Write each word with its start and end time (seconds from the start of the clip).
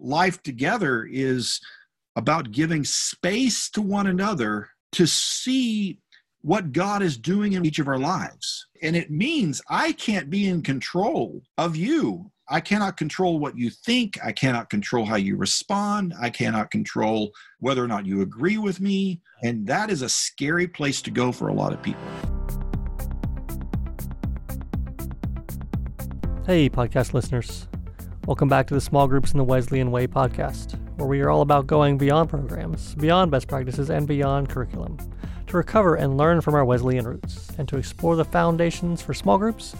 life 0.00 0.42
together 0.42 1.06
is 1.10 1.60
about 2.16 2.50
giving 2.50 2.84
space 2.84 3.70
to 3.70 3.82
one 3.82 4.06
another 4.06 4.68
to 4.92 5.06
see 5.06 5.98
what 6.42 6.72
God 6.72 7.02
is 7.02 7.18
doing 7.18 7.52
in 7.52 7.66
each 7.66 7.78
of 7.78 7.88
our 7.88 7.98
lives. 7.98 8.66
And 8.82 8.96
it 8.96 9.10
means 9.10 9.60
I 9.68 9.92
can't 9.92 10.30
be 10.30 10.48
in 10.48 10.62
control 10.62 11.42
of 11.58 11.76
you. 11.76 12.30
I 12.48 12.60
cannot 12.60 12.96
control 12.96 13.38
what 13.38 13.56
you 13.56 13.70
think. 13.70 14.18
I 14.24 14.32
cannot 14.32 14.70
control 14.70 15.04
how 15.04 15.16
you 15.16 15.36
respond. 15.36 16.14
I 16.20 16.30
cannot 16.30 16.70
control 16.70 17.30
whether 17.60 17.84
or 17.84 17.86
not 17.86 18.06
you 18.06 18.22
agree 18.22 18.58
with 18.58 18.80
me. 18.80 19.20
And 19.42 19.66
that 19.68 19.90
is 19.90 20.02
a 20.02 20.08
scary 20.08 20.66
place 20.66 21.00
to 21.02 21.10
go 21.10 21.30
for 21.30 21.48
a 21.48 21.54
lot 21.54 21.72
of 21.72 21.80
people. 21.82 22.02
Hey, 26.44 26.68
podcast 26.68 27.14
listeners. 27.14 27.68
Welcome 28.30 28.48
back 28.48 28.68
to 28.68 28.74
the 28.74 28.80
Small 28.80 29.08
Groups 29.08 29.32
in 29.32 29.38
the 29.38 29.44
Wesleyan 29.44 29.90
Way 29.90 30.06
podcast, 30.06 30.78
where 30.98 31.08
we 31.08 31.20
are 31.20 31.30
all 31.30 31.40
about 31.40 31.66
going 31.66 31.98
beyond 31.98 32.30
programs, 32.30 32.94
beyond 32.94 33.32
best 33.32 33.48
practices, 33.48 33.90
and 33.90 34.06
beyond 34.06 34.48
curriculum 34.48 34.98
to 35.48 35.56
recover 35.56 35.96
and 35.96 36.16
learn 36.16 36.40
from 36.40 36.54
our 36.54 36.64
Wesleyan 36.64 37.08
roots 37.08 37.50
and 37.58 37.66
to 37.66 37.76
explore 37.76 38.14
the 38.14 38.24
foundations 38.24 39.02
for 39.02 39.14
small 39.14 39.36
groups 39.36 39.74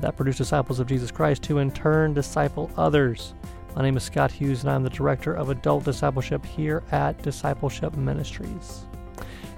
that 0.00 0.16
produce 0.16 0.38
disciples 0.38 0.80
of 0.80 0.86
Jesus 0.86 1.10
Christ 1.10 1.44
who 1.44 1.58
in 1.58 1.70
turn 1.70 2.14
disciple 2.14 2.70
others. 2.78 3.34
My 3.76 3.82
name 3.82 3.98
is 3.98 4.02
Scott 4.02 4.32
Hughes, 4.32 4.62
and 4.62 4.70
I'm 4.70 4.82
the 4.82 4.88
Director 4.88 5.34
of 5.34 5.50
Adult 5.50 5.84
Discipleship 5.84 6.42
here 6.46 6.82
at 6.92 7.22
Discipleship 7.22 7.98
Ministries. 7.98 8.86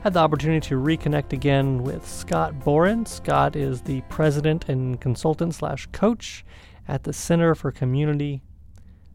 Had 0.02 0.14
the 0.14 0.18
opportunity 0.18 0.66
to 0.66 0.80
reconnect 0.80 1.32
again 1.32 1.84
with 1.84 2.04
Scott 2.04 2.58
Boren. 2.58 3.06
Scott 3.06 3.54
is 3.54 3.82
the 3.82 4.00
president 4.08 4.68
and 4.68 5.00
consultant 5.00 5.54
slash 5.54 5.86
coach 5.92 6.44
at 6.88 7.04
the 7.04 7.12
Center 7.12 7.54
for 7.54 7.70
Community 7.70 8.42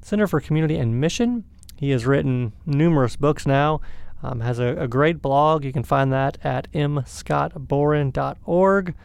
Center 0.01 0.27
for 0.27 0.39
Community 0.39 0.77
and 0.77 1.01
Mission. 1.01 1.43
He 1.75 1.89
has 1.91 2.05
written 2.05 2.53
numerous 2.65 3.17
books 3.17 3.45
now. 3.45 3.81
Um, 4.23 4.39
has 4.39 4.57
a, 4.57 4.75
a, 4.77 4.87
great 4.87 5.21
blog. 5.21 5.63
You 5.63 5.71
can 5.71 5.83
find 5.83 6.11
that 6.11 6.39
at 6.43 6.71
mscottboren.org. 6.71 8.95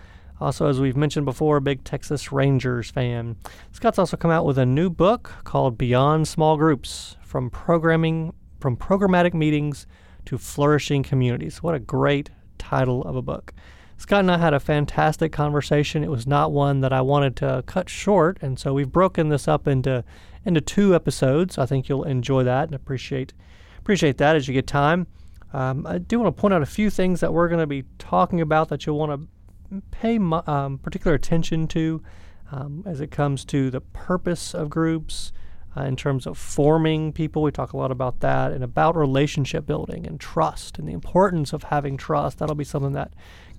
Also, 0.41 0.69
as 0.69 0.81
we've 0.81 0.97
mentioned 0.97 1.27
before, 1.27 1.61
big 1.61 1.85
Texas 1.85 2.33
Rangers 2.33 2.91
fan. 2.91 3.37
Scott's 3.73 3.99
also 3.99 4.17
come 4.17 4.31
out 4.31 4.47
with 4.47 4.57
a 4.59 4.65
new 4.65 4.89
book 4.89 5.31
called 5.45 5.77
Beyond 5.77 6.29
Small 6.29 6.57
Groups: 6.57 7.19
From 7.21 7.51
Programming 7.51 8.33
from 8.59 8.75
Programmatic 8.77 9.35
Meetings 9.35 9.87
to 10.25 10.39
Flourishing 10.39 11.03
Communities. 11.03 11.63
What 11.63 11.75
a 11.75 11.81
great 11.81 12.31
title 12.59 13.03
of 13.03 13.17
a 13.17 13.23
book. 13.23 13.53
Scott 13.97 14.21
and 14.21 14.31
I 14.31 14.39
had 14.39 14.55
a 14.55 14.61
fantastic 14.61 15.33
conversation. 15.33 16.03
It 16.03 16.11
was 16.11 16.27
not 16.27 16.53
one 16.53 16.81
that 16.81 16.93
I 16.93 17.01
wanted 17.01 17.37
to 17.37 17.63
cut 17.67 17.89
short, 17.89 18.39
and 18.43 18.59
so 18.59 18.73
we've 18.75 18.91
broken 18.91 19.29
this 19.29 19.47
up 19.47 19.67
into 19.67 20.05
into 20.45 20.61
two 20.61 20.95
episodes. 20.95 21.57
I 21.57 21.67
think 21.67 21.89
you'll 21.89 22.05
enjoy 22.05 22.43
that 22.45 22.65
and 22.69 22.75
appreciate 22.75 23.33
appreciate 23.79 24.19
that 24.19 24.37
as 24.37 24.49
you 24.49 24.55
get 24.55 24.67
time. 24.67 25.07
Um, 25.53 25.87
I 25.87 25.99
do 25.99 26.19
want 26.19 26.35
to 26.35 26.41
point 26.41 26.55
out 26.55 26.63
a 26.63 26.67
few 26.67 26.91
things 26.91 27.21
that 27.21 27.33
we're 27.33 27.49
going 27.49 27.61
to 27.61 27.67
be 27.67 27.85
talking 27.99 28.41
about 28.41 28.69
that 28.71 28.87
you'll 28.87 28.99
want 28.99 29.29
to 29.71 29.83
pay 29.91 30.19
um, 30.19 30.79
particular 30.79 31.15
attention 31.15 31.69
to 31.69 32.03
um, 32.51 32.83
as 32.87 33.01
it 33.01 33.11
comes 33.11 33.45
to 33.47 33.71
the 33.71 33.81
purpose 33.81 34.55
of 34.55 34.69
groups, 34.69 35.33
uh, 35.77 35.83
in 35.83 35.97
terms 35.97 36.27
of 36.27 36.37
forming 36.37 37.13
people. 37.13 37.43
We 37.43 37.51
talk 37.51 37.73
a 37.73 37.77
lot 37.77 37.91
about 37.91 38.21
that 38.21 38.53
and 38.53 38.63
about 38.63 38.97
relationship 38.97 39.67
building 39.67 40.07
and 40.07 40.21
trust 40.21 40.79
and 40.79 40.87
the 40.87 40.93
importance 40.93 41.53
of 41.53 41.65
having 41.65 41.97
trust. 41.97 42.39
That'll 42.39 42.55
be 42.55 42.65
something 42.65 42.93
that 42.93 43.13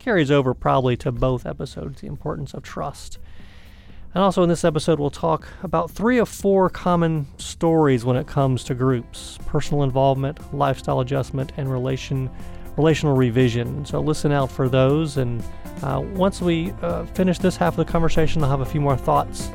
carries 0.03 0.29
over 0.29 0.53
probably 0.53 0.97
to 0.97 1.11
both 1.11 1.45
episodes 1.45 2.01
the 2.01 2.07
importance 2.07 2.53
of 2.53 2.61
trust. 2.61 3.19
And 4.13 4.23
also 4.23 4.43
in 4.43 4.49
this 4.49 4.63
episode, 4.63 4.99
we'll 4.99 5.09
talk 5.09 5.47
about 5.63 5.89
three 5.89 6.19
of 6.19 6.29
four 6.29 6.69
common 6.69 7.25
stories 7.37 8.05
when 8.05 8.15
it 8.15 8.27
comes 8.27 8.63
to 8.65 8.75
groups 8.75 9.39
personal 9.47 9.83
involvement, 9.83 10.53
lifestyle 10.53 10.99
adjustment, 10.99 11.51
and 11.57 11.71
relation, 11.71 12.29
relational 12.77 13.15
revision. 13.15 13.85
So 13.85 14.01
listen 14.01 14.31
out 14.31 14.51
for 14.51 14.69
those. 14.69 15.17
And 15.17 15.43
uh, 15.81 16.01
once 16.13 16.41
we 16.41 16.71
uh, 16.81 17.05
finish 17.07 17.39
this 17.39 17.55
half 17.55 17.73
of 17.73 17.85
the 17.85 17.91
conversation, 17.91 18.43
I'll 18.43 18.49
have 18.49 18.61
a 18.61 18.65
few 18.65 18.81
more 18.81 18.97
thoughts 18.97 19.49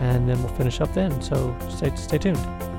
and 0.00 0.28
then 0.28 0.40
we'll 0.42 0.54
finish 0.54 0.80
up 0.80 0.94
then. 0.94 1.20
So 1.20 1.54
stay, 1.68 1.94
stay 1.96 2.18
tuned. 2.18 2.77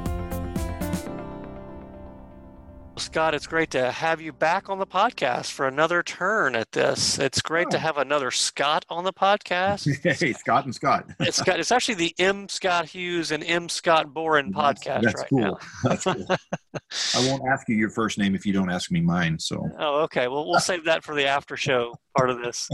Scott, 3.00 3.34
it's 3.34 3.48
great 3.48 3.72
to 3.72 3.92
have 3.92 4.20
you 4.20 4.34
back 4.34 4.70
on 4.70 4.78
the 4.78 4.86
podcast 4.86 5.52
for 5.52 5.66
another 5.66 6.04
turn 6.04 6.54
at 6.54 6.74
this. 6.74 7.18
It's 7.18 7.42
great 7.42 7.68
oh. 7.68 7.72
to 7.72 7.80
have 7.80 7.98
another 7.98 8.30
Scott 8.30 8.86
on 8.90 9.06
the 9.06 9.14
podcast. 9.14 9.88
hey, 10.20 10.34
Scott 10.34 10.66
and 10.66 10.76
Scott. 10.76 11.06
it's 11.22 11.38
Scott. 11.38 11.62
It's 11.62 11.72
actually 11.72 11.96
the 11.96 12.14
M. 12.20 12.50
Scott 12.50 12.90
Hughes 12.90 13.32
and 13.32 13.42
M. 13.46 13.70
Scott 13.70 14.14
Boren 14.14 14.54
podcast 14.54 15.04
that's, 15.04 15.22
right 15.22 15.30
cool. 15.30 15.40
now. 15.40 15.58
That's 15.86 16.04
cool. 16.04 16.26
I 17.16 17.30
won't 17.30 17.44
ask 17.50 17.70
you 17.70 17.76
your 17.76 17.90
first 17.90 18.18
name 18.18 18.36
if 18.36 18.46
you 18.46 18.52
don't 18.52 18.70
ask 18.70 18.92
me 18.92 19.00
mine. 19.00 19.40
So. 19.40 19.66
Oh, 19.80 20.02
okay. 20.02 20.28
Well, 20.28 20.46
we'll 20.46 20.60
save 20.60 20.84
that 20.84 21.06
for 21.06 21.16
the 21.16 21.26
after 21.26 21.56
show 21.56 21.96
part 22.18 22.30
of 22.30 22.42
this. 22.42 22.70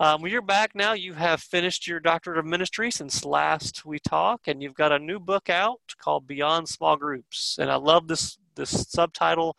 Um, 0.00 0.22
well, 0.22 0.30
you're 0.30 0.42
back 0.42 0.74
now. 0.74 0.92
You 0.92 1.14
have 1.14 1.40
finished 1.40 1.88
your 1.88 2.00
doctorate 2.00 2.38
of 2.38 2.44
ministry 2.44 2.90
since 2.90 3.24
last 3.24 3.84
we 3.84 3.98
talked, 3.98 4.46
and 4.46 4.62
you've 4.62 4.74
got 4.74 4.92
a 4.92 4.98
new 4.98 5.18
book 5.18 5.48
out 5.48 5.80
called 6.00 6.26
Beyond 6.26 6.68
Small 6.68 6.96
Groups. 6.96 7.56
And 7.58 7.70
I 7.70 7.76
love 7.76 8.06
this 8.06 8.38
this 8.58 8.86
subtitle, 8.90 9.56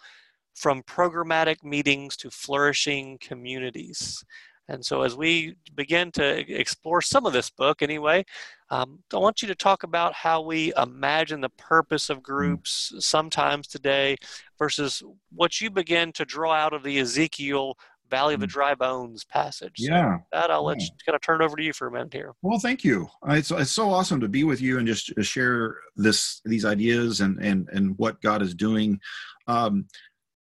"From 0.54 0.84
Programmatic 0.84 1.64
Meetings 1.64 2.16
to 2.18 2.30
Flourishing 2.30 3.18
Communities." 3.20 4.24
And 4.70 4.86
so, 4.86 5.02
as 5.02 5.16
we 5.16 5.56
begin 5.74 6.12
to 6.12 6.40
explore 6.54 7.02
some 7.02 7.26
of 7.26 7.34
this 7.34 7.50
book, 7.50 7.82
anyway, 7.82 8.24
um, 8.70 9.00
I 9.12 9.18
want 9.18 9.42
you 9.42 9.48
to 9.48 9.56
talk 9.56 9.82
about 9.82 10.14
how 10.14 10.42
we 10.42 10.72
imagine 10.78 11.42
the 11.42 11.50
purpose 11.50 12.12
of 12.12 12.22
groups 12.22 12.94
sometimes 13.00 13.68
today 13.68 14.16
versus 14.60 15.02
what 15.34 15.60
you 15.60 15.72
begin 15.72 16.12
to 16.14 16.24
draw 16.24 16.54
out 16.54 16.74
of 16.74 16.84
the 16.84 17.00
Ezekiel 17.00 17.80
Valley 18.10 18.34
of 18.34 18.40
the 18.40 18.48
mm. 18.48 18.52
Dry 18.52 18.76
Bones 18.76 19.24
passage. 19.24 19.76
Yeah. 19.78 20.18
So 20.18 20.24
that 20.34 20.52
I'll 20.52 20.64
let 20.64 20.82
you 20.82 20.88
kind 21.06 21.16
of 21.16 21.22
turn 21.22 21.42
over 21.42 21.56
to 21.56 21.64
you 21.64 21.74
for 21.74 21.88
a 21.88 21.92
minute 21.92 22.14
here. 22.14 22.34
Well, 22.42 22.60
thank 22.60 22.84
you. 22.84 23.08
It's, 23.28 23.52
it's 23.52 23.72
so 23.72 23.90
awesome 23.90 24.20
to 24.22 24.28
be 24.28 24.44
with 24.44 24.62
you 24.62 24.78
and 24.78 24.88
just 24.88 25.12
share 25.22 25.78
this 25.96 26.42
these 26.46 26.66
ideas 26.66 27.22
and 27.22 27.40
and 27.40 27.68
and 27.72 27.98
what 27.98 28.22
God 28.22 28.42
is 28.42 28.54
doing. 28.54 29.00
Um, 29.48 29.86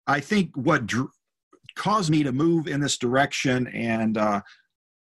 I 0.07 0.19
think 0.19 0.55
what 0.55 0.91
caused 1.75 2.09
me 2.09 2.23
to 2.23 2.31
move 2.31 2.67
in 2.67 2.81
this 2.81 2.97
direction 2.97 3.67
and 3.67 4.17
uh, 4.17 4.41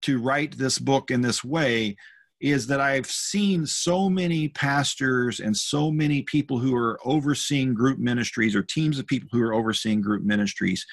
to 0.03 0.21
write 0.21 0.57
this 0.57 0.79
book 0.79 1.11
in 1.11 1.21
this 1.21 1.43
way 1.43 1.95
is 2.43 2.67
that 2.67 2.81
I've 2.81 3.05
seen 3.05 3.65
so 3.65 4.09
many 4.09 4.49
pastors 4.49 5.39
and 5.39 5.55
so 5.55 5.89
many 5.89 6.23
people 6.23 6.59
who 6.59 6.75
are 6.75 6.99
overseeing 7.05 7.73
group 7.73 7.99
ministries 7.99 8.53
or 8.53 8.61
teams 8.61 8.99
of 8.99 9.07
people 9.07 9.29
who 9.31 9.41
are 9.41 9.53
overseeing 9.53 10.01
group 10.01 10.23
ministries 10.23 10.85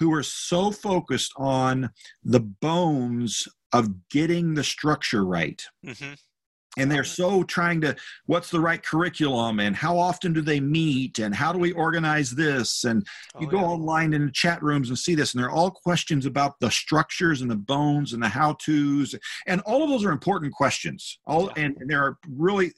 who 0.00 0.12
are 0.12 0.22
so 0.22 0.72
focused 0.72 1.32
on 1.36 1.90
the 2.24 2.40
bones 2.40 3.46
of 3.72 4.08
getting 4.08 4.54
the 4.54 4.64
structure 4.64 5.24
right. 5.24 5.62
Mm-hmm. 5.86 6.14
And 6.78 6.90
they're 6.90 7.04
so 7.04 7.42
trying 7.42 7.80
to, 7.82 7.96
what's 8.26 8.48
the 8.48 8.60
right 8.60 8.80
curriculum 8.82 9.58
and 9.58 9.74
how 9.74 9.98
often 9.98 10.32
do 10.32 10.40
they 10.40 10.60
meet 10.60 11.18
and 11.18 11.34
how 11.34 11.52
do 11.52 11.58
we 11.58 11.72
organize 11.72 12.30
this? 12.30 12.84
And 12.84 13.04
you 13.40 13.48
oh, 13.48 13.50
go 13.50 13.58
yeah. 13.58 13.66
online 13.66 14.12
in 14.12 14.26
the 14.26 14.32
chat 14.32 14.62
rooms 14.62 14.88
and 14.88 14.98
see 14.98 15.16
this, 15.16 15.34
and 15.34 15.42
they're 15.42 15.50
all 15.50 15.72
questions 15.72 16.26
about 16.26 16.54
the 16.60 16.70
structures 16.70 17.42
and 17.42 17.50
the 17.50 17.56
bones 17.56 18.12
and 18.12 18.22
the 18.22 18.28
how 18.28 18.54
to's. 18.54 19.16
And 19.48 19.60
all 19.62 19.82
of 19.82 19.90
those 19.90 20.04
are 20.04 20.12
important 20.12 20.54
questions. 20.54 21.18
All, 21.26 21.50
and, 21.56 21.76
and 21.78 21.90
there 21.90 22.04
are 22.04 22.16
really, 22.28 22.72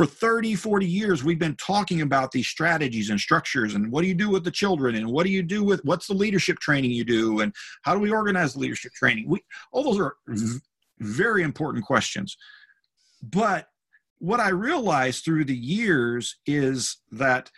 for 0.00 0.06
30 0.06 0.54
40 0.54 0.86
years 0.86 1.22
we've 1.22 1.38
been 1.38 1.56
talking 1.56 2.00
about 2.00 2.32
these 2.32 2.46
strategies 2.46 3.10
and 3.10 3.20
structures 3.20 3.74
and 3.74 3.92
what 3.92 4.00
do 4.00 4.08
you 4.08 4.14
do 4.14 4.30
with 4.30 4.42
the 4.44 4.50
children 4.50 4.94
and 4.94 5.06
what 5.06 5.26
do 5.26 5.30
you 5.30 5.42
do 5.42 5.62
with 5.62 5.78
what's 5.84 6.06
the 6.06 6.14
leadership 6.14 6.58
training 6.58 6.90
you 6.90 7.04
do 7.04 7.40
and 7.40 7.52
how 7.82 7.92
do 7.92 8.00
we 8.00 8.10
organize 8.10 8.56
leadership 8.56 8.90
training 8.94 9.28
we 9.28 9.44
all 9.72 9.82
those 9.82 10.00
are 10.00 10.16
very 11.00 11.42
important 11.42 11.84
questions 11.84 12.38
but 13.22 13.66
what 14.20 14.40
i 14.40 14.48
realized 14.48 15.22
through 15.22 15.44
the 15.44 15.54
years 15.54 16.38
is 16.46 16.96
that 17.12 17.50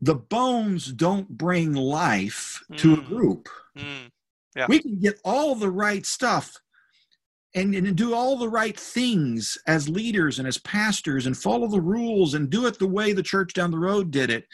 the 0.00 0.14
bones 0.14 0.90
don't 0.90 1.28
bring 1.28 1.74
life 1.74 2.62
to 2.78 2.94
a 2.94 2.96
mm. 2.96 3.06
group 3.08 3.46
mm. 3.76 4.10
Yeah. 4.56 4.64
we 4.70 4.78
can 4.78 4.98
get 5.00 5.20
all 5.22 5.54
the 5.54 5.70
right 5.70 6.06
stuff 6.06 6.56
and, 7.54 7.74
and 7.74 7.96
do 7.96 8.14
all 8.14 8.36
the 8.36 8.48
right 8.48 8.78
things 8.78 9.56
as 9.66 9.88
leaders 9.88 10.38
and 10.38 10.48
as 10.48 10.58
pastors 10.58 11.26
and 11.26 11.36
follow 11.36 11.68
the 11.68 11.80
rules 11.80 12.34
and 12.34 12.50
do 12.50 12.66
it 12.66 12.78
the 12.78 12.86
way 12.86 13.12
the 13.12 13.22
church 13.22 13.52
down 13.52 13.70
the 13.70 13.78
road 13.78 14.10
did 14.10 14.30
it 14.30 14.46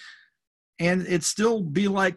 and 0.78 1.06
it 1.06 1.24
still 1.24 1.62
be 1.62 1.88
like 1.88 2.16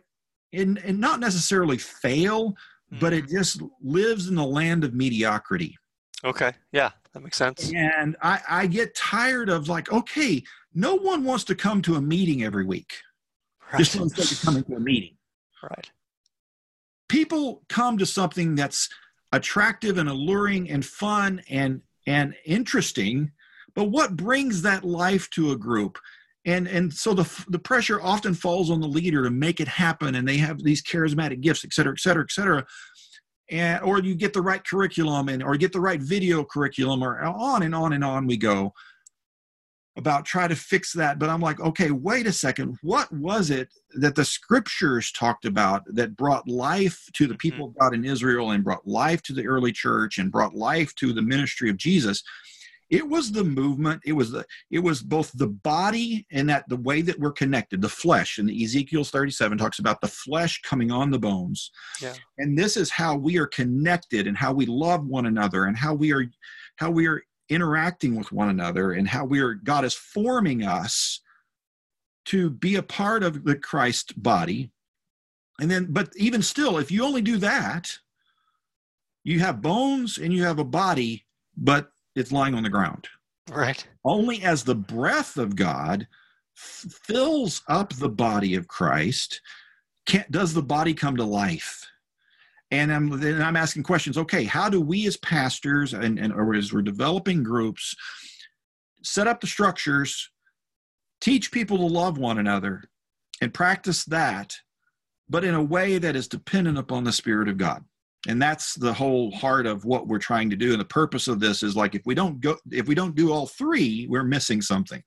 and, 0.51 0.77
and 0.79 0.99
not 0.99 1.19
necessarily 1.19 1.77
fail 1.77 2.51
mm-hmm. 2.51 2.99
but 2.99 3.13
it 3.13 3.25
mm-hmm. 3.25 3.37
just 3.37 3.61
lives 3.81 4.27
in 4.27 4.35
the 4.35 4.45
land 4.45 4.83
of 4.83 4.93
mediocrity 4.93 5.77
okay 6.23 6.53
yeah 6.71 6.91
that 7.13 7.21
makes 7.21 7.37
sense 7.37 7.71
and 7.75 8.15
i 8.21 8.39
i 8.49 8.67
get 8.67 8.93
tired 8.95 9.49
of 9.49 9.69
like 9.69 9.91
okay 9.91 10.43
no 10.73 10.95
one 10.95 11.23
wants 11.23 11.43
to 11.43 11.55
come 11.55 11.81
to 11.81 11.95
a 11.95 12.01
meeting 12.01 12.43
every 12.43 12.65
week 12.65 12.93
right. 13.71 13.79
just 13.79 13.93
sake 13.93 14.31
of 14.31 14.41
coming 14.41 14.63
to 14.63 14.75
a 14.75 14.79
meeting 14.79 15.15
right 15.61 15.91
people 17.09 17.63
come 17.69 17.97
to 17.97 18.05
something 18.05 18.55
that's 18.55 18.89
attractive 19.33 19.97
and 19.97 20.07
alluring 20.07 20.69
and 20.69 20.85
fun 20.85 21.41
and 21.49 21.81
and 22.07 22.33
interesting 22.45 23.31
but 23.75 23.85
what 23.85 24.15
brings 24.15 24.61
that 24.61 24.83
life 24.83 25.29
to 25.31 25.51
a 25.51 25.57
group? 25.57 25.97
And 26.45 26.67
and 26.67 26.93
so 26.93 27.13
the 27.13 27.45
the 27.47 27.59
pressure 27.59 28.01
often 28.01 28.33
falls 28.33 28.69
on 28.69 28.81
the 28.81 28.87
leader 28.87 29.23
to 29.23 29.29
make 29.29 29.59
it 29.59 29.67
happen 29.67 30.15
and 30.15 30.27
they 30.27 30.37
have 30.37 30.61
these 30.61 30.83
charismatic 30.83 31.41
gifts 31.41 31.63
et 31.63 31.73
cetera 31.73 31.93
et 31.93 31.99
cetera 31.99 32.23
et 32.23 32.31
cetera. 32.31 32.65
And 33.49 33.81
or 33.83 33.99
you 33.99 34.15
get 34.15 34.33
the 34.33 34.41
right 34.41 34.63
curriculum 34.65 35.29
and 35.29 35.41
or 35.41 35.55
get 35.55 35.71
the 35.71 35.79
right 35.79 36.01
video 36.01 36.43
curriculum 36.43 37.01
or 37.01 37.21
on 37.21 37.63
and 37.63 37.73
on 37.73 37.93
and 37.93 38.03
on 38.03 38.27
we 38.27 38.35
go 38.35 38.73
about 39.95 40.25
try 40.25 40.47
to 40.47 40.55
fix 40.55 40.91
that 40.91 41.19
but 41.19 41.29
i'm 41.29 41.41
like 41.41 41.59
okay 41.59 41.91
wait 41.91 42.27
a 42.27 42.31
second. 42.31 42.77
What 42.81 43.11
was 43.11 43.49
it 43.49 43.69
that 43.95 44.15
the 44.15 44.25
scriptures 44.25 45.11
talked 45.11 45.45
about 45.45 45.83
that 45.87 46.17
brought 46.17 46.47
life 46.47 47.07
to 47.13 47.27
the 47.27 47.33
mm-hmm. 47.33 47.37
people 47.37 47.67
of 47.67 47.77
god 47.79 47.93
in 47.93 48.05
israel 48.05 48.51
and 48.51 48.63
brought 48.63 48.87
life 48.87 49.21
to 49.23 49.33
the 49.33 49.47
early 49.47 49.71
church 49.71 50.17
and 50.17 50.31
brought 50.31 50.55
life 50.55 50.93
to 50.95 51.13
the 51.13 51.21
ministry 51.21 51.69
of 51.69 51.77
jesus? 51.77 52.23
It 52.89 53.09
was 53.09 53.31
the 53.31 53.43
movement. 53.43 54.01
It 54.05 54.11
was 54.11 54.29
the 54.29 54.45
it 54.69 54.77
was 54.77 55.01
both 55.01 55.31
the 55.31 55.47
body 55.47 56.27
and 56.31 56.47
that 56.49 56.69
the 56.69 56.77
way 56.77 57.01
that 57.01 57.19
we're 57.19 57.31
connected 57.31 57.81
the 57.81 57.89
flesh. 57.89 58.37
And 58.37 58.51
ezekiel 58.51 59.03
37 59.03 59.57
talks 59.57 59.79
about 59.79 59.99
the 59.99 60.07
flesh 60.07 60.61
coming 60.61 60.91
on 60.91 61.09
the 61.09 61.17
bones. 61.17 61.71
Yeah. 62.01 62.13
and 62.37 62.57
this 62.57 62.77
is 62.77 62.91
how 62.91 63.15
we 63.15 63.37
are 63.39 63.47
connected 63.47 64.27
and 64.27 64.37
how 64.37 64.53
we 64.53 64.67
love 64.67 65.07
one 65.07 65.25
another 65.25 65.65
and 65.65 65.75
how 65.75 65.95
we 65.95 66.13
are 66.13 66.25
how 66.75 66.91
we 66.91 67.07
are 67.07 67.23
interacting 67.53 68.15
with 68.15 68.31
one 68.31 68.49
another 68.49 68.93
and 68.93 69.07
how 69.07 69.23
we 69.25 69.39
are 69.39 69.53
god 69.53 69.85
is 69.85 69.93
forming 69.93 70.63
us 70.63 71.19
to 72.25 72.49
be 72.49 72.75
a 72.75 72.83
part 72.83 73.23
of 73.23 73.43
the 73.43 73.55
christ 73.55 74.21
body 74.21 74.71
and 75.59 75.69
then 75.69 75.87
but 75.89 76.11
even 76.15 76.41
still 76.41 76.77
if 76.77 76.91
you 76.91 77.03
only 77.03 77.21
do 77.21 77.37
that 77.37 77.97
you 79.23 79.39
have 79.39 79.61
bones 79.61 80.17
and 80.17 80.33
you 80.33 80.43
have 80.43 80.59
a 80.59 80.63
body 80.63 81.25
but 81.55 81.91
it's 82.15 82.31
lying 82.31 82.55
on 82.55 82.63
the 82.63 82.69
ground. 82.69 83.07
Right. 83.51 83.85
Only 84.05 84.43
as 84.43 84.63
the 84.63 84.75
breath 84.75 85.37
of 85.37 85.55
God 85.55 86.07
fills 86.55 87.61
up 87.67 87.93
the 87.93 88.09
body 88.09 88.55
of 88.55 88.67
Christ 88.67 89.41
can, 90.05 90.25
does 90.31 90.53
the 90.53 90.61
body 90.61 90.93
come 90.93 91.17
to 91.17 91.23
life. 91.23 91.85
And 92.73 92.91
I'm, 92.91 93.19
then 93.19 93.39
I'm 93.39 93.55
asking 93.55 93.83
questions. 93.83 94.17
Okay, 94.17 94.45
how 94.45 94.67
do 94.67 94.81
we 94.81 95.05
as 95.05 95.15
pastors 95.17 95.93
and, 95.93 96.17
and 96.17 96.33
or 96.33 96.55
as 96.55 96.73
we're 96.73 96.81
developing 96.81 97.43
groups 97.43 97.95
set 99.03 99.27
up 99.27 99.41
the 99.41 99.47
structures, 99.47 100.31
teach 101.21 101.51
people 101.51 101.77
to 101.77 101.85
love 101.85 102.17
one 102.17 102.39
another, 102.39 102.83
and 103.41 103.53
practice 103.53 104.05
that, 104.05 104.55
but 105.29 105.43
in 105.43 105.53
a 105.53 105.63
way 105.63 105.99
that 105.99 106.15
is 106.15 106.27
dependent 106.27 106.79
upon 106.79 107.03
the 107.03 107.11
Spirit 107.11 107.47
of 107.47 107.57
God? 107.57 107.83
and 108.27 108.41
that's 108.41 108.75
the 108.75 108.93
whole 108.93 109.31
heart 109.31 109.65
of 109.65 109.83
what 109.83 110.07
we're 110.07 110.17
trying 110.17 110.49
to 110.49 110.55
do 110.55 110.71
and 110.71 110.79
the 110.79 110.85
purpose 110.85 111.27
of 111.27 111.41
this 111.41 111.61
is 111.61 111.75
like 111.75 111.93
if 111.93 112.01
we 112.05 112.15
don't 112.15 112.39
go 112.39 112.57
if 112.71 112.87
we 112.87 112.95
don't 112.95 113.15
do 113.15 113.33
all 113.33 113.47
three 113.47 114.07
we're 114.09 114.23
missing 114.23 114.61
something 114.61 115.03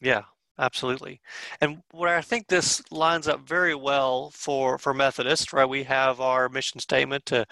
yeah 0.00 0.22
absolutely 0.58 1.20
and 1.60 1.82
where 1.92 2.16
i 2.16 2.20
think 2.20 2.46
this 2.46 2.82
lines 2.90 3.26
up 3.26 3.46
very 3.48 3.74
well 3.74 4.30
for 4.30 4.78
for 4.78 4.94
methodists 4.94 5.52
right 5.52 5.68
we 5.68 5.82
have 5.82 6.20
our 6.20 6.48
mission 6.48 6.78
statement 6.78 7.24
to 7.26 7.44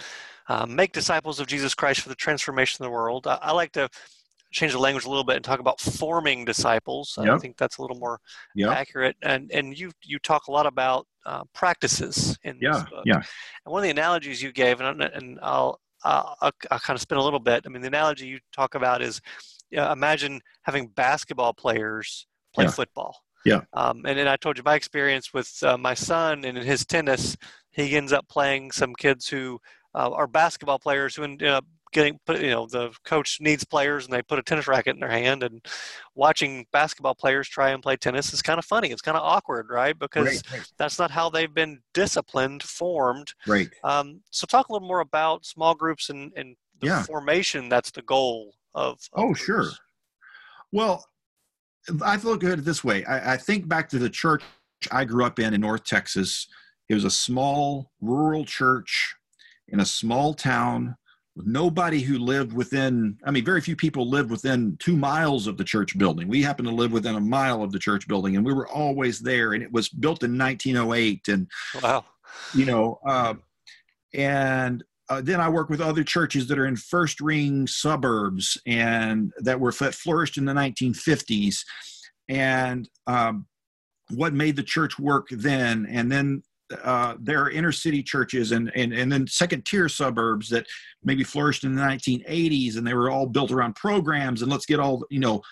uh, 0.48 0.66
make 0.66 0.92
disciples 0.92 1.40
of 1.40 1.46
jesus 1.46 1.74
christ 1.74 2.00
for 2.00 2.08
the 2.08 2.14
transformation 2.14 2.84
of 2.84 2.88
the 2.88 2.94
world 2.94 3.26
I, 3.26 3.38
I 3.42 3.52
like 3.52 3.72
to 3.72 3.88
change 4.52 4.72
the 4.72 4.78
language 4.78 5.04
a 5.04 5.08
little 5.08 5.24
bit 5.24 5.36
and 5.36 5.44
talk 5.44 5.58
about 5.58 5.80
forming 5.80 6.44
disciples. 6.44 7.18
Yep. 7.20 7.34
I 7.34 7.38
think 7.38 7.56
that's 7.56 7.78
a 7.78 7.82
little 7.82 7.96
more 7.96 8.20
yep. 8.54 8.70
accurate. 8.70 9.16
And 9.22 9.50
and 9.50 9.76
you 9.76 9.90
you 10.02 10.18
talk 10.18 10.46
a 10.46 10.52
lot 10.52 10.66
about 10.66 11.06
uh, 11.26 11.42
practices 11.54 12.38
in 12.44 12.58
yeah, 12.60 12.72
this 12.72 12.84
book. 12.84 13.02
Yeah. 13.04 13.16
And 13.16 13.72
one 13.72 13.80
of 13.80 13.84
the 13.84 13.90
analogies 13.90 14.42
you 14.42 14.52
gave, 14.52 14.80
and, 14.80 15.02
and 15.02 15.38
I'll, 15.42 15.80
I'll, 16.04 16.36
I'll, 16.40 16.52
I'll 16.70 16.78
kind 16.78 16.96
of 16.96 17.00
spin 17.00 17.18
a 17.18 17.22
little 17.22 17.40
bit. 17.40 17.64
I 17.64 17.68
mean, 17.68 17.82
the 17.82 17.88
analogy 17.88 18.26
you 18.26 18.38
talk 18.52 18.74
about 18.74 19.02
is 19.02 19.20
imagine 19.70 20.40
having 20.62 20.88
basketball 20.88 21.54
players 21.54 22.26
play 22.54 22.64
yeah. 22.64 22.70
football. 22.70 23.16
Yeah. 23.44 23.62
Um, 23.72 24.04
and 24.06 24.18
then 24.18 24.28
I 24.28 24.36
told 24.36 24.56
you 24.56 24.62
my 24.64 24.74
experience 24.74 25.34
with 25.34 25.52
uh, 25.62 25.76
my 25.76 25.94
son 25.94 26.44
and 26.44 26.56
in 26.56 26.64
his 26.64 26.86
tennis, 26.86 27.36
he 27.70 27.96
ends 27.96 28.12
up 28.12 28.28
playing 28.28 28.70
some 28.70 28.94
kids 28.94 29.28
who 29.28 29.60
uh, 29.94 30.10
are 30.10 30.26
basketball 30.26 30.78
players 30.78 31.16
who 31.16 31.24
end 31.24 31.42
up 31.42 31.64
getting 31.92 32.18
put 32.26 32.40
you 32.40 32.50
know 32.50 32.66
the 32.66 32.90
coach 33.04 33.38
needs 33.40 33.64
players 33.64 34.04
and 34.04 34.12
they 34.12 34.22
put 34.22 34.38
a 34.38 34.42
tennis 34.42 34.66
racket 34.66 34.94
in 34.94 35.00
their 35.00 35.10
hand 35.10 35.42
and 35.42 35.64
watching 36.14 36.66
basketball 36.72 37.14
players 37.14 37.46
try 37.46 37.70
and 37.70 37.82
play 37.82 37.96
tennis 37.96 38.32
is 38.32 38.42
kind 38.42 38.58
of 38.58 38.64
funny 38.64 38.90
it's 38.90 39.02
kind 39.02 39.16
of 39.16 39.22
awkward 39.22 39.68
right 39.70 39.98
because 39.98 40.26
right, 40.26 40.52
right. 40.52 40.72
that's 40.78 40.98
not 40.98 41.10
how 41.10 41.28
they've 41.28 41.54
been 41.54 41.78
disciplined 41.92 42.62
formed 42.62 43.32
right 43.46 43.68
um, 43.84 44.20
so 44.30 44.46
talk 44.46 44.68
a 44.68 44.72
little 44.72 44.88
more 44.88 45.00
about 45.00 45.44
small 45.44 45.74
groups 45.74 46.08
and, 46.08 46.32
and 46.34 46.56
the 46.80 46.86
yeah. 46.86 47.02
formation 47.02 47.68
that's 47.68 47.90
the 47.90 48.02
goal 48.02 48.54
of, 48.74 48.98
of 49.12 49.22
oh 49.22 49.24
groups. 49.26 49.40
sure 49.40 49.66
well 50.72 51.04
i 52.02 52.16
look 52.16 52.44
at 52.44 52.58
it 52.58 52.64
this 52.64 52.84
way. 52.84 53.04
I, 53.04 53.34
I 53.34 53.36
think 53.36 53.68
back 53.68 53.88
to 53.90 53.98
the 53.98 54.10
church 54.10 54.42
i 54.90 55.04
grew 55.04 55.24
up 55.24 55.38
in 55.38 55.54
in 55.54 55.60
north 55.60 55.84
texas. 55.84 56.46
It 56.88 56.94
was 56.94 57.04
a 57.04 57.10
small 57.10 57.90
rural 58.00 58.44
church 58.44 59.14
in 59.68 59.80
a 59.80 59.86
small 59.86 60.34
town 60.34 60.96
with 61.34 61.46
nobody 61.46 62.00
who 62.00 62.18
lived 62.18 62.52
within 62.52 63.16
i 63.24 63.30
mean 63.30 63.44
very 63.44 63.60
few 63.60 63.76
people 63.76 64.08
lived 64.08 64.30
within 64.30 64.76
two 64.78 64.96
miles 64.96 65.46
of 65.46 65.56
the 65.56 65.64
church 65.64 65.96
building. 65.96 66.28
We 66.28 66.42
happened 66.42 66.68
to 66.68 66.74
live 66.74 66.92
within 66.92 67.16
a 67.16 67.20
mile 67.20 67.62
of 67.62 67.72
the 67.72 67.78
church 67.78 68.06
building 68.06 68.36
and 68.36 68.44
we 68.44 68.52
were 68.52 68.68
always 68.68 69.20
there 69.20 69.54
and 69.54 69.62
it 69.62 69.72
was 69.72 69.88
built 69.88 70.22
in 70.22 70.36
1908 70.36 71.28
and 71.28 71.48
wow. 71.82 72.04
you 72.54 72.66
know 72.66 72.98
uh, 73.06 73.34
and 74.14 74.84
uh, 75.12 75.20
then 75.20 75.40
I 75.40 75.48
work 75.50 75.68
with 75.68 75.82
other 75.82 76.02
churches 76.02 76.46
that 76.48 76.58
are 76.58 76.66
in 76.66 76.76
first 76.76 77.20
ring 77.20 77.66
suburbs 77.66 78.56
and 78.66 79.30
that 79.40 79.60
were 79.60 79.72
that 79.72 79.94
flourished 79.94 80.38
in 80.38 80.46
the 80.46 80.54
1950s. 80.54 81.64
And 82.30 82.88
um, 83.06 83.46
what 84.08 84.32
made 84.32 84.56
the 84.56 84.62
church 84.62 84.98
work 84.98 85.28
then, 85.30 85.86
and 85.90 86.10
then 86.10 86.42
uh, 86.82 87.16
there 87.20 87.42
are 87.42 87.50
inner 87.50 87.72
city 87.72 88.02
churches 88.02 88.52
and, 88.52 88.72
and, 88.74 88.94
and 88.94 89.12
then 89.12 89.26
second 89.26 89.66
tier 89.66 89.86
suburbs 89.86 90.48
that 90.48 90.66
maybe 91.04 91.24
flourished 91.24 91.64
in 91.64 91.74
the 91.74 91.82
1980s 91.82 92.78
and 92.78 92.86
they 92.86 92.94
were 92.94 93.10
all 93.10 93.26
built 93.26 93.50
around 93.50 93.76
programs 93.76 94.40
and 94.40 94.50
let's 94.50 94.64
get 94.64 94.80
all 94.80 95.04
you 95.10 95.20
know 95.20 95.42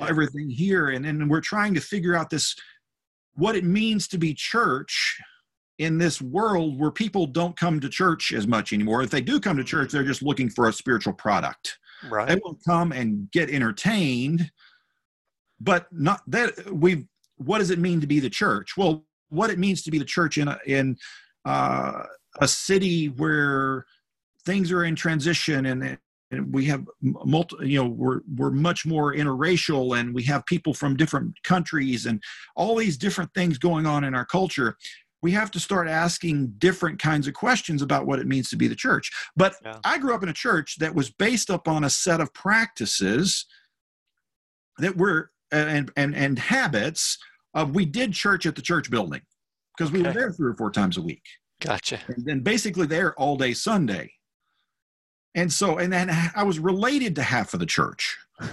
everything 0.00 0.48
here. 0.48 0.88
And 0.88 1.04
then 1.04 1.28
we're 1.28 1.42
trying 1.42 1.74
to 1.74 1.80
figure 1.80 2.16
out 2.16 2.30
this 2.30 2.56
what 3.34 3.54
it 3.54 3.64
means 3.64 4.08
to 4.08 4.18
be 4.18 4.32
church 4.32 5.20
in 5.80 5.96
this 5.96 6.20
world 6.20 6.78
where 6.78 6.90
people 6.90 7.26
don't 7.26 7.56
come 7.56 7.80
to 7.80 7.88
church 7.88 8.32
as 8.32 8.46
much 8.46 8.74
anymore. 8.74 9.02
If 9.02 9.10
they 9.10 9.22
do 9.22 9.40
come 9.40 9.56
to 9.56 9.64
church 9.64 9.90
they're 9.90 10.04
just 10.04 10.22
looking 10.22 10.50
for 10.50 10.68
a 10.68 10.72
spiritual 10.72 11.14
product. 11.14 11.78
Right. 12.08 12.28
They 12.28 12.36
will 12.36 12.58
come 12.66 12.92
and 12.92 13.30
get 13.30 13.50
entertained 13.50 14.50
but 15.58 15.86
not 15.90 16.22
that 16.26 16.70
we 16.70 17.06
what 17.36 17.58
does 17.58 17.70
it 17.70 17.78
mean 17.78 18.00
to 18.02 18.06
be 18.06 18.20
the 18.20 18.30
church? 18.30 18.76
Well 18.76 19.06
what 19.30 19.48
it 19.48 19.58
means 19.58 19.82
to 19.82 19.90
be 19.90 19.98
the 19.98 20.04
church 20.04 20.36
in 20.36 20.48
a, 20.48 20.58
in 20.66 20.96
uh, 21.46 22.02
a 22.40 22.48
city 22.48 23.06
where 23.06 23.86
things 24.44 24.70
are 24.72 24.84
in 24.84 24.94
transition 24.94 25.66
and, 25.66 25.98
and 26.30 26.52
we 26.52 26.66
have 26.66 26.86
multi, 27.02 27.56
you 27.70 27.82
know 27.82 27.88
we're 27.88 28.20
we're 28.36 28.50
much 28.50 28.84
more 28.84 29.14
interracial 29.14 29.98
and 29.98 30.14
we 30.14 30.24
have 30.24 30.44
people 30.44 30.74
from 30.74 30.94
different 30.94 31.34
countries 31.42 32.04
and 32.04 32.22
all 32.54 32.76
these 32.76 32.98
different 32.98 33.32
things 33.34 33.56
going 33.56 33.86
on 33.86 34.04
in 34.04 34.14
our 34.14 34.26
culture 34.26 34.76
we 35.22 35.32
have 35.32 35.50
to 35.50 35.60
start 35.60 35.88
asking 35.88 36.54
different 36.58 36.98
kinds 36.98 37.26
of 37.26 37.34
questions 37.34 37.82
about 37.82 38.06
what 38.06 38.18
it 38.18 38.26
means 38.26 38.48
to 38.50 38.56
be 38.56 38.68
the 38.68 38.74
church 38.74 39.10
but 39.36 39.54
yeah. 39.64 39.78
i 39.84 39.98
grew 39.98 40.14
up 40.14 40.22
in 40.22 40.28
a 40.28 40.34
church 40.34 40.76
that 40.78 40.94
was 40.94 41.10
based 41.10 41.50
upon 41.50 41.84
a 41.84 41.90
set 41.90 42.20
of 42.20 42.32
practices 42.34 43.46
that 44.78 44.96
were 44.96 45.30
and 45.52 45.90
and 45.96 46.14
and 46.14 46.38
habits 46.38 47.18
of 47.54 47.74
we 47.74 47.84
did 47.84 48.12
church 48.12 48.46
at 48.46 48.54
the 48.54 48.62
church 48.62 48.90
building 48.90 49.22
because 49.76 49.92
we 49.92 50.02
were 50.02 50.12
there 50.12 50.30
three 50.30 50.50
or 50.50 50.54
four 50.54 50.70
times 50.70 50.96
a 50.96 51.02
week. 51.02 51.22
Gotcha. 51.60 51.98
And 52.08 52.24
then 52.24 52.40
basically 52.40 52.86
there 52.86 53.14
all 53.14 53.36
day 53.36 53.52
Sunday. 53.52 54.12
And 55.34 55.52
so, 55.52 55.78
and 55.78 55.92
then 55.92 56.10
I 56.34 56.42
was 56.42 56.58
related 56.58 57.14
to 57.16 57.22
half 57.22 57.54
of 57.54 57.60
the 57.60 57.66
church. 57.66 58.18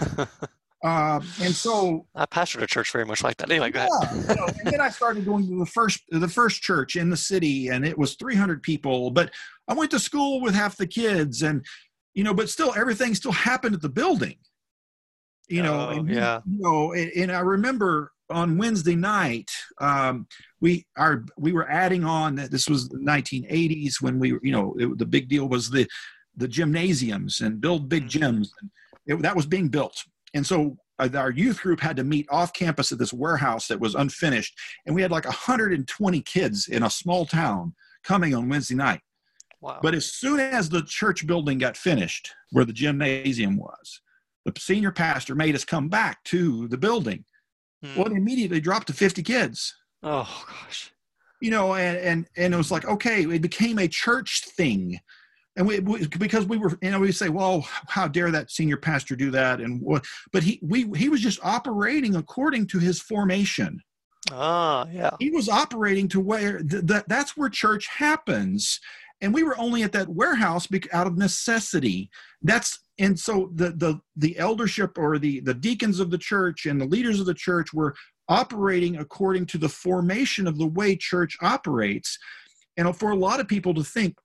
uh, 0.83 1.19
and 1.41 1.55
so 1.55 2.05
I 2.13 2.25
pastored 2.25 2.61
a 2.61 2.67
church 2.67 2.91
very 2.91 3.05
much 3.05 3.23
like 3.23 3.37
that. 3.37 3.49
Anyway, 3.49 3.71
go 3.71 3.79
yeah, 3.79 4.09
ahead. 4.09 4.29
you 4.29 4.35
know, 4.35 4.47
and 4.47 4.73
then 4.73 4.81
I 4.81 4.89
started 4.89 5.25
going 5.25 5.47
to 5.47 5.59
the 5.59 5.65
first 5.65 6.03
the 6.09 6.27
first 6.27 6.61
church 6.61 6.95
in 6.95 7.09
the 7.09 7.17
city, 7.17 7.69
and 7.69 7.85
it 7.85 7.97
was 7.97 8.15
300 8.15 8.61
people. 8.61 9.09
But 9.09 9.31
I 9.67 9.73
went 9.73 9.89
to 9.91 9.99
school 9.99 10.39
with 10.39 10.53
half 10.53 10.77
the 10.77 10.85
kids, 10.85 11.41
and 11.41 11.65
you 12.13 12.23
know, 12.23 12.33
but 12.33 12.49
still 12.49 12.73
everything 12.75 13.15
still 13.15 13.31
happened 13.31 13.73
at 13.73 13.81
the 13.81 13.89
building. 13.89 14.37
You 15.47 15.63
know, 15.63 15.89
oh, 15.89 15.97
and, 15.97 16.09
yeah. 16.09 16.41
You 16.45 16.59
know, 16.59 16.93
and, 16.93 17.11
and 17.15 17.31
I 17.31 17.39
remember 17.39 18.11
on 18.29 18.57
Wednesday 18.57 18.95
night, 18.95 19.49
um, 19.79 20.27
we 20.61 20.85
are 20.95 21.25
we 21.39 21.53
were 21.53 21.67
adding 21.71 22.03
on 22.03 22.35
that 22.35 22.51
this 22.51 22.69
was 22.69 22.87
the 22.87 22.99
1980s 22.99 23.99
when 23.99 24.19
we 24.19 24.37
you 24.43 24.51
know 24.51 24.75
it, 24.77 24.95
the 24.99 25.05
big 25.07 25.27
deal 25.27 25.47
was 25.47 25.71
the 25.71 25.87
the 26.35 26.47
gymnasiums 26.47 27.41
and 27.41 27.59
build 27.59 27.89
big 27.89 28.07
mm-hmm. 28.07 28.23
gyms 28.23 28.49
and 28.61 28.69
it, 29.07 29.21
that 29.23 29.35
was 29.35 29.47
being 29.47 29.69
built 29.69 30.03
and 30.33 30.45
so 30.45 30.77
uh, 30.99 31.09
our 31.15 31.31
youth 31.31 31.61
group 31.61 31.79
had 31.79 31.95
to 31.97 32.03
meet 32.03 32.27
off 32.29 32.53
campus 32.53 32.91
at 32.91 32.97
this 32.97 33.13
warehouse 33.13 33.67
that 33.67 33.79
was 33.79 33.95
unfinished 33.95 34.57
and 34.85 34.95
we 34.95 35.01
had 35.01 35.11
like 35.11 35.25
120 35.25 36.21
kids 36.21 36.67
in 36.67 36.83
a 36.83 36.89
small 36.89 37.25
town 37.25 37.73
coming 38.03 38.33
on 38.33 38.49
Wednesday 38.49 38.75
night. 38.75 39.01
Wow. 39.61 39.79
But 39.81 39.95
as 39.95 40.13
soon 40.13 40.39
as 40.39 40.69
the 40.69 40.83
church 40.83 41.25
building 41.25 41.57
got 41.57 41.77
finished 41.77 42.31
where 42.51 42.65
the 42.65 42.73
gymnasium 42.73 43.57
was, 43.57 44.01
the 44.45 44.53
senior 44.57 44.91
pastor 44.91 45.35
made 45.35 45.55
us 45.55 45.65
come 45.65 45.89
back 45.89 46.23
to 46.25 46.67
the 46.67 46.77
building 46.77 47.25
Mm. 47.83 47.95
Well, 47.95 48.07
it 48.07 48.13
immediately 48.13 48.59
dropped 48.59 48.87
to 48.87 48.93
50 48.93 49.23
kids. 49.23 49.75
Oh 50.03 50.45
gosh. 50.47 50.91
You 51.41 51.51
know, 51.51 51.75
and 51.75 51.97
and 51.97 52.27
and 52.35 52.53
it 52.53 52.57
was 52.57 52.71
like 52.71 52.85
okay, 52.85 53.23
it 53.23 53.41
became 53.41 53.77
a 53.77 53.87
church 53.87 54.43
thing 54.55 54.99
and 55.57 55.65
we, 55.67 55.79
we, 55.79 56.07
because 56.07 56.45
we 56.45 56.57
were 56.57 56.77
you 56.81 56.91
know 56.91 56.99
we 56.99 57.11
say 57.11 57.29
well 57.29 57.67
how 57.87 58.07
dare 58.07 58.31
that 58.31 58.51
senior 58.51 58.77
pastor 58.77 59.15
do 59.15 59.31
that? 59.31 59.59
And 59.59 59.81
what 59.81 60.05
but 60.31 60.43
he 60.43 60.59
we 60.61 60.89
he 60.95 61.09
was 61.09 61.19
just 61.19 61.43
operating 61.43 62.15
according 62.15 62.67
to 62.67 62.79
his 62.79 63.01
formation. 63.01 63.81
Ah 64.31 64.87
yeah. 64.91 65.11
He 65.19 65.31
was 65.31 65.49
operating 65.49 66.07
to 66.09 66.19
where 66.19 66.59
th- 66.59 66.83
that 66.85 67.09
that's 67.09 67.35
where 67.35 67.49
church 67.49 67.87
happens. 67.87 68.79
And 69.19 69.33
we 69.33 69.41
were 69.41 69.57
only 69.57 69.81
at 69.81 69.91
that 69.93 70.07
warehouse 70.07 70.67
out 70.93 71.07
of 71.07 71.17
necessity. 71.17 72.11
That's 72.43 72.79
and 72.99 73.19
so 73.19 73.49
the 73.55 73.71
the 73.71 73.99
the 74.15 74.37
eldership 74.37 74.97
or 74.97 75.17
the 75.17 75.39
the 75.39 75.55
deacons 75.55 75.99
of 75.99 76.11
the 76.11 76.19
church 76.19 76.67
and 76.67 76.79
the 76.79 76.85
leaders 76.85 77.19
of 77.19 77.25
the 77.25 77.33
church 77.33 77.73
were 77.73 77.95
operating 78.29 78.97
according 78.97 79.47
to 79.47 79.57
the 79.57 79.69
formation 79.69 80.45
of 80.45 80.59
the 80.59 80.67
way 80.67 80.95
church 80.95 81.35
operates. 81.41 82.19
And 82.75 82.95
for 82.95 83.09
a 83.09 83.15
lot 83.15 83.39
of 83.39 83.47
people 83.47 83.73
to 83.73 83.83
think 83.83 84.15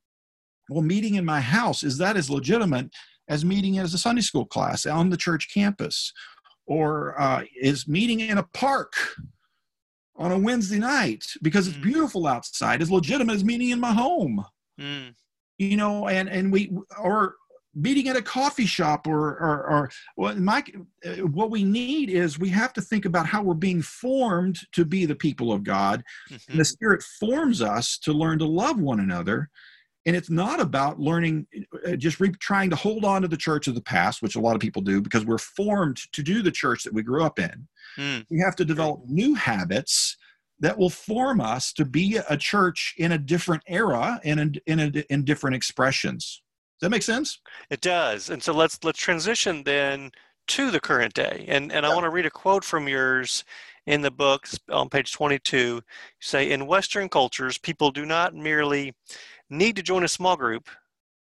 well, 0.73 0.83
meeting 0.83 1.15
in 1.15 1.25
my 1.25 1.41
house, 1.41 1.83
is 1.83 1.99
that 1.99 2.17
as 2.17 2.31
legitimate 2.31 2.91
as 3.29 3.45
meeting 3.45 3.79
as 3.79 3.95
a 3.95 3.99
Sunday 3.99 4.23
school 4.23 4.47
class 4.47 4.87
on 4.87 5.11
the 5.11 5.17
church 5.17 5.53
campus? 5.53 6.13
Or 6.67 7.21
uh, 7.21 7.45
is 7.61 7.89
meeting 7.89 8.21
in 8.21 8.39
a 8.39 8.45
park 8.55 8.95
on 10.17 10.31
a 10.31 10.39
Wednesday 10.39 10.79
night 10.79 11.25
because 11.43 11.67
it's 11.67 11.77
mm. 11.77 11.83
beautiful 11.83 12.27
outside 12.27 12.81
as 12.81 12.91
legitimate 12.91 13.35
as 13.35 13.45
meeting 13.45 13.71
in 13.71 13.81
my 13.81 13.93
home? 13.93 14.45
Mm. 14.81 15.15
You 15.59 15.77
know, 15.77 16.09
and, 16.09 16.29
and 16.29 16.53
we, 16.53 16.73
or 17.01 17.35
meeting 17.75 18.09
at 18.09 18.17
a 18.17 18.23
coffee 18.23 18.67
shop 18.67 19.07
or 19.07 19.31
or, 19.39 19.67
or 19.67 19.91
well, 20.17 20.37
Mike, 20.37 20.77
uh, 21.05 21.27
what 21.27 21.51
we 21.51 21.65
need 21.65 22.11
is 22.11 22.39
we 22.39 22.51
have 22.51 22.73
to 22.75 22.81
think 22.81 23.05
about 23.05 23.27
how 23.27 23.43
we're 23.43 23.55
being 23.55 23.83
formed 23.83 24.59
to 24.73 24.85
be 24.85 25.07
the 25.07 25.15
people 25.15 25.53
of 25.53 25.65
God. 25.65 26.03
Mm-hmm. 26.31 26.37
And 26.53 26.61
the 26.61 26.65
Spirit 26.65 27.03
forms 27.03 27.63
us 27.63 27.99
to 27.99 28.13
learn 28.13 28.39
to 28.41 28.47
love 28.47 28.79
one 28.81 29.01
another 29.01 29.49
and 30.07 30.17
it's 30.17 30.31
not 30.31 30.61
about 30.61 30.99
learning 30.99 31.47
uh, 31.87 31.97
just 31.97 32.21
re- 32.21 32.33
trying 32.41 32.71
to 32.71 32.77
hold 32.77 33.05
on 33.05 33.23
to 33.23 33.29
the 33.29 33.37
church 33.37 33.67
of 33.69 33.75
the 33.75 33.81
past 33.81 34.23
which 34.23 34.37
a 34.37 34.41
lot 34.41 34.55
of 34.55 34.61
people 34.61 34.83
do 34.83 35.01
because 35.01 35.25
we're 35.25 35.39
formed 35.39 35.99
to 36.13 36.23
do 36.23 36.43
the 36.43 36.51
church 36.51 36.83
that 36.85 36.93
we 36.93 37.03
grew 37.03 37.25
up 37.25 37.39
in. 37.39 37.69
Mm. 37.99 38.25
we 38.31 38.39
have 38.41 38.57
to 38.57 38.65
develop 38.65 39.03
new 39.07 39.35
habits 39.35 40.17
that 40.61 40.79
will 40.79 40.91
form 40.91 41.41
us 41.41 41.73
to 41.75 41.85
be 41.85 42.19
a 42.31 42.37
church 42.37 42.95
in 42.97 43.13
a 43.13 43.19
different 43.19 43.63
era 43.67 44.21
and 44.25 44.41
in, 44.41 44.61
in, 44.67 44.81
a, 44.81 45.13
in 45.13 45.25
different 45.25 45.57
expressions. 45.57 46.43
Does 46.81 46.87
that 46.87 46.91
make 46.91 47.03
sense? 47.03 47.41
It 47.69 47.81
does. 47.81 48.31
And 48.31 48.43
so 48.43 48.53
let's 48.53 48.79
let's 48.83 48.99
transition 48.99 49.63
then 49.65 50.11
to 50.49 50.71
the 50.71 50.81
current 50.81 51.15
day. 51.15 51.45
And 51.49 51.73
and 51.73 51.85
yeah. 51.85 51.91
i 51.91 51.95
want 51.95 52.05
to 52.05 52.11
read 52.11 52.27
a 52.27 52.31
quote 52.31 52.65
from 52.65 52.89
yours 52.89 53.45
in 53.87 54.03
the 54.03 54.11
book 54.11 54.47
on 54.71 54.89
page 54.89 55.13
22 55.13 55.59
you 55.59 55.83
say 56.21 56.51
in 56.51 56.67
western 56.67 57.09
cultures 57.09 57.59
people 57.59 57.91
do 57.91 58.07
not 58.07 58.35
merely 58.35 58.95
need 59.53 59.77
to 59.77 59.83
join 59.83 60.05
a 60.05 60.09
small 60.09 60.37
group. 60.37 60.69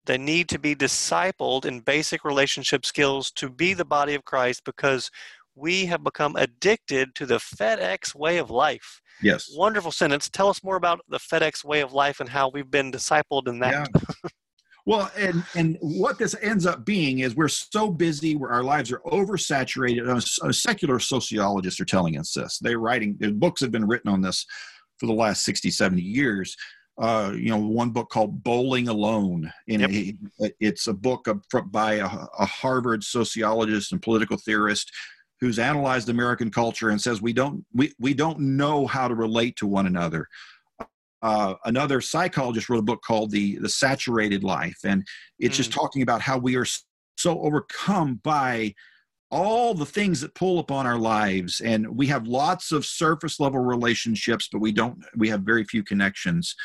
They 0.05 0.17
need 0.17 0.49
to 0.49 0.59
be 0.59 0.75
discipled 0.75 1.65
in 1.65 1.81
basic 1.81 2.25
relationship 2.25 2.85
skills 2.85 3.31
to 3.31 3.49
be 3.49 3.73
the 3.73 3.85
body 3.85 4.15
of 4.15 4.25
Christ 4.25 4.63
because 4.65 5.11
we 5.55 5.85
have 5.85 6.03
become 6.03 6.35
addicted 6.35 7.13
to 7.15 7.25
the 7.25 7.37
FedEx 7.37 8.15
way 8.15 8.37
of 8.37 8.49
life. 8.49 9.01
Yes. 9.21 9.51
Wonderful 9.55 9.91
sentence. 9.91 10.29
Tell 10.29 10.49
us 10.49 10.63
more 10.63 10.77
about 10.77 11.01
the 11.09 11.19
FedEx 11.19 11.63
way 11.63 11.81
of 11.81 11.93
life 11.93 12.19
and 12.19 12.29
how 12.29 12.49
we've 12.49 12.71
been 12.71 12.91
discipled 12.91 13.47
in 13.47 13.59
that. 13.59 13.89
Yeah. 13.93 14.29
Well, 14.87 15.11
and 15.15 15.43
and 15.55 15.77
what 15.81 16.17
this 16.17 16.35
ends 16.41 16.65
up 16.65 16.85
being 16.85 17.19
is 17.19 17.35
we're 17.35 17.47
so 17.47 17.91
busy, 17.91 18.35
where 18.35 18.49
our 18.49 18.63
lives 18.63 18.91
are 18.91 19.01
oversaturated. 19.05 20.07
Uh, 20.09 20.51
secular 20.51 20.99
sociologists 20.99 21.79
are 21.79 21.85
telling 21.85 22.17
us 22.17 22.33
this. 22.33 22.57
They're 22.59 22.79
writing, 22.79 23.15
their 23.19 23.31
books 23.31 23.61
have 23.61 23.71
been 23.71 23.87
written 23.87 24.11
on 24.11 24.21
this 24.21 24.43
for 24.97 25.05
the 25.05 25.13
last 25.13 25.43
60, 25.45 25.69
70 25.69 26.01
years 26.01 26.55
uh, 26.97 27.31
you 27.35 27.49
know, 27.49 27.57
one 27.57 27.89
book 27.89 28.09
called 28.09 28.43
Bowling 28.43 28.87
Alone. 28.87 29.51
And 29.67 29.81
yep. 29.81 30.15
it, 30.39 30.55
it's 30.59 30.87
a 30.87 30.93
book 30.93 31.27
by 31.71 31.93
a, 31.93 32.05
a, 32.05 32.45
Harvard 32.45 33.03
sociologist 33.03 33.91
and 33.91 34.01
political 34.01 34.37
theorist 34.37 34.91
who's 35.39 35.57
analyzed 35.57 36.09
American 36.09 36.51
culture 36.51 36.89
and 36.89 37.01
says 37.01 37.21
we 37.21 37.33
don't 37.33 37.65
we, 37.73 37.93
we 37.99 38.13
don't 38.13 38.39
know 38.39 38.85
how 38.85 39.07
to 39.07 39.15
relate 39.15 39.55
to 39.57 39.67
one 39.67 39.87
another. 39.87 40.27
Uh, 41.23 41.53
another 41.65 42.01
psychologist 42.01 42.69
wrote 42.69 42.79
a 42.79 42.83
book 42.83 43.01
called 43.01 43.31
the 43.31 43.57
the 43.57 43.69
Saturated 43.69 44.43
Life, 44.43 44.77
and 44.83 45.05
it's 45.39 45.55
mm. 45.55 45.57
just 45.57 45.71
talking 45.71 46.01
about 46.01 46.21
how 46.21 46.37
we 46.37 46.55
are 46.55 46.65
so 47.17 47.39
overcome 47.41 48.19
by 48.23 48.73
all 49.31 49.73
the 49.73 49.85
things 49.85 50.21
that 50.21 50.35
pull 50.35 50.59
upon 50.59 50.85
our 50.85 50.97
lives. 50.97 51.61
And 51.61 51.87
we 51.97 52.07
have 52.07 52.27
lots 52.27 52.71
of 52.71 52.85
surface 52.85 53.39
level 53.39 53.59
relationships 53.59 54.49
but 54.51 54.59
we 54.59 54.71
don't 54.71 55.03
we 55.15 55.29
have 55.29 55.41
very 55.41 55.63
few 55.63 55.83
connections. 55.83 56.55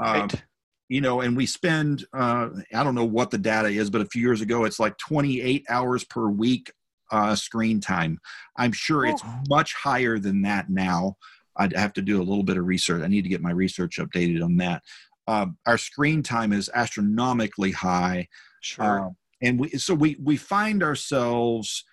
Right. 0.00 0.32
Um, 0.32 0.40
you 0.88 1.00
know 1.00 1.20
and 1.22 1.36
we 1.36 1.46
spend 1.46 2.04
uh, 2.12 2.48
i 2.74 2.82
don't 2.84 2.94
know 2.94 3.04
what 3.04 3.30
the 3.30 3.38
data 3.38 3.68
is 3.68 3.88
but 3.88 4.02
a 4.02 4.06
few 4.06 4.20
years 4.20 4.42
ago 4.42 4.64
it's 4.64 4.80
like 4.80 4.98
28 4.98 5.64
hours 5.70 6.04
per 6.04 6.28
week 6.28 6.70
uh, 7.12 7.36
screen 7.36 7.78
time. 7.80 8.18
I'm 8.56 8.72
sure 8.72 9.06
oh. 9.06 9.10
it's 9.10 9.22
much 9.48 9.74
higher 9.74 10.18
than 10.18 10.42
that 10.42 10.70
now. 10.70 11.16
I'd 11.56 11.76
have 11.76 11.92
to 11.94 12.02
do 12.02 12.20
a 12.20 12.24
little 12.24 12.42
bit 12.42 12.56
of 12.56 12.64
research. 12.64 13.02
I 13.02 13.08
need 13.08 13.22
to 13.22 13.28
get 13.28 13.42
my 13.42 13.52
research 13.52 13.98
updated 13.98 14.42
on 14.42 14.56
that. 14.56 14.82
Uh, 15.28 15.46
our 15.66 15.78
screen 15.78 16.22
time 16.22 16.52
is 16.52 16.70
astronomically 16.74 17.70
high. 17.70 18.26
Sure. 18.62 19.06
Uh, 19.06 19.10
and 19.42 19.60
we 19.60 19.68
so 19.70 19.94
we 19.94 20.16
we 20.22 20.36
find 20.36 20.82
ourselves 20.82 21.84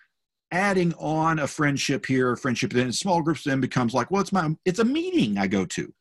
adding 0.52 0.94
on 0.96 1.40
a 1.40 1.48
friendship 1.48 2.06
here, 2.06 2.32
a 2.32 2.38
friendship 2.38 2.74
then 2.74 2.92
small 2.92 3.22
groups 3.22 3.44
then 3.44 3.62
becomes 3.62 3.94
like, 3.94 4.10
well, 4.12 4.22
it's 4.22 4.32
my 4.32 4.56
it's 4.66 4.80
a 4.80 4.86
meeting 4.86 5.38
I 5.38 5.48
go 5.48 5.66
to. 5.66 5.94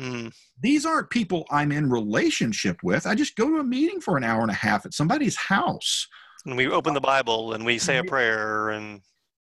Mm. 0.00 0.32
These 0.60 0.86
aren't 0.86 1.10
people 1.10 1.44
I'm 1.50 1.72
in 1.72 1.90
relationship 1.90 2.78
with. 2.82 3.06
I 3.06 3.14
just 3.14 3.36
go 3.36 3.48
to 3.48 3.58
a 3.58 3.64
meeting 3.64 4.00
for 4.00 4.16
an 4.16 4.24
hour 4.24 4.42
and 4.42 4.50
a 4.50 4.54
half 4.54 4.86
at 4.86 4.94
somebody's 4.94 5.36
house. 5.36 6.06
And 6.46 6.56
we 6.56 6.68
open 6.68 6.94
the 6.94 7.00
Bible 7.00 7.52
and 7.52 7.64
we 7.64 7.78
say 7.78 7.98
a 7.98 8.04
prayer 8.04 8.70
and 8.70 9.00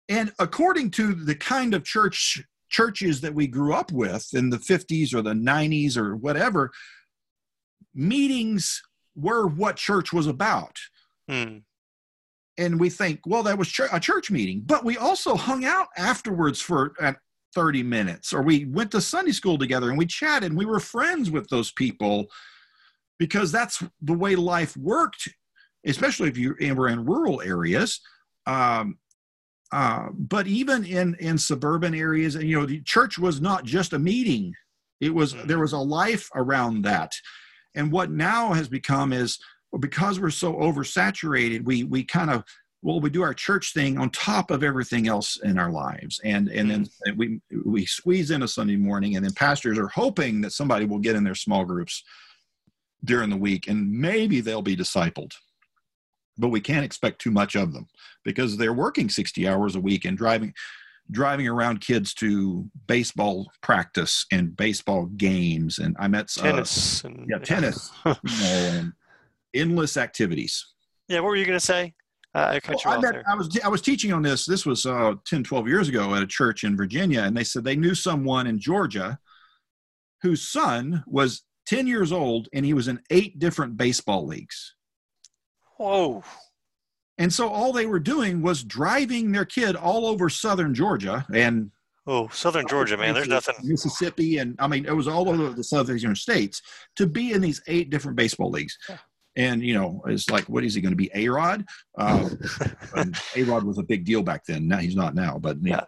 and 0.08 0.32
according 0.38 0.90
to 0.92 1.14
the 1.14 1.34
kind 1.34 1.72
of 1.72 1.84
church 1.84 2.42
churches 2.68 3.20
that 3.22 3.34
we 3.34 3.46
grew 3.46 3.74
up 3.74 3.92
with 3.92 4.28
in 4.34 4.50
the 4.50 4.58
50s 4.58 5.14
or 5.14 5.22
the 5.22 5.34
90s 5.34 5.96
or 5.96 6.16
whatever, 6.16 6.70
meetings 7.94 8.82
were 9.14 9.46
what 9.46 9.76
church 9.76 10.12
was 10.12 10.26
about. 10.26 10.76
Mm 11.30 11.62
and 12.62 12.78
we 12.78 12.88
think, 12.88 13.20
well, 13.26 13.42
that 13.42 13.58
was 13.58 13.68
ch- 13.68 13.80
a 13.92 14.00
church 14.00 14.30
meeting, 14.30 14.62
but 14.64 14.84
we 14.84 14.96
also 14.96 15.34
hung 15.34 15.64
out 15.64 15.88
afterwards 15.96 16.60
for 16.60 16.94
uh, 17.00 17.12
30 17.54 17.82
minutes, 17.82 18.32
or 18.32 18.42
we 18.42 18.64
went 18.66 18.90
to 18.92 19.00
Sunday 19.00 19.32
school 19.32 19.58
together 19.58 19.90
and 19.90 19.98
we 19.98 20.06
chatted 20.06 20.50
and 20.50 20.58
we 20.58 20.64
were 20.64 20.80
friends 20.80 21.30
with 21.30 21.48
those 21.48 21.72
people 21.72 22.26
because 23.18 23.52
that's 23.52 23.82
the 24.00 24.12
way 24.12 24.36
life 24.36 24.76
worked, 24.76 25.28
especially 25.86 26.28
if 26.28 26.38
you 26.38 26.54
were 26.74 26.88
in 26.88 27.04
rural 27.04 27.42
areas. 27.42 28.00
Um, 28.46 28.98
uh, 29.72 30.08
but 30.12 30.46
even 30.46 30.84
in 30.84 31.14
in 31.18 31.38
suburban 31.38 31.94
areas, 31.94 32.34
and 32.34 32.44
you 32.44 32.58
know, 32.58 32.66
the 32.66 32.82
church 32.82 33.18
was 33.18 33.40
not 33.40 33.64
just 33.64 33.94
a 33.94 33.98
meeting; 33.98 34.52
it 35.00 35.14
was 35.14 35.32
mm-hmm. 35.32 35.46
there 35.46 35.60
was 35.60 35.72
a 35.72 35.78
life 35.78 36.28
around 36.34 36.82
that. 36.82 37.14
And 37.74 37.90
what 37.90 38.10
now 38.10 38.52
has 38.52 38.68
become 38.68 39.14
is 39.14 39.38
because 39.80 40.20
we're 40.20 40.30
so 40.30 40.54
oversaturated, 40.54 41.64
we 41.64 41.84
we 41.84 42.04
kind 42.04 42.30
of 42.30 42.44
well 42.82 43.00
we 43.00 43.10
do 43.10 43.22
our 43.22 43.34
church 43.34 43.72
thing 43.72 43.98
on 43.98 44.10
top 44.10 44.50
of 44.50 44.62
everything 44.62 45.08
else 45.08 45.38
in 45.42 45.58
our 45.58 45.70
lives. 45.70 46.20
And 46.24 46.48
and 46.48 46.70
then 46.70 46.86
mm. 47.06 47.16
we 47.16 47.40
we 47.64 47.86
squeeze 47.86 48.30
in 48.30 48.42
a 48.42 48.48
sunday 48.48 48.76
morning 48.76 49.16
and 49.16 49.24
then 49.24 49.32
pastors 49.34 49.78
are 49.78 49.88
hoping 49.88 50.40
that 50.42 50.52
somebody 50.52 50.84
will 50.84 50.98
get 50.98 51.16
in 51.16 51.24
their 51.24 51.34
small 51.34 51.64
groups 51.64 52.02
during 53.04 53.30
the 53.30 53.36
week 53.36 53.68
and 53.68 53.90
maybe 53.90 54.40
they'll 54.40 54.62
be 54.62 54.76
discipled. 54.76 55.32
But 56.38 56.48
we 56.48 56.60
can't 56.60 56.84
expect 56.84 57.20
too 57.20 57.30
much 57.30 57.54
of 57.56 57.72
them 57.72 57.86
because 58.24 58.56
they're 58.56 58.72
working 58.72 59.08
60 59.08 59.46
hours 59.46 59.76
a 59.76 59.80
week 59.80 60.04
and 60.04 60.16
driving 60.16 60.54
driving 61.10 61.48
around 61.48 61.80
kids 61.80 62.14
to 62.14 62.70
baseball 62.86 63.50
practice 63.60 64.24
and 64.32 64.56
baseball 64.56 65.06
games. 65.06 65.78
And 65.78 65.96
i 65.98 66.08
met 66.08 66.32
uh, 66.38 66.42
tennis 66.42 67.04
and, 67.04 67.26
yeah 67.28 67.38
tennis. 67.38 67.90
You 68.04 68.14
know, 68.14 68.70
and 68.72 68.92
endless 69.54 69.96
activities. 69.96 70.74
Yeah, 71.08 71.20
what 71.20 71.28
were 71.28 71.36
you 71.36 71.44
going 71.44 71.58
to 71.58 71.64
say? 71.64 71.94
Uh, 72.34 72.58
I 72.64 72.72
well, 72.86 73.04
I, 73.04 73.32
I 73.32 73.34
was 73.34 73.60
I 73.62 73.68
was 73.68 73.82
teaching 73.82 74.12
on 74.12 74.22
this. 74.22 74.46
This 74.46 74.64
was 74.64 74.86
uh, 74.86 75.14
10, 75.26 75.44
12 75.44 75.68
years 75.68 75.88
ago 75.88 76.14
at 76.14 76.22
a 76.22 76.26
church 76.26 76.64
in 76.64 76.76
Virginia, 76.76 77.22
and 77.22 77.36
they 77.36 77.44
said 77.44 77.62
they 77.62 77.76
knew 77.76 77.94
someone 77.94 78.46
in 78.46 78.58
Georgia 78.58 79.18
whose 80.22 80.48
son 80.48 81.04
was 81.06 81.42
10 81.66 81.86
years 81.86 82.12
old 82.12 82.48
and 82.52 82.64
he 82.64 82.74
was 82.74 82.88
in 82.88 83.00
eight 83.10 83.38
different 83.38 83.76
baseball 83.76 84.26
leagues. 84.26 84.74
Whoa. 85.76 86.22
And 87.18 87.32
so 87.32 87.48
all 87.48 87.72
they 87.72 87.86
were 87.86 88.00
doing 88.00 88.40
was 88.40 88.64
driving 88.64 89.32
their 89.32 89.44
kid 89.44 89.76
all 89.76 90.06
over 90.06 90.28
southern 90.28 90.74
Georgia 90.74 91.26
and 91.32 91.70
Oh, 92.04 92.26
southern 92.32 92.66
Georgia, 92.66 92.96
man. 92.96 93.14
There's 93.14 93.28
nothing. 93.28 93.54
Mississippi, 93.62 94.38
and 94.38 94.56
I 94.58 94.66
mean, 94.66 94.86
it 94.86 94.96
was 94.96 95.06
all 95.06 95.28
over 95.28 95.50
the 95.50 95.62
southern 95.62 96.16
states 96.16 96.60
to 96.96 97.06
be 97.06 97.32
in 97.32 97.40
these 97.40 97.62
eight 97.68 97.90
different 97.90 98.16
baseball 98.16 98.50
leagues. 98.50 98.76
Yeah. 99.36 99.52
And 99.52 99.62
you 99.62 99.74
know, 99.74 100.02
it's 100.06 100.30
like, 100.30 100.44
what 100.44 100.64
is 100.64 100.74
he 100.74 100.80
going 100.80 100.92
to 100.92 100.96
be? 100.96 101.10
A 101.14 101.28
Rod? 101.28 101.64
Uh, 101.96 102.28
a 103.36 103.42
Rod 103.44 103.64
was 103.64 103.78
a 103.78 103.82
big 103.82 104.04
deal 104.04 104.22
back 104.22 104.44
then. 104.44 104.68
Now 104.68 104.78
he's 104.78 104.96
not 104.96 105.14
now, 105.14 105.38
but 105.38 105.56
yeah. 105.62 105.84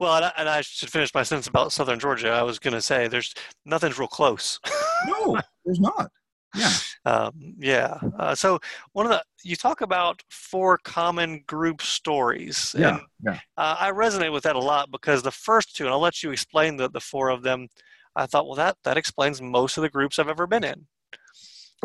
well, 0.00 0.16
and 0.16 0.24
I, 0.26 0.32
and 0.36 0.48
I, 0.48 0.60
should 0.60 0.90
finish 0.90 1.14
my 1.14 1.22
sentence 1.22 1.46
about 1.46 1.72
Southern 1.72 1.98
Georgia. 1.98 2.30
I 2.30 2.42
was 2.42 2.58
going 2.58 2.74
to 2.74 2.82
say 2.82 3.08
there's 3.08 3.34
nothing's 3.64 3.98
real 3.98 4.08
close. 4.08 4.60
no, 5.06 5.38
there's 5.64 5.80
not. 5.80 6.10
Yeah. 6.54 6.72
Um, 7.04 7.54
yeah. 7.58 7.98
Uh, 8.18 8.34
so 8.34 8.60
one 8.92 9.06
of 9.06 9.10
the 9.10 9.22
you 9.42 9.56
talk 9.56 9.80
about 9.80 10.22
four 10.30 10.78
common 10.78 11.42
group 11.46 11.82
stories. 11.82 12.74
Yeah. 12.78 12.98
And, 12.98 13.00
yeah. 13.24 13.38
Uh, 13.56 13.76
I 13.78 13.90
resonate 13.90 14.32
with 14.32 14.44
that 14.44 14.56
a 14.56 14.60
lot 14.60 14.90
because 14.90 15.22
the 15.22 15.30
first 15.30 15.76
two, 15.76 15.84
and 15.84 15.92
I'll 15.92 16.00
let 16.00 16.22
you 16.22 16.30
explain 16.30 16.76
the 16.76 16.88
the 16.88 17.00
four 17.00 17.28
of 17.28 17.42
them. 17.42 17.68
I 18.16 18.26
thought, 18.26 18.46
well, 18.46 18.54
that 18.54 18.76
that 18.84 18.96
explains 18.96 19.42
most 19.42 19.76
of 19.76 19.82
the 19.82 19.90
groups 19.90 20.18
I've 20.18 20.28
ever 20.28 20.46
been 20.46 20.64
in. 20.64 20.86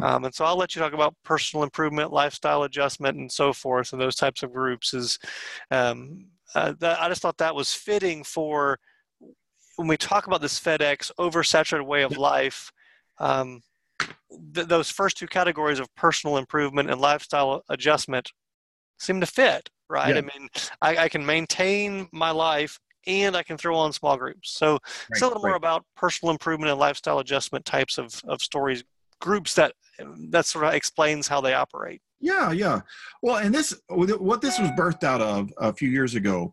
Um, 0.02 0.26
and 0.26 0.34
so 0.34 0.46
I'll 0.46 0.58
let 0.58 0.76
you 0.76 0.82
talk 0.82 0.94
about 0.94 1.16
personal 1.24 1.64
improvement, 1.64 2.12
lifestyle 2.12 2.64
adjustment, 2.64 3.18
and 3.18 3.32
so 3.32 3.54
forth, 3.54 3.94
and 3.94 4.02
those 4.02 4.16
types 4.16 4.44
of 4.44 4.54
groups. 4.54 4.94
Is 4.94 5.20
um, 5.72 6.28
uh, 6.56 6.74
I 6.82 7.10
just 7.10 7.22
thought 7.22 7.38
that 7.38 7.56
was 7.56 7.74
fitting 7.74 8.24
for 8.24 8.80
when 9.76 9.88
we 9.88 9.98
talk 9.98 10.28
about 10.28 10.42
this 10.42 10.60
FedEx 10.60 11.12
oversaturated 11.20 11.86
way 11.86 12.04
of 12.04 12.18
life. 12.18 12.72
Um, 13.20 13.62
th- 14.54 14.68
those 14.68 14.90
first 14.90 15.18
two 15.18 15.28
categories 15.28 15.80
of 15.80 15.94
personal 15.96 16.38
improvement 16.38 16.90
and 16.90 17.00
lifestyle 17.00 17.64
adjustment 17.70 18.32
seem 18.98 19.20
to 19.22 19.26
fit, 19.26 19.70
right? 19.90 20.16
Yeah. 20.16 20.22
I 20.22 20.22
mean, 20.22 20.50
I, 20.82 20.98
I, 20.98 21.10
can 21.10 21.26
maintain 21.26 22.08
my 22.12 22.32
life 22.32 22.80
and 23.08 23.36
I 23.36 23.44
can 23.44 23.58
throw 23.58 23.76
on 23.78 23.94
small 23.94 24.18
groups. 24.18 24.52
So, 24.52 24.74
right, 24.74 24.82
say 25.14 25.26
a 25.26 25.30
little 25.30 25.42
right. 25.44 25.50
more 25.50 25.58
about 25.58 25.86
personal 25.96 26.32
improvement 26.32 26.72
and 26.72 26.80
lifestyle 26.80 27.20
adjustment 27.20 27.66
types 27.66 27.98
of, 27.98 28.22
of 28.28 28.42
stories, 28.42 28.84
groups 29.20 29.54
that 29.56 29.74
that 30.30 30.46
sort 30.46 30.66
of 30.66 30.74
explains 30.74 31.28
how 31.28 31.42
they 31.42 31.54
operate. 31.54 32.02
Yeah, 32.20 32.52
yeah. 32.52 32.82
Well, 33.22 33.38
and 33.38 33.54
this, 33.54 33.74
what 33.88 34.42
this 34.42 34.60
was 34.60 34.70
birthed 34.72 35.04
out 35.04 35.22
of 35.22 35.52
a 35.58 35.72
few 35.74 35.90
years 35.90 36.16
ago 36.16 36.52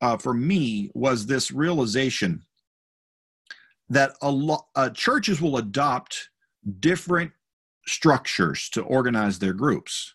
uh, 0.00 0.16
for 0.16 0.34
me 0.34 0.90
was 0.94 1.26
this 1.26 1.50
realization 1.50 2.42
that 3.88 4.12
a 4.22 4.30
lot 4.30 4.66
uh, 4.74 4.90
churches 4.90 5.40
will 5.40 5.58
adopt 5.58 6.30
different 6.80 7.30
structures 7.86 8.68
to 8.70 8.82
organize 8.82 9.38
their 9.38 9.52
groups. 9.52 10.12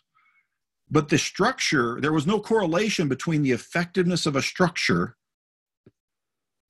But 0.90 1.08
the 1.08 1.18
structure, 1.18 2.00
there 2.02 2.12
was 2.12 2.28
no 2.28 2.40
correlation 2.40 3.08
between 3.08 3.44
the 3.44 3.52
effectiveness 3.52 4.26
of 4.26 4.36
a 4.36 4.42
structure 4.42 5.16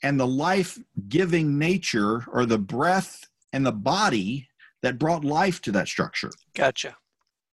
and 0.04 0.20
the 0.20 0.28
life 0.28 0.78
giving 1.10 1.58
nature 1.58 2.24
or 2.32 2.46
the 2.46 2.60
breath 2.60 3.28
and 3.52 3.66
the 3.66 3.72
body 3.72 4.48
that 4.82 5.00
brought 5.00 5.24
life 5.24 5.62
to 5.62 5.72
that 5.72 5.88
structure. 5.88 6.32
Gotcha. 6.56 6.96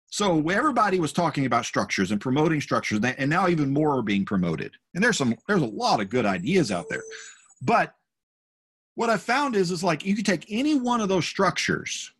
So 0.07 0.47
everybody 0.49 0.99
was 0.99 1.11
talking 1.11 1.45
about 1.45 1.65
structures 1.65 2.11
and 2.11 2.21
promoting 2.21 2.61
structures, 2.61 2.99
and 3.03 3.29
now 3.29 3.47
even 3.49 3.73
more 3.73 3.97
are 3.97 4.01
being 4.01 4.23
promoted. 4.23 4.71
And 4.93 5.03
there's 5.03 5.17
some, 5.17 5.35
there's 5.47 5.61
a 5.61 5.65
lot 5.65 5.99
of 5.99 6.09
good 6.09 6.25
ideas 6.25 6.71
out 6.71 6.85
there. 6.89 7.03
But 7.61 7.93
what 8.93 9.09
I 9.09 9.17
found 9.17 9.55
is, 9.55 9.71
is 9.71 9.83
like 9.83 10.05
you 10.05 10.15
could 10.15 10.25
take 10.25 10.45
any 10.49 10.75
one 10.75 11.01
of 11.01 11.09
those 11.09 11.25
structures 11.25 12.13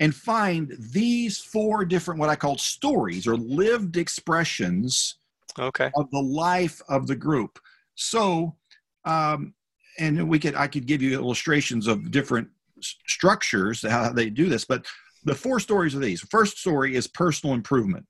and 0.00 0.14
find 0.14 0.74
these 0.92 1.38
four 1.38 1.84
different 1.84 2.20
what 2.20 2.30
I 2.30 2.36
call 2.36 2.56
stories 2.58 3.26
or 3.26 3.36
lived 3.36 3.96
expressions 3.96 5.18
okay. 5.58 5.90
of 5.94 6.10
the 6.10 6.20
life 6.20 6.80
of 6.88 7.06
the 7.06 7.16
group. 7.16 7.58
So, 7.94 8.56
um, 9.04 9.54
and 9.98 10.28
we 10.28 10.38
could 10.38 10.54
I 10.54 10.68
could 10.68 10.86
give 10.86 11.02
you 11.02 11.18
illustrations 11.18 11.86
of 11.86 12.10
different 12.10 12.48
structures 12.82 13.82
how 13.82 14.12
they 14.12 14.30
do 14.30 14.48
this, 14.48 14.64
but 14.64 14.86
the 15.24 15.34
four 15.34 15.60
stories 15.60 15.94
are 15.94 16.00
these. 16.00 16.20
First 16.30 16.58
story 16.58 16.94
is 16.94 17.06
personal 17.06 17.54
improvement, 17.54 18.06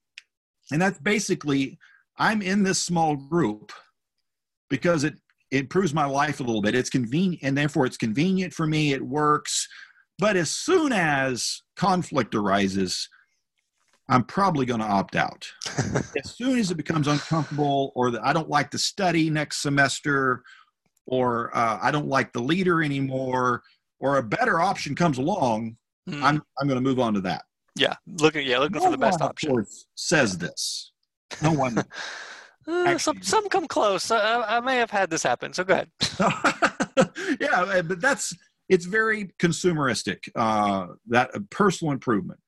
and 0.71 0.81
that's 0.81 0.99
basically 0.99 1.79
I'm 2.19 2.43
in 2.43 2.63
this 2.63 2.83
small 2.83 3.17
group 3.17 3.73
because 4.69 5.05
it 5.05 5.15
it 5.51 5.61
improves 5.61 5.95
my 5.95 6.05
life 6.05 6.41
a 6.41 6.43
little 6.43 6.61
bit. 6.61 6.75
It's 6.75 6.91
convenient, 6.91 7.43
and 7.43 7.57
therefore 7.57 7.87
it's 7.87 7.97
convenient 7.97 8.53
for 8.53 8.67
me. 8.67 8.93
It 8.93 9.03
works. 9.03 9.67
But 10.19 10.37
as 10.37 10.51
soon 10.51 10.93
as 10.93 11.63
conflict 11.77 12.35
arises, 12.35 13.09
I'm 14.11 14.25
probably 14.25 14.67
going 14.67 14.81
to 14.81 14.87
opt 14.87 15.17
out. 15.17 15.47
as 15.67 16.35
soon 16.37 16.59
as 16.59 16.71
it 16.71 16.77
becomes 16.77 17.09
uncomfortable, 17.09 17.93
or 17.95 18.11
that 18.11 18.25
I 18.25 18.33
don't 18.33 18.51
like 18.51 18.71
to 18.73 18.79
study 18.79 19.31
next 19.31 19.63
semester, 19.63 20.43
or 21.07 21.57
uh, 21.57 21.79
I 21.81 21.91
don't 21.91 22.09
like 22.09 22.33
the 22.33 22.43
leader 22.43 22.83
anymore, 22.83 23.63
or 24.01 24.19
a 24.19 24.23
better 24.23 24.61
option 24.61 24.95
comes 24.95 25.19
along, 25.19 25.77
mm. 26.09 26.23
I'm 26.23 26.43
I'm 26.59 26.69
going 26.69 26.83
to 26.83 26.89
move 26.89 27.01
on 27.01 27.15
to 27.15 27.21
that. 27.23 27.43
Yeah, 27.75 27.95
looking 28.07 28.47
yeah, 28.47 28.59
looking 28.59 28.79
no 28.79 28.85
for 28.85 28.91
the 28.91 28.99
best 28.99 29.21
option. 29.21 29.65
says 29.95 30.39
this. 30.39 30.93
No 31.43 31.53
one. 31.53 31.83
uh, 32.69 32.99
some 32.99 33.23
some 33.23 33.49
come 33.49 33.67
close. 33.67 34.11
I, 34.11 34.57
I 34.57 34.61
may 34.61 34.77
have 34.77 34.91
had 34.91 35.11
this 35.11 35.23
happen. 35.23 35.53
So 35.53 35.65
go 35.65 35.75
ahead. 35.75 35.91
yeah, 37.41 37.83
but 37.83 38.01
that's 38.01 38.35
it's 38.69 38.85
very 38.85 39.31
consumeristic. 39.39 40.29
Uh, 40.35 40.89
that 41.09 41.31
uh, 41.35 41.41
personal 41.51 41.93
improvement. 41.93 42.41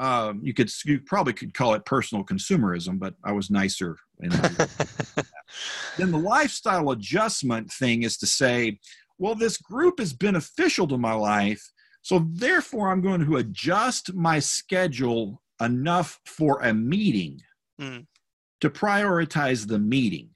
Um, 0.00 0.40
you 0.42 0.52
could 0.52 0.70
you 0.84 1.00
probably 1.00 1.32
could 1.32 1.54
call 1.54 1.74
it 1.74 1.84
personal 1.84 2.24
consumerism, 2.24 2.98
but 2.98 3.14
I 3.24 3.32
was 3.32 3.50
nicer. 3.50 3.96
then 4.18 6.10
the 6.10 6.18
lifestyle 6.18 6.90
adjustment 6.90 7.70
thing 7.70 8.02
is 8.02 8.16
to 8.18 8.26
say, 8.26 8.78
well, 9.22 9.34
this 9.34 9.56
group 9.56 10.00
is 10.00 10.12
beneficial 10.12 10.86
to 10.88 10.98
my 10.98 11.14
life, 11.14 11.62
so 12.02 12.26
therefore 12.32 12.90
I'm 12.90 13.00
going 13.00 13.24
to 13.24 13.36
adjust 13.36 14.12
my 14.14 14.38
schedule 14.38 15.40
enough 15.60 16.18
for 16.26 16.60
a 16.60 16.74
meeting 16.74 17.40
mm. 17.80 18.04
to 18.60 18.70
prioritize 18.70 19.66
the 19.68 19.78
meeting. 19.78 20.30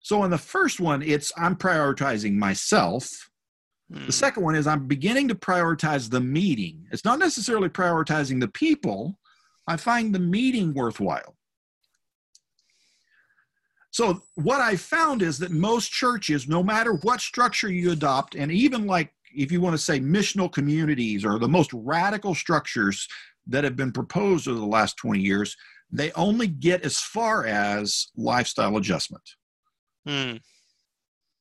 So 0.00 0.24
in 0.24 0.30
the 0.30 0.38
first 0.38 0.80
one, 0.80 1.02
it's 1.02 1.32
I'm 1.36 1.56
prioritizing 1.56 2.34
myself 2.34 3.08
the 3.92 4.00
hmm. 4.00 4.10
second 4.10 4.42
one 4.42 4.54
is 4.54 4.66
I'm 4.66 4.86
beginning 4.86 5.28
to 5.28 5.34
prioritize 5.34 6.08
the 6.08 6.20
meeting. 6.20 6.86
It's 6.92 7.04
not 7.04 7.18
necessarily 7.18 7.68
prioritizing 7.68 8.40
the 8.40 8.48
people. 8.48 9.18
I 9.66 9.76
find 9.76 10.14
the 10.14 10.18
meeting 10.18 10.72
worthwhile. 10.72 11.36
So, 13.92 14.22
what 14.36 14.62
I 14.62 14.74
found 14.76 15.20
is 15.20 15.38
that 15.38 15.50
most 15.50 15.92
churches, 15.92 16.48
no 16.48 16.62
matter 16.62 16.94
what 16.94 17.20
structure 17.20 17.70
you 17.70 17.92
adopt, 17.92 18.34
and 18.34 18.50
even 18.50 18.86
like 18.86 19.12
if 19.34 19.52
you 19.52 19.60
want 19.60 19.74
to 19.74 19.82
say 19.82 20.00
missional 20.00 20.50
communities 20.50 21.24
or 21.24 21.38
the 21.38 21.48
most 21.48 21.70
radical 21.74 22.34
structures 22.34 23.06
that 23.46 23.64
have 23.64 23.76
been 23.76 23.92
proposed 23.92 24.48
over 24.48 24.58
the 24.58 24.66
last 24.66 24.96
20 24.96 25.20
years, 25.20 25.56
they 25.90 26.10
only 26.12 26.46
get 26.46 26.82
as 26.84 26.98
far 26.98 27.46
as 27.46 28.08
lifestyle 28.16 28.78
adjustment. 28.78 29.22
Hmm. 30.06 30.36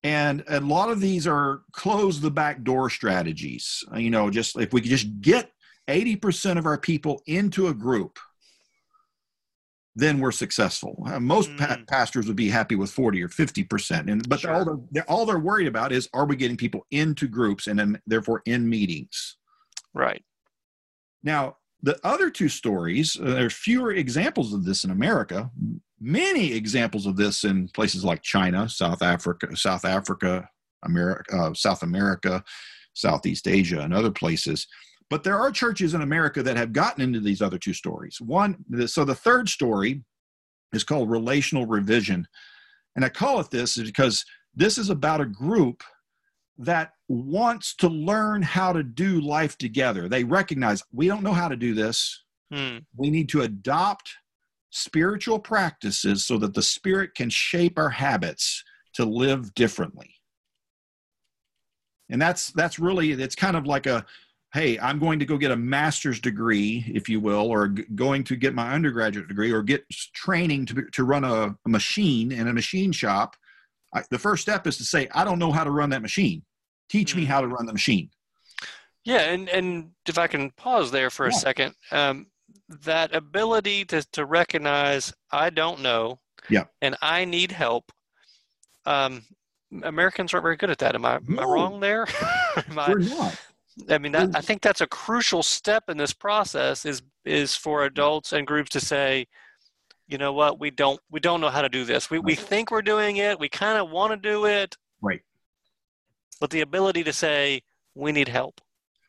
And 0.04 0.44
a 0.50 0.60
lot 0.60 0.90
of 0.90 1.00
these 1.00 1.28
are 1.28 1.62
close 1.72 2.20
the 2.20 2.32
back 2.32 2.64
door 2.64 2.90
strategies. 2.90 3.82
You 3.96 4.10
know, 4.10 4.30
just 4.30 4.60
if 4.60 4.74
we 4.74 4.82
could 4.82 4.90
just 4.90 5.22
get 5.22 5.52
80% 5.88 6.58
of 6.58 6.66
our 6.66 6.78
people 6.78 7.22
into 7.28 7.68
a 7.68 7.74
group, 7.74 8.20
then 9.96 10.20
we're 10.20 10.32
successful. 10.32 11.04
Uh, 11.06 11.20
most 11.20 11.50
mm. 11.50 11.58
pa- 11.58 11.78
pastors 11.88 12.28
would 12.28 12.36
be 12.36 12.50
happy 12.50 12.76
with 12.76 12.92
40 12.92 13.24
or 13.24 13.28
50%. 13.28 14.12
And 14.12 14.28
but 14.30 14.40
sure. 14.40 14.54
all 14.54 14.66
they're, 14.66 14.80
they're, 14.92 15.10
all 15.10 15.26
they're 15.26 15.40
worried 15.40 15.68
about 15.68 15.92
is 15.92 16.08
are 16.14 16.26
we 16.26 16.36
getting 16.36 16.58
people 16.58 16.86
into 16.92 17.28
groups 17.28 17.68
and 17.68 17.78
then 17.78 18.02
therefore 18.08 18.42
in 18.46 18.70
meetings? 18.70 19.38
Right. 19.94 20.24
Now, 21.24 21.58
the 21.84 22.00
other 22.04 22.30
two 22.30 22.48
stories, 22.48 23.18
uh, 23.20 23.26
there's 23.26 23.54
fewer 23.54 23.92
examples 23.92 24.54
of 24.54 24.64
this 24.64 24.84
in 24.84 24.92
America 24.92 25.52
many 26.02 26.52
examples 26.52 27.06
of 27.06 27.16
this 27.16 27.44
in 27.44 27.70
places 27.70 28.04
like 28.04 28.24
China, 28.24 28.68
South 28.68 29.04
Africa, 29.04 29.56
South 29.56 29.86
Africa, 29.86 30.50
America, 30.84 31.38
uh, 31.38 31.54
South 31.54 31.84
America, 31.84 32.44
Southeast 32.94 33.48
Asia, 33.48 33.80
and 33.80 33.94
other 33.94 34.12
places. 34.12 34.68
But 35.12 35.26
there 35.26 35.38
are 35.38 35.52
churches 35.52 35.94
in 35.94 36.02
America 36.02 36.42
that 36.42 36.56
have 36.56 36.72
gotten 36.72 37.04
into 37.04 37.20
these 37.20 37.42
other 37.42 37.58
two 37.58 37.74
stories. 37.74 38.22
One, 38.22 38.56
so 38.88 39.04
the 39.04 39.14
third 39.14 39.50
story 39.50 40.06
is 40.72 40.86
called 40.86 41.12
relational 41.12 41.66
revision. 41.66 42.26
And 42.96 43.04
I 43.04 43.10
call 43.10 43.42
it 43.42 43.52
this 43.52 43.78
because 43.78 44.24
this 44.56 44.78
is 44.78 44.90
about 44.90 45.20
a 45.20 45.26
group 45.26 45.84
that 46.60 46.92
wants 47.10 47.76
to 47.76 47.90
learn 47.90 48.42
how 48.42 48.72
to 48.72 48.84
do 48.84 49.20
life 49.20 49.58
together. 49.58 50.08
They 50.08 50.24
recognize 50.24 50.82
we 50.94 51.08
don't 51.08 51.24
know 51.24 51.34
how 51.34 51.50
to 51.50 51.58
do 51.58 51.74
this. 51.74 52.24
Hmm. 52.50 52.78
We 52.96 53.10
need 53.10 53.28
to 53.30 53.42
adopt 53.42 54.14
spiritual 54.70 55.40
practices 55.40 56.24
so 56.24 56.38
that 56.38 56.54
the 56.54 56.62
Spirit 56.62 57.16
can 57.16 57.30
shape 57.30 57.78
our 57.78 57.90
habits 57.90 58.64
to 58.94 59.04
live 59.04 59.54
differently. 59.56 60.16
And 62.10 62.22
that's 62.22 62.52
that's 62.52 62.80
really 62.80 63.12
it's 63.12 63.36
kind 63.36 63.58
of 63.58 63.66
like 63.66 63.88
a 63.88 64.06
hey, 64.54 64.78
I'm 64.80 65.00
going 65.00 65.20
to 65.20 65.26
go 65.26 65.38
get 65.38 65.52
a 65.52 65.56
master's 65.56 66.20
degree, 66.20 66.84
if 66.94 67.08
you 67.08 67.20
will, 67.20 67.50
or 67.50 67.70
g- 67.70 67.86
going 67.96 68.24
to 68.26 68.36
get 68.36 68.54
my 68.54 68.74
undergraduate 68.74 69.28
degree 69.28 69.52
or 69.52 69.64
get 69.64 69.90
training 69.90 70.66
to, 70.68 70.84
to 70.92 71.04
run 71.04 71.24
a, 71.24 71.56
a 71.66 71.70
machine 71.70 72.32
in 72.32 72.48
a 72.48 72.54
machine 72.54 72.92
shop. 72.92 73.36
I, 73.94 74.04
the 74.10 74.20
first 74.20 74.42
step 74.42 74.68
is 74.68 74.78
to 74.78 74.84
say, 74.84 75.08
I 75.14 75.24
don't 75.24 75.40
know 75.40 75.52
how 75.52 75.64
to 75.64 75.72
run 75.72 75.90
that 75.92 76.02
machine. 76.02 76.44
Teach 76.90 77.16
me 77.16 77.24
mm. 77.24 77.28
how 77.28 77.42
to 77.42 77.48
run 77.48 77.66
the 77.66 77.74
machine. 77.74 78.10
Yeah, 79.06 79.22
and, 79.22 79.48
and 79.50 79.92
if 80.08 80.18
I 80.18 80.28
can 80.28 80.52
pause 80.52 80.92
there 80.92 81.10
for 81.10 81.26
yeah. 81.26 81.36
a 81.36 81.40
second, 81.40 81.76
um, 81.92 82.28
that 82.84 83.16
ability 83.16 83.86
to, 83.86 84.06
to 84.12 84.26
recognize 84.26 85.14
I 85.32 85.50
don't 85.50 85.82
know 85.82 86.20
yeah. 86.50 86.66
and 86.82 86.96
I 87.02 87.26
need 87.26 87.52
help. 87.52 87.92
Um, 88.86 89.24
Americans 89.84 90.34
aren't 90.34 90.44
very 90.44 90.58
good 90.58 90.70
at 90.70 90.80
that. 90.80 90.96
Am 90.96 91.06
I, 91.06 91.16
am 91.16 91.40
I 91.40 91.44
wrong 91.44 91.80
there? 91.80 92.06
Am 92.70 92.78
I- 92.78 92.90
We're 92.90 93.00
not. 93.00 93.40
I 93.90 93.98
mean, 93.98 94.12
that, 94.12 94.36
I 94.36 94.42
think 94.42 94.62
that's 94.62 94.82
a 94.82 94.88
crucial 94.88 95.44
step 95.44 95.86
in 95.90 95.98
this 95.98 96.14
process 96.14 96.86
is 96.86 97.02
is 97.24 97.56
for 97.56 97.86
adults 97.86 98.34
and 98.34 98.46
groups 98.48 98.70
to 98.72 98.80
say, 98.80 99.28
you 100.08 100.18
know 100.18 100.34
what, 100.34 100.60
we 100.60 100.72
don't 100.72 101.00
we 101.10 101.20
don't 101.20 101.40
know 101.42 101.50
how 101.50 101.62
to 101.62 101.70
do 101.70 101.86
this. 101.86 102.10
We 102.10 102.20
we 102.20 102.36
think 102.36 102.72
we're 102.72 102.82
doing 102.82 103.18
it. 103.18 103.40
We 103.40 103.50
kind 103.50 103.78
of 103.78 103.90
want 103.90 104.12
to 104.12 104.18
do 104.18 104.46
it, 104.46 104.76
Right. 105.02 105.22
but 106.40 106.50
the 106.50 106.62
ability 106.62 107.04
to 107.06 107.14
say 107.14 107.62
we 107.96 108.12
need 108.12 108.28
help. 108.28 108.60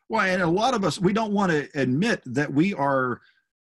Well, 0.09 0.25
and 0.25 0.41
a 0.41 0.47
lot 0.47 0.73
of 0.73 0.83
us, 0.83 0.99
we 0.99 1.13
don't 1.13 1.31
want 1.33 1.51
to 1.51 1.67
admit 1.75 2.21
that 2.25 2.53
we 2.53 2.73
are 2.73 3.21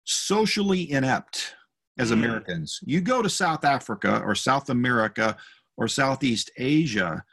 socially 0.05 0.89
inept 0.91 1.55
as 1.99 2.09
Mm. 2.09 2.13
Americans. 2.13 2.79
You 2.85 3.01
go 3.01 3.21
to 3.21 3.29
South 3.29 3.65
Africa 3.65 4.21
or 4.23 4.33
South 4.35 4.69
America 4.69 5.35
or 5.75 5.87
Southeast 5.87 6.49
Asia, 6.57 7.23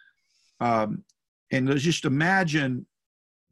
um, 0.61 1.05
and 1.51 1.69
let's 1.69 1.83
just 1.83 2.05
imagine 2.05 2.87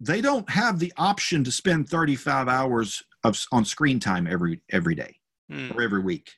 they 0.04 0.20
don't 0.20 0.48
have 0.50 0.78
the 0.80 0.92
option 0.96 1.44
to 1.44 1.52
spend 1.52 1.88
35 1.88 2.48
hours 2.48 3.02
of, 3.24 3.40
on 3.52 3.64
screen 3.64 4.00
time 4.00 4.26
every 4.26 4.60
every 4.70 4.94
day 4.94 5.16
Mm, 5.50 5.74
or 5.74 5.82
every 5.82 6.00
week. 6.00 6.30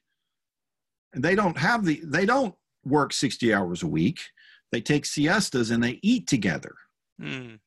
And 1.12 1.22
they 1.24 1.34
don't 1.34 1.56
have 1.58 1.84
the 1.84 2.00
they 2.04 2.26
don't 2.26 2.54
work 2.84 3.12
60 3.12 3.54
hours 3.54 3.82
a 3.82 3.86
week. 3.86 4.20
They 4.72 4.80
take 4.80 5.04
siestas 5.06 5.70
and 5.70 5.82
they 5.82 6.00
eat 6.02 6.26
together 6.26 6.74
mm, 7.20 7.58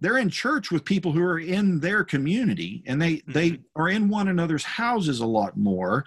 they're 0.00 0.18
in 0.18 0.28
church 0.28 0.70
with 0.70 0.84
people 0.84 1.12
who 1.12 1.22
are 1.22 1.38
in 1.38 1.80
their 1.80 2.04
community 2.04 2.82
and 2.86 3.00
they 3.00 3.22
they 3.26 3.50
Mhm. 3.52 3.62
are 3.76 3.88
in 3.88 4.08
one 4.08 4.28
another's 4.28 4.64
houses 4.64 5.20
a 5.20 5.26
lot 5.26 5.56
more 5.56 6.04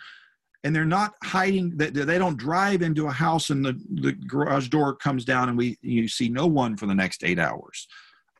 and 0.63 0.75
they're 0.75 0.85
not 0.85 1.13
hiding 1.23 1.77
that 1.77 1.93
they 1.95 2.19
don't 2.19 2.37
drive 2.37 2.81
into 2.83 3.07
a 3.07 3.11
house 3.11 3.49
and 3.49 3.65
the, 3.65 3.73
the 4.01 4.11
garage 4.13 4.67
door 4.69 4.95
comes 4.95 5.25
down 5.25 5.49
and 5.49 5.57
we 5.57 5.77
you 5.81 6.07
see 6.07 6.29
no 6.29 6.45
one 6.45 6.77
for 6.77 6.85
the 6.85 6.93
next 6.95 7.23
eight 7.23 7.39
hours 7.39 7.87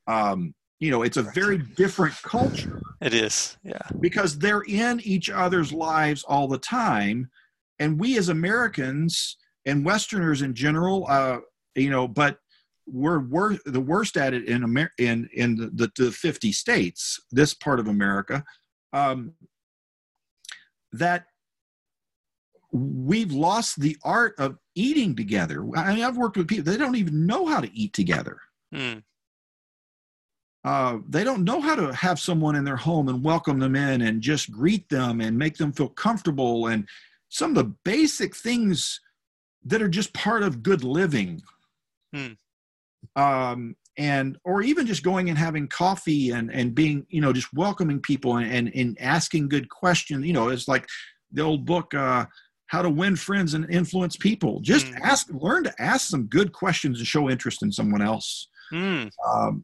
um, 0.08 0.54
you 0.80 0.92
know 0.92 1.04
it's 1.04 1.18
a 1.18 1.24
very 1.24 1.58
different 1.58 2.14
culture 2.22 2.82
it 3.02 3.14
is. 3.14 3.58
Yeah. 3.64 3.78
because 4.00 4.38
they're 4.38 4.64
in 4.68 5.00
each 5.02 5.30
other's 5.30 5.72
lives 5.72 6.24
all 6.24 6.48
the 6.48 6.58
time 6.58 7.30
and 7.80 8.00
we 8.00 8.18
as 8.18 8.30
americans 8.30 9.38
and 9.66 9.86
westerners 9.86 10.42
in 10.42 10.54
general 10.54 11.06
uh, 11.10 11.38
you 11.76 11.90
know 11.90 12.08
but 12.08 12.38
we're, 12.88 13.20
we're 13.20 13.58
the 13.66 13.82
worst 13.82 14.16
at 14.16 14.34
it 14.36 14.48
in 14.48 14.64
Amer- 14.64 14.94
in 15.00 15.28
in 15.34 15.56
the, 15.56 15.72
the, 15.74 15.92
the 16.06 16.12
50 16.12 16.52
states 16.52 17.20
this 17.32 17.54
part 17.54 17.80
of 17.80 17.88
america 17.88 18.44
um, 18.94 19.34
that 20.92 21.26
we've 22.72 23.32
lost 23.32 23.80
the 23.80 23.98
art 24.04 24.36
of 24.38 24.58
eating 24.76 25.16
together 25.16 25.66
i 25.78 25.96
mean 25.96 26.04
i've 26.04 26.18
worked 26.18 26.38
with 26.38 26.48
people 26.48 26.70
they 26.72 26.78
don't 26.78 26.96
even 26.96 27.26
know 27.26 27.46
how 27.46 27.60
to 27.62 27.72
eat 27.74 27.94
together 27.94 28.38
Mm, 28.74 29.04
uh, 30.66 30.98
they 31.08 31.24
don't 31.24 31.44
know 31.44 31.62
how 31.62 31.76
to 31.76 31.94
have 31.94 32.20
someone 32.20 32.56
in 32.56 32.64
their 32.66 32.76
home 32.76 33.08
and 33.08 33.24
welcome 33.24 33.60
them 33.60 33.76
in 33.76 34.02
and 34.02 34.20
just 34.22 34.52
greet 34.52 34.90
them 34.90 35.22
and 35.22 35.38
make 35.38 35.56
them 35.58 35.72
feel 35.72 35.90
comfortable 35.90 36.68
and 36.68 36.88
some 37.30 37.52
of 37.52 37.56
the 37.56 37.72
basic 37.86 38.36
things 38.36 39.00
that 39.64 39.82
are 39.82 39.88
just 39.88 40.12
part 40.14 40.42
of 40.44 40.64
good 40.64 40.84
living. 40.84 41.42
Hmm. 42.14 42.34
um, 43.16 43.76
and 43.98 44.38
or 44.44 44.62
even 44.62 44.86
just 44.86 45.04
going 45.04 45.30
and 45.30 45.38
having 45.38 45.68
coffee 45.70 46.32
and 46.32 46.52
and 46.52 46.76
being 46.76 47.06
you 47.10 47.22
know 47.22 47.32
just 47.32 47.54
welcoming 47.54 48.02
people 48.02 48.36
and 48.38 48.52
and, 48.52 48.76
and 48.76 48.98
asking 49.00 49.48
good 49.48 49.70
questions. 49.70 50.26
You 50.26 50.34
know 50.34 50.50
it's 50.50 50.68
like 50.68 50.86
the 51.32 51.42
old 51.42 51.66
book 51.66 51.94
uh, 51.94 52.26
how 52.68 52.82
to 52.82 52.90
win 52.90 53.16
friends 53.16 53.54
and 53.54 53.70
influence 53.70 54.18
people. 54.18 54.60
Just 54.62 54.88
Hmm. 54.88 55.04
ask 55.04 55.28
learn 55.32 55.64
to 55.64 55.82
ask 55.82 56.08
some 56.08 56.26
good 56.26 56.52
questions 56.52 57.00
and 57.00 57.08
show 57.08 57.30
interest 57.30 57.64
in 57.64 57.72
someone 57.72 58.02
else. 58.02 58.48
Mm, 58.74 59.12
um, 59.32 59.64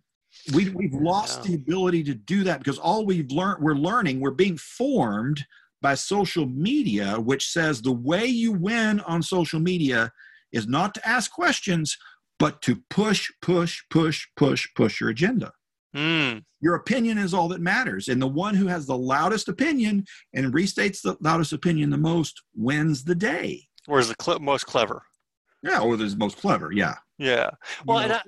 we, 0.53 0.69
we've 0.69 0.93
lost 0.93 1.41
Yeah. 1.43 1.49
the 1.51 1.55
ability 1.55 2.03
to 2.05 2.13
do 2.15 2.43
that 2.43 2.59
because 2.59 2.77
all 2.79 3.05
we've 3.05 3.31
learned 3.31 3.61
we're 3.63 3.75
learning 3.75 4.19
we're 4.19 4.31
being 4.31 4.57
formed 4.57 5.45
by 5.81 5.93
social 5.95 6.45
media 6.45 7.19
which 7.19 7.49
says 7.49 7.81
the 7.81 7.91
way 7.91 8.25
you 8.25 8.51
win 8.51 8.99
on 9.01 9.21
social 9.21 9.59
media 9.59 10.11
is 10.51 10.67
not 10.67 10.93
to 10.95 11.07
ask 11.07 11.31
questions 11.31 11.97
but 12.39 12.61
to 12.63 12.75
push 12.89 13.29
push 13.41 13.81
push 13.89 14.25
push 14.35 14.67
push 14.75 14.99
your 14.99 15.09
agenda 15.09 15.51
mm, 15.95 16.43
your 16.59 16.75
opinion 16.75 17.17
is 17.17 17.33
all 17.33 17.47
that 17.47 17.61
matters 17.61 18.07
and 18.07 18.21
the 18.21 18.27
one 18.27 18.55
who 18.55 18.67
has 18.67 18.85
the 18.85 18.97
loudest 18.97 19.47
opinion 19.47 20.03
and 20.33 20.53
restates 20.53 21.01
the 21.01 21.15
loudest 21.21 21.53
opinion 21.53 21.89
the 21.89 21.97
most 21.97 22.41
wins 22.55 23.03
the 23.03 23.15
day 23.15 23.61
or 23.87 23.99
is 23.99 24.07
the 24.09 24.15
cl- 24.21 24.39
most 24.39 24.65
clever? 24.65 25.01
yeah 25.63 25.79
or 25.79 25.95
the 25.97 26.15
most 26.17 26.37
clever 26.37 26.71
yeah 26.71 26.95
Yeah. 27.19 27.51
Well, 27.85 27.99
You 27.99 28.03
and 28.05 28.13
I, 28.13 28.21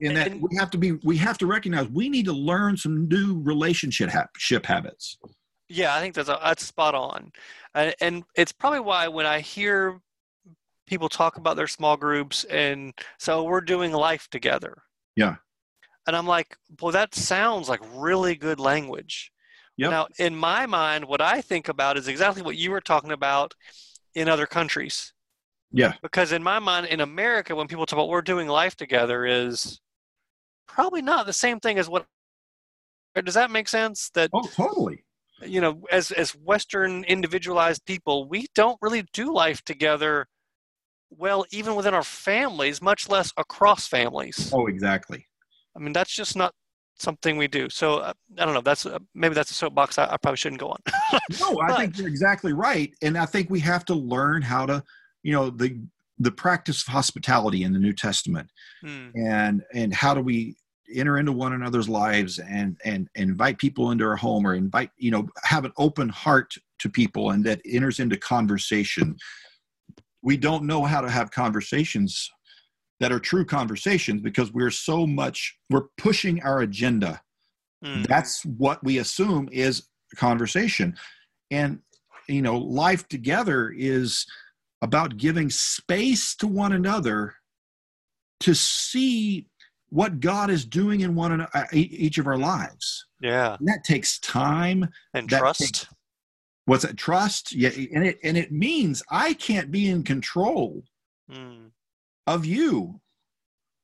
in 0.00 0.14
that 0.14 0.28
and- 0.30 0.42
we 0.42 0.56
have 0.56 0.70
to 0.70 0.78
be 0.78 0.92
we 1.04 1.16
have 1.16 1.38
to 1.38 1.46
recognize 1.46 1.88
we 1.88 2.08
need 2.08 2.24
to 2.26 2.32
learn 2.32 2.76
some 2.76 3.08
new 3.08 3.40
relationship 3.42 4.08
hab- 4.10 4.28
ship 4.36 4.64
habits 4.66 5.18
Yeah, 5.68 5.94
I 5.94 6.00
think 6.00 6.14
that's 6.14 6.28
that's 6.28 6.64
spot 6.64 6.94
on, 6.94 7.30
and, 7.74 7.94
and 8.00 8.24
it's 8.34 8.52
probably 8.52 8.80
why 8.80 9.08
when 9.08 9.26
I 9.26 9.40
hear 9.40 10.00
people 10.86 11.08
talk 11.10 11.36
about 11.36 11.56
their 11.56 11.66
small 11.66 11.96
groups 11.96 12.44
and 12.44 12.94
so 13.18 13.44
we're 13.44 13.60
doing 13.60 13.92
life 13.92 14.26
together. 14.30 14.82
Yeah. 15.16 15.36
And 16.06 16.16
I'm 16.16 16.26
like, 16.26 16.56
well, 16.80 16.92
that 16.92 17.14
sounds 17.14 17.68
like 17.68 17.80
really 17.94 18.34
good 18.34 18.58
language. 18.58 19.30
Yep. 19.76 19.90
Now, 19.90 20.06
in 20.18 20.34
my 20.34 20.64
mind, 20.64 21.04
what 21.04 21.20
I 21.20 21.42
think 21.42 21.68
about 21.68 21.98
is 21.98 22.08
exactly 22.08 22.40
what 22.40 22.56
you 22.56 22.70
were 22.70 22.80
talking 22.80 23.12
about 23.12 23.52
in 24.14 24.26
other 24.30 24.46
countries. 24.46 25.12
yeah 25.70 25.92
Because 26.00 26.32
in 26.32 26.42
my 26.42 26.58
mind, 26.58 26.86
in 26.86 27.00
America, 27.02 27.54
when 27.54 27.68
people 27.68 27.84
talk 27.84 27.98
about 27.98 28.08
we're 28.08 28.22
doing 28.22 28.48
life 28.48 28.74
together, 28.74 29.26
is 29.26 29.80
probably 30.68 31.02
not 31.02 31.26
the 31.26 31.32
same 31.32 31.58
thing 31.60 31.78
as 31.78 31.88
what. 31.88 32.06
Does 33.24 33.34
that 33.34 33.50
make 33.50 33.68
sense? 33.68 34.10
That 34.14 34.30
oh 34.32 34.42
totally 34.54 35.04
you 35.42 35.60
know, 35.60 35.82
as 35.90 36.10
as 36.12 36.32
Western 36.32 37.04
individualized 37.04 37.84
people, 37.84 38.28
we 38.28 38.46
don't 38.54 38.78
really 38.82 39.04
do 39.12 39.32
life 39.32 39.62
together 39.64 40.26
well, 41.10 41.46
even 41.50 41.74
within 41.74 41.94
our 41.94 42.02
families, 42.02 42.82
much 42.82 43.08
less 43.08 43.32
across 43.36 43.86
families. 43.86 44.52
oh 44.54 44.66
exactly 44.66 45.24
I 45.76 45.80
mean, 45.80 45.92
that's 45.92 46.12
just 46.12 46.36
not 46.36 46.52
something 46.98 47.36
we 47.36 47.46
do. 47.46 47.70
So 47.70 47.98
uh, 47.98 48.12
I 48.38 48.44
don't 48.44 48.54
know. 48.54 48.60
That's 48.60 48.84
uh, 48.84 48.98
maybe 49.14 49.34
that's 49.34 49.50
a 49.50 49.54
soapbox 49.54 49.98
I, 49.98 50.04
I 50.12 50.16
probably 50.16 50.36
shouldn't 50.36 50.60
go 50.60 50.70
on. 50.70 50.78
no 51.40 51.60
i 51.60 51.68
But- 51.68 51.76
think 51.78 51.98
you're 51.98 52.08
exactly 52.08 52.52
right 52.52 52.92
and 53.02 53.16
i 53.16 53.24
think 53.26 53.48
we 53.50 53.60
have 53.60 53.84
to 53.86 53.94
learn 53.94 54.42
how 54.42 54.66
to 54.66 54.82
you 55.22 55.32
know 55.32 55.50
the 55.50 55.78
the 56.18 56.32
practice 56.32 56.82
of 56.82 56.92
hospitality 56.92 57.62
in 57.62 57.72
the 57.72 57.78
new 57.78 57.92
testament 57.92 58.48
Hmm. 58.82 59.08
and 59.14 59.62
and 59.74 59.94
how 59.94 60.14
do 60.14 60.20
we 60.20 60.56
enter 60.94 61.18
into 61.18 61.32
one 61.32 61.52
another's 61.52 61.88
lives 61.88 62.38
and 62.38 62.78
and 62.84 63.08
invite 63.14 63.58
people 63.58 63.90
into 63.90 64.04
our 64.04 64.16
home 64.16 64.46
or 64.46 64.54
invite 64.54 64.90
you 64.96 65.10
know 65.10 65.28
have 65.44 65.64
an 65.64 65.72
open 65.76 66.08
heart 66.08 66.54
to 66.78 66.88
people 66.88 67.30
and 67.30 67.44
that 67.44 67.60
enters 67.66 68.00
into 68.00 68.16
conversation 68.16 69.16
we 70.22 70.36
don't 70.36 70.64
know 70.64 70.84
how 70.84 71.00
to 71.00 71.10
have 71.10 71.30
conversations 71.30 72.30
that 73.00 73.12
are 73.12 73.20
true 73.20 73.44
conversations 73.44 74.20
because 74.22 74.52
we're 74.52 74.70
so 74.70 75.06
much 75.06 75.56
we're 75.70 75.88
pushing 75.98 76.42
our 76.42 76.60
agenda 76.60 77.20
Hmm. 77.84 78.02
that's 78.08 78.44
what 78.44 78.82
we 78.82 78.98
assume 78.98 79.48
is 79.52 79.88
conversation 80.16 80.96
and 81.52 81.78
you 82.28 82.42
know 82.42 82.58
life 82.58 83.06
together 83.08 83.70
is 83.76 84.26
about 84.82 85.16
giving 85.16 85.50
space 85.50 86.34
to 86.36 86.46
one 86.46 86.72
another 86.72 87.34
to 88.40 88.54
see 88.54 89.46
what 89.90 90.20
god 90.20 90.50
is 90.50 90.64
doing 90.64 91.00
in 91.00 91.14
one 91.14 91.32
another 91.32 91.50
each 91.72 92.18
of 92.18 92.26
our 92.26 92.36
lives. 92.38 93.06
Yeah, 93.20 93.56
and 93.58 93.66
that 93.68 93.82
takes 93.84 94.18
time. 94.20 94.88
And 95.14 95.28
That 95.30 95.38
trust. 95.40 95.60
takes- 95.60 95.86
what's 96.66 96.84
it 96.84 96.96
trust. 96.96 97.52
Yeah 97.52 97.70
and 97.94 98.06
it 98.06 98.18
and 98.22 98.36
it 98.36 98.52
means 98.52 99.02
i 99.10 99.32
can't 99.34 99.70
be 99.70 99.88
in 99.88 100.02
control 100.04 100.84
Hmm. 101.30 101.68
of 102.26 102.44
you. 102.44 103.00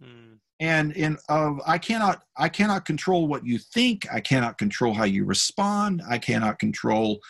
Hmm. 0.02 0.34
and 0.60 0.92
in 0.92 1.16
of 1.28 1.60
i 1.66 1.78
cannot 1.78 2.22
i 2.36 2.48
cannot 2.48 2.84
control 2.84 3.26
what 3.26 3.44
you 3.46 3.58
think. 3.58 4.06
I 4.12 4.20
cannot 4.20 4.58
control 4.58 4.92
how 4.94 5.04
you 5.04 5.24
respond. 5.24 6.02
I 6.08 6.18
cannot 6.18 6.58
control 6.58 7.20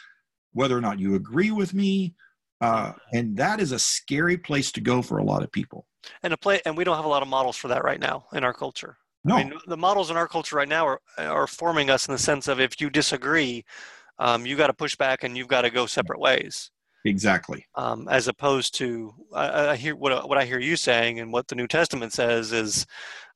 whether 0.52 0.76
or 0.76 0.80
not 0.80 0.98
you 0.98 1.14
agree 1.14 1.50
with 1.52 1.72
me 1.74 2.14
uh, 2.64 2.92
and 3.12 3.36
that 3.36 3.60
is 3.60 3.72
a 3.72 3.78
scary 3.78 4.38
place 4.38 4.72
to 4.72 4.80
go 4.80 5.02
for 5.02 5.18
a 5.18 5.24
lot 5.24 5.42
of 5.42 5.50
people 5.52 5.86
And 6.22 6.32
a 6.32 6.36
play, 6.36 6.60
and 6.64 6.76
we 6.76 6.84
don't 6.84 6.96
have 6.96 7.04
a 7.04 7.08
lot 7.08 7.22
of 7.22 7.28
models 7.28 7.56
for 7.56 7.68
that 7.68 7.84
right 7.84 8.00
now 8.00 8.26
in 8.32 8.44
our 8.44 8.52
culture. 8.52 8.96
no 9.24 9.36
I 9.36 9.44
mean, 9.44 9.52
the 9.66 9.76
models 9.76 10.10
in 10.10 10.16
our 10.16 10.28
culture 10.28 10.56
right 10.56 10.68
now 10.68 10.86
are 10.86 11.00
are 11.18 11.46
forming 11.46 11.90
us 11.90 12.08
in 12.08 12.12
the 12.12 12.18
sense 12.18 12.48
of 12.48 12.60
if 12.60 12.80
you 12.80 12.90
disagree, 12.90 13.64
um, 14.18 14.46
you 14.46 14.56
got 14.56 14.68
to 14.68 14.74
push 14.74 14.96
back 14.96 15.24
and 15.24 15.36
you've 15.36 15.48
got 15.48 15.62
to 15.62 15.70
go 15.70 15.86
separate 15.86 16.20
ways. 16.20 16.70
exactly 17.04 17.66
um, 17.76 18.08
as 18.08 18.28
opposed 18.28 18.74
to 18.76 19.12
I, 19.34 19.70
I 19.70 19.76
hear 19.76 19.96
what 19.96 20.28
what 20.28 20.38
I 20.38 20.44
hear 20.44 20.60
you 20.60 20.76
saying 20.76 21.20
and 21.20 21.32
what 21.32 21.48
the 21.48 21.54
New 21.56 21.66
Testament 21.66 22.12
says 22.12 22.52
is 22.52 22.86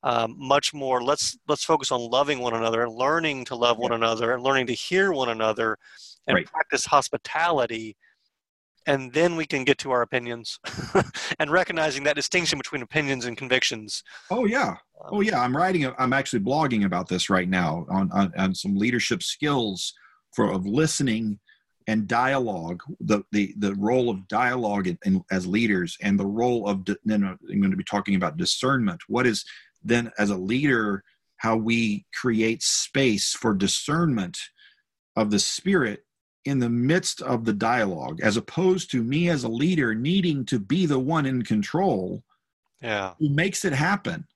um, 0.03 0.35
much 0.37 0.73
more. 0.73 1.03
Let's 1.03 1.37
let's 1.47 1.63
focus 1.65 1.91
on 1.91 2.01
loving 2.01 2.39
one 2.39 2.53
another, 2.53 2.89
learning 2.89 3.45
to 3.45 3.55
love 3.55 3.77
one 3.77 3.91
another, 3.91 4.33
and 4.33 4.43
learning 4.43 4.67
to 4.67 4.73
hear 4.73 5.11
one 5.11 5.29
another, 5.29 5.77
and 6.27 6.35
Right. 6.35 6.45
practice 6.45 6.85
hospitality 6.85 7.97
and 8.89 9.13
then 9.13 9.35
we 9.35 9.45
can 9.45 9.63
get 9.63 9.77
to 9.77 9.91
our 9.91 10.01
opinions 10.01 10.59
and 11.39 11.51
recognizing 11.51 12.03
that 12.03 12.15
distinction 12.15 12.57
between 12.57 12.81
opinions 12.81 13.25
and 13.25 13.37
convictions. 13.37 14.03
Oh 14.31 14.45
yeah, 14.45 14.77
oh 15.11 15.17
Um, 15.17 15.23
yeah. 15.23 15.39
I'm 15.39 15.55
writing. 15.55 15.89
I'm 15.99 16.11
actually 16.11 16.39
blogging 16.39 16.85
about 16.85 17.07
this 17.07 17.29
right 17.29 17.47
now 17.47 17.85
on 17.89 18.11
on, 18.11 18.33
on 18.35 18.55
some 18.55 18.75
leadership 18.75 19.21
skills 19.21 19.93
for 20.35 20.51
of 20.51 20.65
listening 20.65 21.39
and 21.85 22.07
dialogue. 22.07 22.81
The 22.99 23.21
the 23.31 23.53
the 23.59 23.75
role 23.75 24.09
of 24.09 24.27
dialogue 24.27 24.87
in, 24.87 24.97
in, 25.05 25.23
as 25.31 25.45
leaders 25.45 25.95
and 26.01 26.19
the 26.19 26.25
role 26.25 26.67
of. 26.67 26.83
Then 27.05 27.23
I'm 27.23 27.37
going 27.47 27.71
to 27.71 27.77
be 27.77 27.83
talking 27.83 28.15
about 28.15 28.37
discernment. 28.37 29.01
What 29.07 29.27
is 29.27 29.45
then 29.83 30.11
as 30.17 30.31
a 30.31 30.35
leader 30.35 31.03
how 31.37 31.55
we 31.55 32.05
create 32.13 32.61
space 32.61 33.31
for 33.31 33.53
discernment 33.53 34.37
of 35.15 35.31
the 35.31 35.39
spirit 35.39 36.03
in 36.49 36.59
the 36.59 36.69
midst 36.69 37.21
of 37.21 37.45
the 37.45 37.53
dialogue 37.53 38.19
as 38.21 38.35
opposed 38.37 38.91
to 38.91 39.03
me 39.03 39.29
as 39.29 39.43
a 39.43 39.47
leader 39.47 39.95
needing 39.95 40.43
to 40.45 40.59
be 40.59 40.85
the 40.85 40.99
one 40.99 41.25
in 41.25 41.41
control 41.43 42.23
Yeah, 42.81 43.13
who 43.19 43.29
makes 43.29 43.63
it 43.65 43.73
happen. 43.73 44.27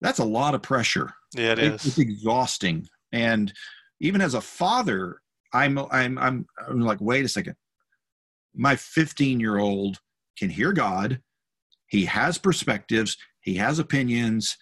That's 0.00 0.18
a 0.18 0.24
lot 0.24 0.54
of 0.54 0.62
pressure. 0.62 1.14
Yeah, 1.34 1.52
it 1.52 1.58
It- 1.60 1.74
is. 1.74 1.86
it's 1.86 1.98
exhausting. 1.98 2.88
And 3.12 3.52
even 4.00 4.20
as 4.20 4.34
a 4.34 4.40
father 4.40 5.20
i'm 5.54 5.78
i'm 5.90 6.18
i'm, 6.18 6.46
I'm 6.66 6.80
like 6.80 7.00
wait 7.00 7.24
a 7.24 7.28
second. 7.28 7.56
My 8.54 8.74
15 8.76 9.38
year 9.40 9.58
old 9.58 10.00
can 10.38 10.50
hear 10.50 10.72
god. 10.72 11.20
He 11.86 12.06
has 12.06 12.38
perspectives. 12.38 13.16
He 13.40 13.54
has 13.56 13.78
opinions. 13.78 14.56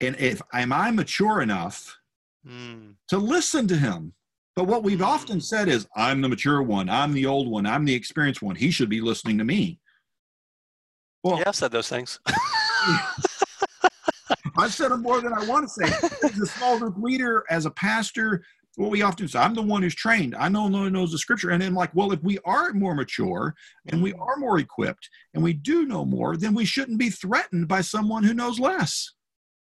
And 0.00 0.16
if 0.18 0.42
am 0.52 0.72
i 0.72 0.90
mature 0.90 1.40
enough 1.40 1.96
Mm, 2.44 2.96
to 3.06 3.18
listen 3.18 3.68
to 3.68 3.76
him. 3.76 4.14
But 4.54 4.64
what 4.64 4.82
we've 4.82 4.98
Mm. 4.98 5.06
often 5.06 5.40
said 5.40 5.68
is, 5.68 5.86
I'm 5.96 6.20
the 6.20 6.28
mature 6.28 6.62
one, 6.62 6.88
I'm 6.90 7.12
the 7.14 7.24
old 7.26 7.48
one, 7.48 7.64
I'm 7.66 7.84
the 7.84 7.94
experienced 7.94 8.42
one. 8.42 8.56
He 8.56 8.70
should 8.70 8.90
be 8.90 9.00
listening 9.00 9.38
to 9.38 9.44
me. 9.44 9.80
Well, 11.22 11.38
yeah, 11.38 11.44
I've 11.48 11.56
said 11.56 11.70
those 11.72 11.88
things. 11.88 12.18
I've 14.58 14.74
said 14.74 14.90
them 14.90 15.02
more 15.02 15.20
than 15.22 15.32
I 15.32 15.44
want 15.46 15.66
to 15.66 15.72
say. 15.72 15.90
As 16.24 16.38
a 16.38 16.46
small 16.46 16.78
group 16.78 16.98
leader, 16.98 17.44
as 17.48 17.64
a 17.64 17.70
pastor, 17.70 18.44
what 18.76 18.90
we 18.90 19.02
often 19.02 19.28
say, 19.28 19.38
I'm 19.38 19.54
the 19.54 19.62
one 19.62 19.82
who's 19.82 19.94
trained. 19.94 20.34
I 20.34 20.48
know 20.48 20.68
no 20.68 20.80
one 20.80 20.92
knows 20.92 21.12
the 21.12 21.18
scripture. 21.18 21.50
And 21.50 21.62
then, 21.62 21.74
like, 21.74 21.94
well, 21.94 22.12
if 22.12 22.22
we 22.22 22.38
are 22.44 22.72
more 22.72 22.94
mature 22.94 23.54
and 23.86 24.02
we 24.02 24.12
are 24.14 24.36
more 24.36 24.58
equipped 24.58 25.08
and 25.32 25.42
we 25.42 25.52
do 25.52 25.86
know 25.86 26.04
more, 26.04 26.36
then 26.36 26.54
we 26.54 26.64
shouldn't 26.64 26.98
be 26.98 27.08
threatened 27.10 27.68
by 27.68 27.80
someone 27.80 28.24
who 28.24 28.34
knows 28.34 28.58
less. 28.58 29.12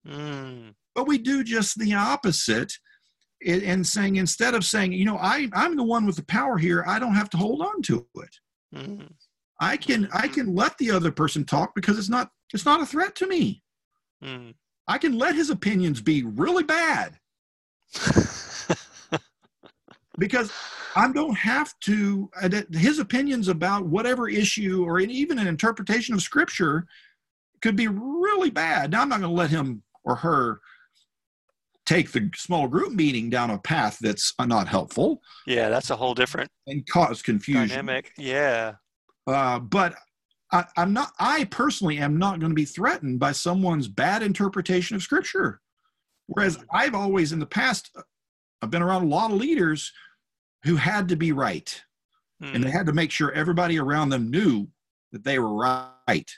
Mm, 0.07 0.75
but 0.95 1.07
we 1.09 1.19
do 1.19 1.43
just 1.43 1.79
the 1.79 1.95
opposite 1.95 2.73
in 3.41 3.85
saying 3.85 4.17
instead 4.17 4.55
of 4.55 4.65
saying 4.65 4.93
you 4.93 5.05
know 5.05 5.19
I, 5.19 5.49
i'm 5.53 5.77
the 5.77 5.83
one 5.83 6.07
with 6.07 6.17
the 6.17 6.25
power 6.25 6.57
here 6.57 6.85
i 6.87 6.99
don't 6.99 7.15
have 7.15 7.31
to 7.31 7.37
hold 7.37 7.61
on 7.61 7.83
to 7.83 8.07
it. 8.17 8.37
Mm, 8.75 9.11
i 9.61 9.77
can 9.77 10.09
i 10.13 10.27
can 10.27 10.55
let 10.55 10.77
the 10.79 10.91
other 10.91 11.13
person 11.13 11.45
talk 11.45 11.75
because 11.75 11.99
it's 11.99 12.09
not 12.09 12.31
it's 12.55 12.65
not 12.65 12.81
a 12.81 12.87
threat 12.87 13.15
to 13.17 13.27
me. 13.27 13.63
Mm. 14.25 14.55
i 14.89 14.97
can 14.99 15.19
let 15.19 15.35
his 15.35 15.51
opinions 15.51 16.01
be 16.01 16.23
really 16.23 16.65
bad. 16.65 17.19
Because 20.19 20.51
i 20.95 21.13
don't 21.13 21.37
have 21.37 21.79
to 21.81 22.31
his 22.73 22.99
opinions 23.01 23.49
about 23.49 23.85
whatever 23.85 24.31
issue 24.31 24.83
or 24.83 24.99
even 24.99 25.39
an 25.39 25.47
interpretation 25.47 26.15
of 26.15 26.23
scripture 26.23 26.87
could 27.61 27.77
be 27.77 27.89
really 27.89 28.49
bad. 28.49 28.93
Now 28.93 29.03
i'm 29.03 29.11
not 29.11 29.21
going 29.21 29.31
to 29.31 29.37
let 29.37 29.51
him 29.51 29.83
or 30.05 30.15
her 30.17 30.61
take 31.87 32.13
the 32.13 32.29
small 32.35 32.69
group 32.69 32.93
meeting 32.93 33.31
down 33.31 33.51
a 33.51 33.59
path 33.59 33.97
that's 34.01 34.35
uh, 34.39 34.45
not 34.47 34.69
helpful 34.69 35.21
yeah, 35.47 35.69
that's 35.69 35.91
a 35.91 35.97
whole 35.97 36.15
different 36.15 36.51
and 36.67 36.87
cause 36.89 37.23
confusion. 37.23 37.69
dynamic. 37.69 38.13
Yeah. 38.19 38.75
uh, 39.27 39.59
but 39.61 39.95
I, 40.53 40.65
i'm 40.77 40.93
not 40.93 41.11
i 41.19 41.45
personally 41.45 41.99
am 41.99 42.19
not 42.19 42.39
going 42.41 42.51
to 42.51 42.55
be 42.55 42.65
threatened 42.65 43.19
by 43.19 43.33
someone's 43.33 43.89
bad 43.89 44.23
interpretation 44.23 44.95
of 44.97 45.03
scripture. 45.03 45.61
Whereas 46.27 46.59
i've 46.73 46.95
always 46.95 47.33
in 47.33 47.39
the 47.39 47.47
past 47.47 47.91
uh, 47.97 48.03
i've 48.63 48.71
been 48.71 48.83
around 48.83 49.05
a 49.05 49.09
lot 49.09 49.31
of 49.33 49.39
leaders 49.39 49.93
who 50.65 50.77
had 50.77 51.09
to 51.09 51.17
be 51.17 51.33
right. 51.33 51.83
And 52.41 52.63
they 52.63 52.69
Mm, 52.69 52.73
had 52.73 52.87
to 52.87 52.93
make 52.93 53.11
sure 53.11 53.33
everybody 53.33 53.79
around 53.79 54.11
them 54.11 54.31
knew 54.31 54.69
that 55.13 55.25
they 55.25 55.39
were 55.39 55.55
right. 55.55 56.31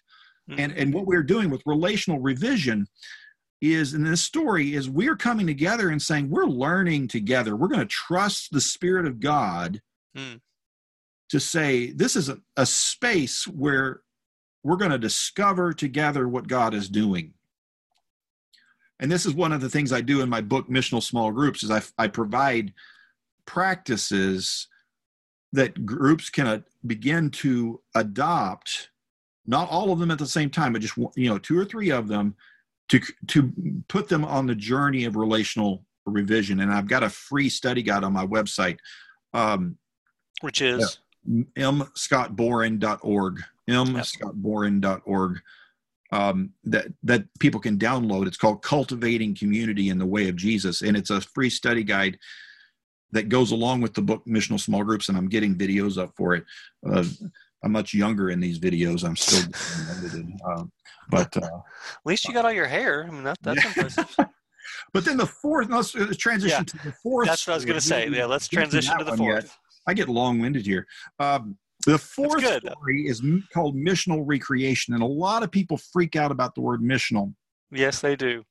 And 0.51 0.73
mm, 0.73 0.81
and 0.81 0.95
what 0.95 1.07
we're 1.07 1.23
doing 1.25 1.51
with 1.51 1.63
relational 1.67 2.21
revision 2.21 2.87
is 3.61 3.94
in 3.94 4.05
this 4.05 4.23
story 4.23 4.75
is 4.75 4.88
we're 4.88 5.16
coming 5.16 5.47
together 5.47 5.88
and 5.88 6.01
saying 6.01 6.31
we're 6.31 6.44
learning 6.47 7.09
together 7.09 7.57
we're 7.57 7.68
going 7.68 7.81
to 7.81 7.87
trust 7.87 8.53
the 8.53 8.61
spirit 8.61 9.07
of 9.07 9.21
god 9.21 9.81
Mm. 10.16 10.40
to 11.29 11.38
say 11.38 11.92
this 11.92 12.16
is 12.16 12.29
a, 12.31 12.38
a 12.57 12.64
space 12.64 13.47
where 13.47 14.01
we're 14.64 14.77
going 14.77 14.90
to 14.90 14.99
discover 14.99 15.73
together 15.73 16.27
what 16.29 16.49
god 16.49 16.73
is 16.73 16.88
doing 16.88 17.35
and 19.01 19.12
this 19.12 19.27
is 19.27 19.35
one 19.35 19.53
of 19.53 19.61
the 19.61 19.68
things 19.68 19.92
i 19.92 20.01
do 20.01 20.23
in 20.23 20.29
my 20.29 20.40
book 20.40 20.68
missional 20.68 21.03
small 21.03 21.31
groups 21.31 21.62
is 21.62 21.71
i, 21.71 21.83
I 21.99 22.09
provide 22.09 22.73
practices 23.44 24.68
that 25.53 25.85
groups 25.87 26.31
can 26.31 26.47
uh, 26.47 26.61
begin 26.87 27.31
to 27.31 27.81
adopt 27.94 28.90
not 29.47 29.71
all 29.71 29.92
of 29.92 29.99
them 29.99 30.11
at 30.11 30.18
the 30.18 30.27
same 30.27 30.51
time 30.51 30.73
but 30.73 30.83
just 30.83 30.97
you 31.16 31.29
know 31.29 31.38
two 31.38 31.59
or 31.59 31.64
three 31.64 31.90
of 31.90 32.09
them 32.09 32.35
to 32.88 33.01
to 33.29 33.53
put 33.88 34.09
them 34.09 34.24
on 34.24 34.46
the 34.46 34.55
journey 34.55 35.05
of 35.05 35.16
relational 35.16 35.85
revision. 36.07 36.61
And 36.61 36.72
i've 36.72 36.88
got 36.88 37.03
a 37.03 37.11
free 37.11 37.48
study 37.48 37.83
guide 37.83 38.05
on 38.05 38.12
my 38.12 38.27
website 38.27 38.79
um, 39.35 39.77
which 40.40 40.62
is? 40.62 41.01
mscottboren.org 41.29 43.40
mscottboren.org 43.68 45.40
um, 46.11 46.55
that 46.64 46.87
that 47.03 47.24
people 47.38 47.61
can 47.61 47.79
download. 47.79 48.27
It's 48.27 48.38
called 48.38 48.62
cultivating 48.62 49.35
community 49.35 49.90
in 49.90 49.98
the 49.98 50.07
way 50.07 50.31
of 50.31 50.37
jesus. 50.37 50.81
And 50.81 50.96
it's 50.96 51.11
a 51.11 51.20
free 51.20 51.51
study 51.51 51.85
guide 51.85 52.18
that 53.12 53.29
goes 53.29 53.53
along 53.53 53.81
with 53.81 53.94
the 53.94 54.03
book 54.03 54.22
missional 54.27 54.61
small 54.61 54.85
groups 54.85 55.09
and 55.09 55.16
i'm 55.16 55.29
getting 55.29 55.57
videos 55.57 55.96
up 55.96 56.12
for 56.16 56.35
it 56.35 56.44
uh, 56.90 57.05
i'm 57.64 57.73
much 57.73 57.94
younger 57.94 58.31
in 58.31 58.40
these 58.40 58.59
videos 58.59 59.05
i'm 59.05 59.16
still 59.16 59.42
edited 59.99 60.27
um, 60.44 60.71
but 61.11 61.35
uh, 61.37 61.40
at 61.47 61.99
least 62.05 62.27
you 62.29 62.35
got 62.35 62.44
all 62.44 62.53
your 62.53 62.66
hair. 62.66 63.07
I 63.09 63.11
mean, 63.11 63.25
that, 63.25 63.38
that's 63.40 63.64
Yeah. 63.64 63.68
impressive. 63.68 64.14
but 64.92 65.05
then 65.07 65.16
the 65.16 65.25
fourth 65.27 65.71
let's 65.71 65.94
uh, 65.94 66.12
transition 66.18 66.66
Yeah. 66.68 66.79
to 66.81 66.87
the 66.88 66.92
fourth 67.03 67.27
That's 67.27 67.47
what 67.47 67.55
I 67.55 67.57
was 67.57 67.64
going 67.64 67.79
to 67.81 67.87
say. 67.87 68.09
Yeah, 68.11 68.27
let's 68.27 68.47
transition 68.47 68.99
to 68.99 69.05
the 69.05 69.11
one 69.12 69.23
yet. 69.23 69.42
fourth. 69.44 69.57
I 69.87 69.94
get 69.94 70.11
long-winded 70.11 70.66
here. 70.66 70.87
Um, 71.18 71.57
the 71.87 71.97
fourth 71.97 72.44
story 72.44 73.07
is 73.07 73.23
called 73.55 73.75
missional 73.75 74.23
recreation, 74.27 74.92
and 74.92 75.03
a 75.03 75.07
lot 75.07 75.42
of 75.42 75.51
people 75.51 75.79
freak 75.79 76.14
out 76.14 76.31
about 76.31 76.55
the 76.55 76.61
word 76.61 76.83
missional 76.83 77.33
Yes, 77.71 78.01
they 78.01 78.14
do. 78.14 78.44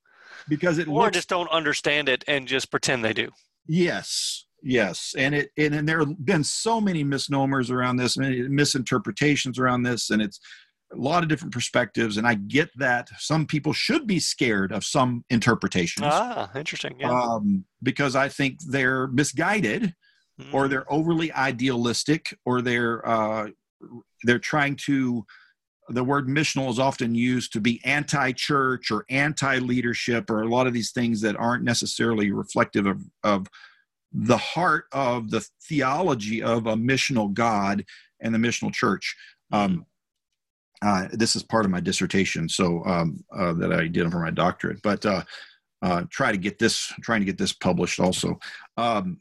because 0.48 0.78
it 0.78 0.88
Or 0.88 1.04
looks 1.04 1.14
just 1.18 1.28
don't 1.28 1.50
understand 1.50 2.08
it 2.08 2.24
and 2.26 2.48
just 2.48 2.72
pretend 2.72 3.04
they 3.04 3.12
do. 3.12 3.30
yes, 3.68 4.46
yes, 4.62 5.14
and 5.16 5.34
it 5.34 5.50
and, 5.56 5.74
and 5.74 5.88
there 5.88 6.00
have 6.00 6.24
been 6.24 6.44
so 6.44 6.80
many 6.80 7.04
misnomers 7.04 7.70
around 7.70 7.96
this, 7.96 8.16
many 8.16 8.42
misinterpretations 8.42 9.58
around 9.58 9.82
this, 9.82 10.10
and 10.10 10.22
it's 10.22 10.40
a 10.92 10.96
lot 10.96 11.22
of 11.22 11.28
different 11.28 11.52
perspectives. 11.52 12.16
And 12.16 12.26
I 12.26 12.34
get 12.34 12.70
that 12.78 13.08
some 13.18 13.46
people 13.46 13.72
should 13.72 14.06
be 14.06 14.18
scared 14.18 14.72
of 14.72 14.84
some 14.84 15.24
interpretations. 15.28 16.08
Ah, 16.10 16.50
interesting. 16.54 16.96
Yeah. 16.98 17.10
Um, 17.10 17.64
because 17.82 18.16
I 18.16 18.28
think 18.28 18.58
they're 18.66 19.06
misguided, 19.08 19.94
or 20.52 20.66
Mm. 20.66 20.70
they're 20.70 20.92
overly 20.92 21.32
idealistic 21.32 22.36
or 22.44 22.62
they're 22.62 23.06
uh, 23.06 23.48
they're 24.22 24.38
trying 24.38 24.76
to 24.86 25.24
the 25.88 26.04
word 26.04 26.28
missional 26.28 26.70
is 26.70 26.78
often 26.78 27.14
used 27.14 27.52
to 27.54 27.60
be 27.60 27.80
anti-church 27.84 28.90
or 28.90 29.04
anti-leadership 29.08 30.30
or 30.30 30.42
a 30.42 30.48
lot 30.48 30.66
of 30.66 30.74
these 30.74 30.92
things 30.92 31.20
that 31.22 31.34
aren't 31.36 31.64
necessarily 31.64 32.30
reflective 32.30 32.86
of, 32.86 33.02
of 33.24 33.46
the 34.12 34.36
heart 34.36 34.86
of 34.92 35.30
the 35.30 35.46
theology 35.62 36.42
of 36.42 36.66
a 36.66 36.74
missional 36.74 37.32
god 37.32 37.84
and 38.20 38.34
the 38.34 38.38
missional 38.38 38.72
church 38.72 39.16
um, 39.52 39.84
uh, 40.82 41.08
this 41.12 41.34
is 41.34 41.42
part 41.42 41.64
of 41.64 41.70
my 41.70 41.80
dissertation 41.80 42.48
so 42.48 42.84
um, 42.84 43.24
uh, 43.36 43.52
that 43.52 43.72
i 43.72 43.86
did 43.86 44.10
for 44.10 44.20
my 44.20 44.30
doctorate 44.30 44.80
but 44.82 45.04
uh, 45.04 45.22
uh, 45.82 46.02
try 46.10 46.32
to 46.32 46.38
get 46.38 46.58
this 46.58 46.92
trying 47.02 47.20
to 47.20 47.26
get 47.26 47.38
this 47.38 47.52
published 47.52 48.00
also 48.00 48.38
um, 48.76 49.20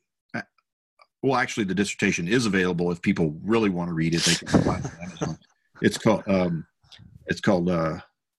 well, 1.23 1.35
actually, 1.35 1.65
the 1.65 1.75
dissertation 1.75 2.27
is 2.27 2.45
available 2.45 2.91
if 2.91 3.01
people 3.01 3.35
really 3.43 3.69
want 3.69 3.89
to 3.89 3.93
read 3.93 4.13
it. 4.13 4.23
They 4.23 4.35
can 4.35 4.47
find 4.61 4.85
it 4.85 4.91
on 4.91 5.07
Amazon. 5.07 5.37
It's 5.79 5.99
called 5.99 6.23
um, 6.25 6.65
it's 7.27 7.39
called 7.39 7.69
uh, 7.69 7.99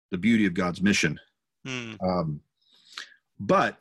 "The 0.10 0.18
Beauty 0.18 0.48
of 0.48 0.56
God's 0.56 0.82
Mission." 0.82 1.20
Mm. 1.68 1.96
Um, 2.04 2.42
but 3.40 3.78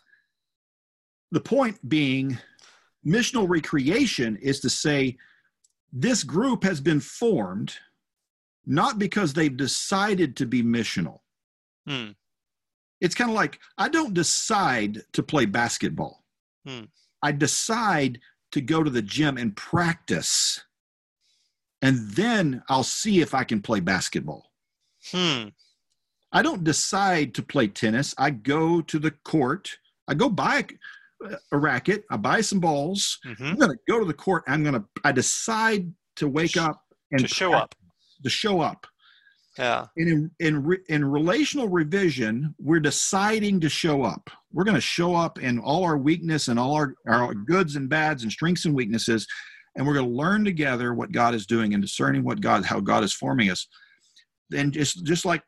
the 1.32 1.40
point 1.40 1.78
being, 1.88 2.36
missional 3.06 3.48
recreation 3.48 4.36
is 4.36 4.60
to 4.60 4.70
say 4.70 5.16
this 5.92 6.24
group 6.24 6.64
has 6.64 6.80
been 6.80 7.00
formed 7.00 7.74
not 8.66 8.98
because 8.98 9.32
they've 9.32 9.56
decided 9.56 10.36
to 10.36 10.46
be 10.46 10.62
missional. 10.62 11.20
Mm. 11.88 12.16
It's 13.00 13.14
kind 13.14 13.30
of 13.30 13.36
like 13.36 13.60
I 13.78 13.88
don't 13.88 14.14
decide 14.14 15.02
to 15.12 15.22
play 15.22 15.46
basketball. 15.46 16.24
Hmm. 16.66 16.84
I 17.22 17.32
decide 17.32 18.20
to 18.52 18.60
go 18.60 18.82
to 18.82 18.90
the 18.90 19.02
gym 19.02 19.36
and 19.36 19.54
practice 19.56 20.64
and 21.82 22.10
then 22.10 22.62
I'll 22.68 22.82
see 22.82 23.20
if 23.20 23.34
I 23.34 23.44
can 23.44 23.60
play 23.60 23.80
basketball. 23.80 24.50
Hmm. 25.12 25.48
I 26.32 26.42
don't 26.42 26.64
decide 26.64 27.34
to 27.34 27.42
play 27.42 27.68
tennis. 27.68 28.14
I 28.18 28.30
go 28.30 28.80
to 28.80 28.98
the 28.98 29.12
court. 29.12 29.78
I 30.08 30.14
go 30.14 30.28
buy 30.28 30.66
a, 31.52 31.58
racket. 31.58 32.04
I 32.10 32.16
buy 32.16 32.40
some 32.40 32.60
balls. 32.60 33.18
hmm 33.24 33.44
I'm 33.44 33.56
going 33.56 33.70
to 33.70 33.78
go 33.88 33.98
to 33.98 34.04
the 34.04 34.14
court. 34.14 34.44
I'm 34.46 34.62
going 34.62 34.74
to, 34.74 34.84
I 35.04 35.12
decide 35.12 35.92
to 36.16 36.28
wake 36.28 36.56
up 36.56 36.80
and 37.12 37.20
To 37.20 37.28
show 37.28 37.52
up. 37.52 37.74
To 38.24 38.30
show 38.30 38.60
up. 38.60 38.86
Yeah. 39.58 39.86
And 39.96 40.08
in, 40.08 40.30
in, 40.40 40.64
re, 40.64 40.78
in 40.88 41.04
relational 41.04 41.68
revision, 41.68 42.54
we're 42.58 42.80
deciding 42.80 43.60
to 43.60 43.68
show 43.68 44.02
up. 44.02 44.28
We're 44.52 44.64
going 44.64 44.74
to 44.74 44.80
show 44.80 45.14
up 45.14 45.40
in 45.40 45.58
all 45.58 45.84
our 45.84 45.96
weakness 45.96 46.48
and 46.48 46.58
all 46.58 46.74
our, 46.74 46.94
our 47.08 47.32
goods 47.34 47.76
and 47.76 47.88
bads 47.88 48.22
and 48.22 48.30
strengths 48.30 48.66
and 48.66 48.74
weaknesses. 48.74 49.26
And 49.74 49.86
we're 49.86 49.94
going 49.94 50.08
to 50.08 50.14
learn 50.14 50.44
together 50.44 50.94
what 50.94 51.12
God 51.12 51.34
is 51.34 51.46
doing 51.46 51.74
and 51.74 51.82
discerning 51.82 52.24
what 52.24 52.40
God, 52.40 52.64
how 52.64 52.80
God 52.80 53.02
is 53.04 53.14
forming 53.14 53.50
us. 53.50 53.66
And 54.54 54.72
just, 54.72 55.04
just 55.04 55.24
like 55.24 55.42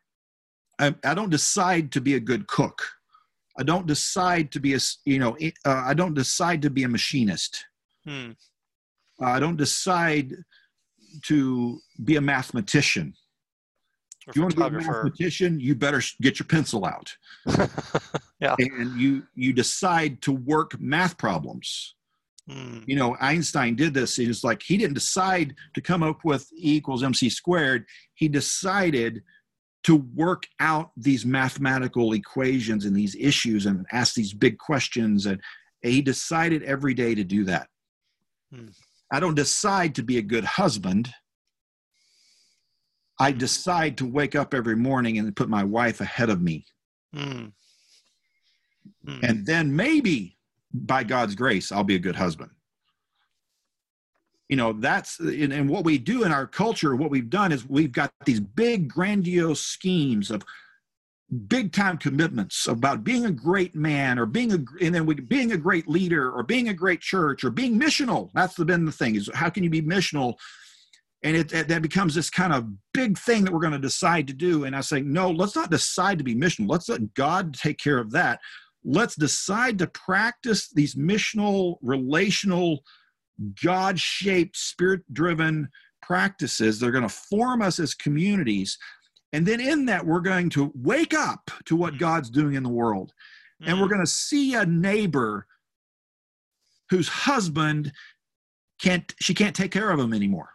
I, 0.79 0.95
I 1.03 1.13
don't 1.13 1.29
decide 1.29 1.91
to 1.93 2.01
be 2.01 2.15
a 2.15 2.19
good 2.19 2.47
cook. 2.47 2.81
I 3.59 3.63
don't 3.63 3.85
decide 3.85 4.51
to 4.53 4.59
be 4.61 4.73
a 4.73 4.79
you 5.03 5.19
know, 5.19 5.37
uh, 5.65 5.83
I 5.85 5.93
don't 5.93 6.13
decide 6.13 6.61
to 6.61 6.69
be 6.69 6.83
a 6.83 6.87
machinist. 6.87 7.65
Hmm. 8.07 8.31
Uh, 9.21 9.25
I 9.25 9.39
don't 9.39 9.57
decide 9.57 10.33
to 11.25 11.79
be 12.05 12.15
a 12.15 12.21
mathematician. 12.21 13.13
Or 14.25 14.29
If 14.29 14.35
you 14.37 14.41
want 14.43 14.55
to 14.55 14.69
be 14.69 14.77
a 14.77 14.79
mathematician, 14.79 15.59
you 15.59 15.75
better 15.75 16.01
get 16.21 16.39
your 16.39 16.45
pencil 16.45 16.85
out 16.85 17.13
yeah. 18.39 18.55
and 18.57 18.97
you 18.99 19.23
you 19.35 19.51
decide 19.51 20.21
to 20.21 20.31
work 20.31 20.79
math 20.79 21.17
problems. 21.17 21.95
Hmm. 22.49 22.79
You 22.87 22.95
know, 22.95 23.17
Einstein 23.19 23.75
did 23.75 23.93
this. 23.93 24.15
He 24.15 24.27
was 24.27 24.41
like 24.45 24.63
he 24.63 24.77
didn't 24.77 24.93
decide 24.93 25.53
to 25.73 25.81
come 25.81 26.01
up 26.01 26.23
with 26.23 26.47
E 26.53 26.77
equals 26.77 27.03
mc 27.03 27.29
squared. 27.29 27.85
He 28.13 28.29
decided 28.29 29.21
to 29.83 29.95
work 30.13 30.43
out 30.59 30.91
these 30.97 31.25
mathematical 31.25 32.13
equations 32.13 32.85
and 32.85 32.95
these 32.95 33.15
issues 33.15 33.65
and 33.65 33.85
ask 33.91 34.13
these 34.13 34.33
big 34.33 34.57
questions. 34.57 35.25
And 35.25 35.41
he 35.81 36.01
decided 36.01 36.63
every 36.63 36.93
day 36.93 37.15
to 37.15 37.23
do 37.23 37.45
that. 37.45 37.67
Hmm. 38.53 38.67
I 39.11 39.19
don't 39.19 39.35
decide 39.35 39.95
to 39.95 40.03
be 40.03 40.17
a 40.17 40.23
good 40.23 40.43
husband. 40.43 41.09
I 43.19 43.31
decide 43.31 43.97
to 43.97 44.05
wake 44.05 44.35
up 44.35 44.53
every 44.53 44.75
morning 44.75 45.17
and 45.17 45.35
put 45.35 45.49
my 45.49 45.63
wife 45.63 46.01
ahead 46.01 46.29
of 46.29 46.41
me. 46.41 46.65
Hmm. 47.13 47.47
Hmm. 49.05 49.19
And 49.23 49.45
then 49.45 49.75
maybe 49.75 50.37
by 50.73 51.03
God's 51.03 51.35
grace, 51.35 51.71
I'll 51.71 51.83
be 51.83 51.95
a 51.95 51.99
good 51.99 52.15
husband. 52.15 52.51
You 54.49 54.55
know, 54.55 54.73
that's 54.73 55.19
and, 55.19 55.53
and 55.53 55.69
what 55.69 55.85
we 55.85 55.99
do 55.99 56.23
in 56.23 56.31
our 56.31 56.47
culture, 56.47 56.95
what 56.95 57.11
we've 57.11 57.29
done 57.29 57.51
is 57.51 57.69
we've 57.69 57.91
got 57.91 58.11
these 58.25 58.39
big, 58.39 58.89
grandiose 58.89 59.61
schemes 59.61 60.31
of 60.31 60.43
big 61.47 61.71
time 61.71 61.97
commitments 61.97 62.67
about 62.67 63.03
being 63.03 63.25
a 63.25 63.31
great 63.31 63.75
man 63.75 64.17
or 64.17 64.25
being 64.25 64.51
a 64.51 64.57
and 64.81 64.95
then 64.95 65.05
we 65.05 65.13
being 65.13 65.51
a 65.51 65.57
great 65.57 65.87
leader 65.87 66.31
or 66.31 66.41
being 66.41 66.69
a 66.69 66.73
great 66.73 67.01
church 67.01 67.43
or 67.43 67.51
being 67.51 67.79
missional. 67.79 68.31
That's 68.33 68.55
been 68.55 68.85
the 68.85 68.91
thing 68.91 69.15
is 69.15 69.29
how 69.33 69.49
can 69.49 69.63
you 69.63 69.69
be 69.69 69.83
missional? 69.83 70.33
And 71.21 71.37
it, 71.37 71.53
it 71.53 71.67
that 71.67 71.83
becomes 71.83 72.15
this 72.15 72.31
kind 72.31 72.51
of 72.51 72.65
big 72.93 73.17
thing 73.19 73.43
that 73.43 73.53
we're 73.53 73.59
going 73.59 73.73
to 73.73 73.79
decide 73.79 74.27
to 74.27 74.33
do. 74.33 74.63
And 74.63 74.75
i 74.75 74.81
say 74.81 75.01
no 75.01 75.29
let's 75.29 75.55
not 75.55 75.69
decide 75.69 76.17
to 76.17 76.23
be 76.23 76.35
missional. 76.35 76.69
Let's 76.69 76.89
let 76.89 77.13
god 77.13 77.53
take 77.53 77.77
care 77.77 77.99
of 77.99 78.11
that. 78.11 78.39
Let's 78.83 79.15
decide 79.15 79.77
to 79.79 79.87
practice 79.87 80.69
these 80.73 80.95
missional 80.95 81.77
relational 81.83 82.83
god-shaped 83.63 84.55
spirit-driven 84.57 85.69
practices. 86.01 86.79
That 86.79 86.87
are 86.87 86.91
going 86.91 87.07
to 87.07 87.09
form 87.09 87.61
us 87.61 87.79
as 87.79 87.93
communities. 87.93 88.77
And 89.33 89.45
then 89.45 89.59
in 89.59 89.85
that 89.85 90.05
we're 90.05 90.21
going 90.21 90.49
to 90.51 90.71
wake 90.75 91.13
up 91.13 91.51
to 91.65 91.75
what 91.75 91.97
god's 91.99 92.29
doing 92.29 92.55
in 92.55 92.63
the 92.63 92.69
world. 92.69 93.13
And 93.61 93.77
we're 93.79 93.85
Hmm. 93.85 93.91
going 93.93 94.05
to 94.05 94.11
see 94.11 94.55
a 94.55 94.65
neighbor 94.65 95.45
whose 96.89 97.07
husband 97.07 97.91
can't 98.81 99.13
she 99.19 99.33
can't 99.33 99.55
take 99.55 99.71
care 99.71 99.91
of 99.91 99.99
him 99.99 100.13
anymore. 100.13 100.49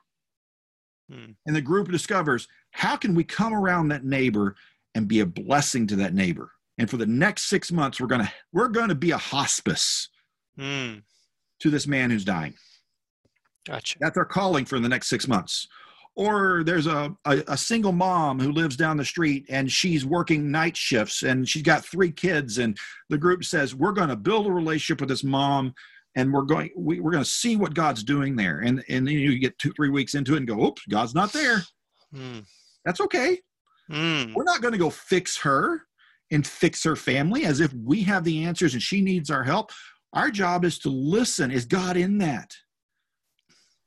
Hmm. 1.10 1.32
and 1.46 1.54
the 1.54 1.60
group 1.60 1.90
discovers 1.90 2.48
how 2.70 2.96
can 2.96 3.14
we 3.14 3.24
come 3.24 3.52
around 3.52 3.88
that 3.88 4.04
neighbor 4.06 4.56
and 4.94 5.06
be 5.06 5.20
a 5.20 5.26
blessing 5.26 5.86
to 5.88 5.96
that 5.96 6.14
neighbor? 6.14 6.50
And 6.78 6.88
for 6.88 6.96
the 6.96 7.04
next 7.06 7.50
six 7.50 7.70
months 7.70 8.00
we're 8.00 8.06
going 8.08 8.22
to 8.24 8.32
we're 8.52 8.68
going 8.68 8.88
to 8.88 8.94
be 8.94 9.10
a 9.10 9.18
hospice 9.18 10.08
Hmm. 10.58 10.94
to 11.60 11.70
this 11.70 11.86
man 11.86 12.10
who's 12.10 12.24
dying 12.24 12.54
Gotcha. 13.66 13.96
that's 14.00 14.16
our 14.16 14.24
calling 14.24 14.64
for 14.64 14.76
in 14.76 14.82
the 14.82 14.88
next 14.88 15.08
six 15.08 15.26
months. 15.26 15.68
Or 16.16 16.62
there's 16.64 16.86
a, 16.86 17.14
a, 17.24 17.42
a 17.48 17.56
single 17.56 17.90
mom 17.90 18.38
who 18.38 18.52
lives 18.52 18.76
down 18.76 18.96
the 18.96 19.04
street 19.04 19.46
and 19.48 19.70
she's 19.70 20.06
working 20.06 20.50
night 20.50 20.76
shifts 20.76 21.24
and 21.24 21.48
she's 21.48 21.62
got 21.62 21.84
three 21.84 22.12
kids 22.12 22.58
and 22.58 22.78
the 23.08 23.18
group 23.18 23.44
says 23.44 23.74
we're 23.74 23.92
going 23.92 24.10
to 24.10 24.16
build 24.16 24.46
a 24.46 24.52
relationship 24.52 25.00
with 25.00 25.08
this 25.08 25.24
mom 25.24 25.74
and 26.14 26.32
we're 26.32 26.42
going 26.42 26.70
we, 26.76 27.00
we're 27.00 27.10
going 27.10 27.24
to 27.24 27.28
see 27.28 27.56
what 27.56 27.74
god's 27.74 28.04
doing 28.04 28.36
there. 28.36 28.60
And 28.60 28.84
and 28.88 29.06
then 29.06 29.14
you 29.14 29.38
get 29.40 29.58
two 29.58 29.72
three 29.72 29.90
weeks 29.90 30.14
into 30.14 30.34
it 30.34 30.38
and 30.38 30.46
go 30.46 30.64
oops 30.64 30.82
god's 30.88 31.14
not 31.14 31.32
there. 31.32 31.62
Hmm. 32.14 32.40
that's 32.84 33.00
okay. 33.00 33.40
Hmm. 33.90 34.32
we're 34.34 34.44
not 34.44 34.62
going 34.62 34.72
to 34.72 34.78
go 34.78 34.90
fix 34.90 35.36
her 35.38 35.82
and 36.30 36.46
fix 36.46 36.84
her 36.84 36.96
family 36.96 37.44
as 37.44 37.60
if 37.60 37.72
we 37.74 38.02
have 38.04 38.22
the 38.22 38.44
answers 38.44 38.74
and 38.74 38.82
she 38.82 39.00
needs 39.00 39.30
our 39.30 39.42
help. 39.42 39.72
Our 40.12 40.30
job 40.30 40.64
is 40.64 40.78
to 40.80 40.90
listen. 40.90 41.50
Is 41.50 41.64
god 41.64 41.96
in 41.96 42.18
that 42.18 42.54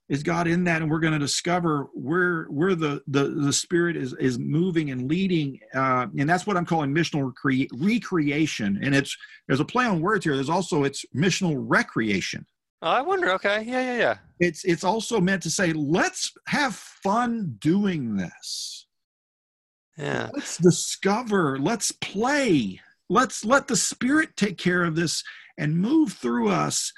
is 0.09 0.23
god 0.23 0.47
in 0.47 0.63
that 0.63 0.81
and 0.81 0.89
we're 0.89 0.99
going 0.99 1.13
to 1.13 1.19
discover 1.19 1.87
where 1.93 2.45
where 2.45 2.75
the 2.75 3.01
the, 3.07 3.23
the 3.25 3.53
spirit 3.53 3.95
is 3.97 4.13
is 4.19 4.39
moving 4.39 4.91
and 4.91 5.09
leading 5.09 5.59
uh, 5.75 6.07
and 6.17 6.29
that's 6.29 6.47
what 6.47 6.55
i'm 6.57 6.65
calling 6.65 6.93
missional 6.93 7.31
recre- 7.31 7.67
recreation 7.73 8.79
and 8.81 8.95
it's 8.95 9.15
there's 9.47 9.59
a 9.59 9.65
play 9.65 9.85
on 9.85 10.01
words 10.01 10.23
here 10.23 10.35
there's 10.35 10.49
also 10.49 10.83
it's 10.83 11.05
missional 11.15 11.55
recreation 11.57 12.45
Oh, 12.83 12.89
I 12.89 13.01
wonder. 13.01 13.31
Okay. 13.31 13.63
Yeah. 13.65 13.81
Yeah. 13.81 13.97
Yeah. 13.97 14.17
it's 14.39 14.63
it's 14.63 14.83
also 14.83 15.19
meant 15.19 15.41
to 15.43 15.49
say 15.49 15.73
let's 15.73 16.31
have 16.45 16.75
fun 16.75 17.55
doing 17.59 18.15
this 18.15 18.85
Yeah. 19.97 20.29
let's 20.33 20.57
discover 20.57 21.57
let's 21.57 21.91
play 21.91 22.79
let's 23.09 23.43
let 23.43 23.67
the 23.67 23.75
spirit 23.75 24.35
take 24.35 24.59
care 24.59 24.83
of 24.83 24.95
this 24.95 25.23
and 25.57 25.75
move 25.75 26.13
through 26.13 26.49
us 26.49 26.93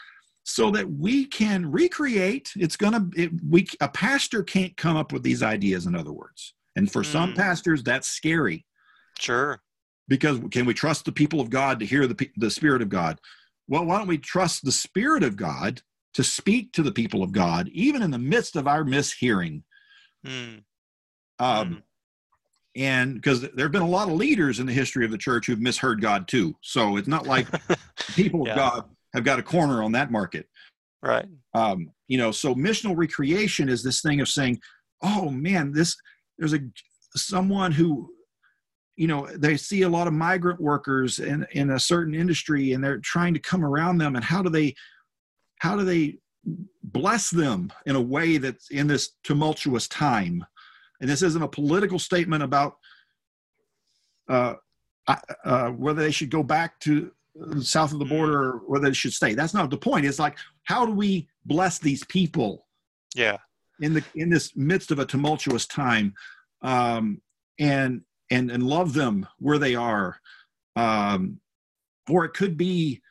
so 0.50 0.72
that 0.72 0.90
we 0.90 1.26
can 1.26 1.70
recreate 1.72 2.52
it's 2.56 2.76
gonna 2.76 3.08
it, 3.16 3.32
we 3.48 3.68
a 3.82 3.88
pastor 3.88 4.42
can't 4.44 4.76
come 4.78 4.98
up 4.98 5.14
with 5.14 5.22
these 5.24 5.44
ideas 5.44 5.86
in 5.86 5.96
other 5.96 6.12
words 6.12 6.54
and 6.76 6.92
for 6.92 7.04
some 7.04 7.32
Mm. 7.34 7.36
pastors 7.38 7.84
that's 7.84 8.08
scary 8.08 8.66
Sure. 9.20 9.62
because 10.08 10.40
can 10.52 10.66
we 10.66 10.74
trust 10.74 11.06
the 11.06 11.12
people 11.12 11.40
of 11.40 11.50
god 11.50 11.80
to 11.80 11.86
hear 11.86 12.08
the, 12.08 12.30
the 12.38 12.50
spirit 12.50 12.82
of 12.82 12.90
god 12.90 13.20
well 13.68 13.86
why 13.86 13.98
don't 13.98 14.08
we 14.08 14.18
trust 14.18 14.66
the 14.66 14.72
spirit 14.72 15.24
of 15.24 15.36
god 15.36 15.82
to 16.14 16.24
speak 16.24 16.72
to 16.74 16.82
the 16.82 16.92
people 16.92 17.22
of 17.22 17.32
god 17.32 17.68
even 17.70 18.02
in 18.02 18.10
the 18.12 18.18
midst 18.18 18.56
of 18.56 18.68
our 18.68 18.84
mishearing 18.84 19.62
Hmm. 20.26 20.58
um, 21.40 21.76
Mm. 21.76 21.82
and 22.76 23.14
because 23.16 23.42
there 23.42 23.66
have 23.66 23.72
been 23.72 23.82
a 23.82 23.88
lot 23.88 24.10
of 24.10 24.16
leaders 24.16 24.60
in 24.60 24.66
the 24.66 24.74
history 24.74 25.06
of 25.06 25.12
the 25.12 25.18
church 25.18 25.46
who've 25.48 25.60
misheard 25.60 26.02
God 26.02 26.28
too. 26.28 26.56
So 26.62 26.98
it's 26.98 27.08
not 27.08 27.26
like 27.26 27.48
people 28.16 28.46
Yeah. 28.46 28.52
of 28.54 28.58
God 28.58 28.84
have 29.14 29.24
got 29.24 29.40
a 29.40 29.44
corner 29.44 29.84
on 29.84 29.92
that 29.94 30.12
market. 30.12 30.48
Right. 31.02 31.26
Um, 31.54 31.92
you 32.08 32.18
know, 32.18 32.32
so 32.32 32.54
missional 32.56 32.96
recreation 32.96 33.70
is 33.70 33.84
this 33.84 34.02
thing 34.02 34.20
of 34.22 34.28
saying, 34.28 34.60
"Oh 35.02 35.30
man, 35.30 35.72
this 35.72 35.96
there's 36.38 36.54
a 36.54 36.60
someone 37.16 37.72
who." 37.72 38.12
You 38.96 39.08
know, 39.08 39.30
they 39.34 39.56
see 39.56 39.84
a 39.84 39.90
lot 39.90 40.08
of 40.08 40.14
migrant 40.14 40.60
workers 40.60 41.20
in, 41.20 41.48
in 41.54 41.70
a 41.70 41.80
certain 41.80 42.14
industry 42.14 42.74
and 42.74 42.84
they're 42.84 42.98
trying 42.98 43.34
to 43.34 43.40
come 43.40 43.64
around 43.64 43.98
them. 43.98 44.18
And 44.18 44.26
how 44.26 44.44
do 44.44 44.50
they, 44.50 44.76
how 45.60 45.78
do 45.78 45.86
they 45.86 46.18
bless 46.84 47.30
them 47.30 47.72
in 47.86 47.96
a 47.96 48.02
way 48.02 48.40
that's 48.40 48.72
in 48.72 48.88
this 48.88 49.12
tumultuous 49.24 49.88
time? 49.88 50.44
and 51.02 51.10
this 51.10 51.22
isn't 51.22 51.42
a 51.42 51.48
political 51.48 52.00
statement 52.00 52.44
about 52.44 52.78
uh, 54.28 54.56
uh, 55.44 55.70
whether 55.70 56.02
they 56.02 56.12
should 56.12 56.30
go 56.30 56.44
back 56.44 56.80
to 56.82 57.12
south 57.62 57.94
of 57.94 58.00
the 58.00 58.06
border 58.06 58.42
or 58.42 58.58
whether 58.68 58.88
they 58.88 58.94
should 58.94 59.14
stay. 59.14 59.34
That's 59.34 59.54
not 59.54 59.70
the 59.70 59.78
point. 59.78 60.06
It's 60.06 60.20
like 60.20 60.38
how 60.64 60.86
do 60.86 60.92
we 60.92 61.28
bless 61.46 61.80
these 61.80 62.04
people 62.06 62.66
Yeah. 63.16 63.38
in 63.82 63.94
the 63.94 64.04
in 64.16 64.30
this 64.30 64.56
midst 64.56 64.92
of 64.92 65.00
a 65.00 65.06
tumultuous 65.06 65.66
time, 65.68 66.14
um, 66.62 67.22
and 67.60 68.02
and 68.32 68.52
and 68.52 68.64
love 68.64 68.94
them 68.94 69.26
where 69.40 69.58
they 69.58 69.76
are, 69.76 70.20
um, 70.76 71.40
or 72.10 72.26
it 72.26 72.34
could 72.34 72.58
be. 72.58 73.02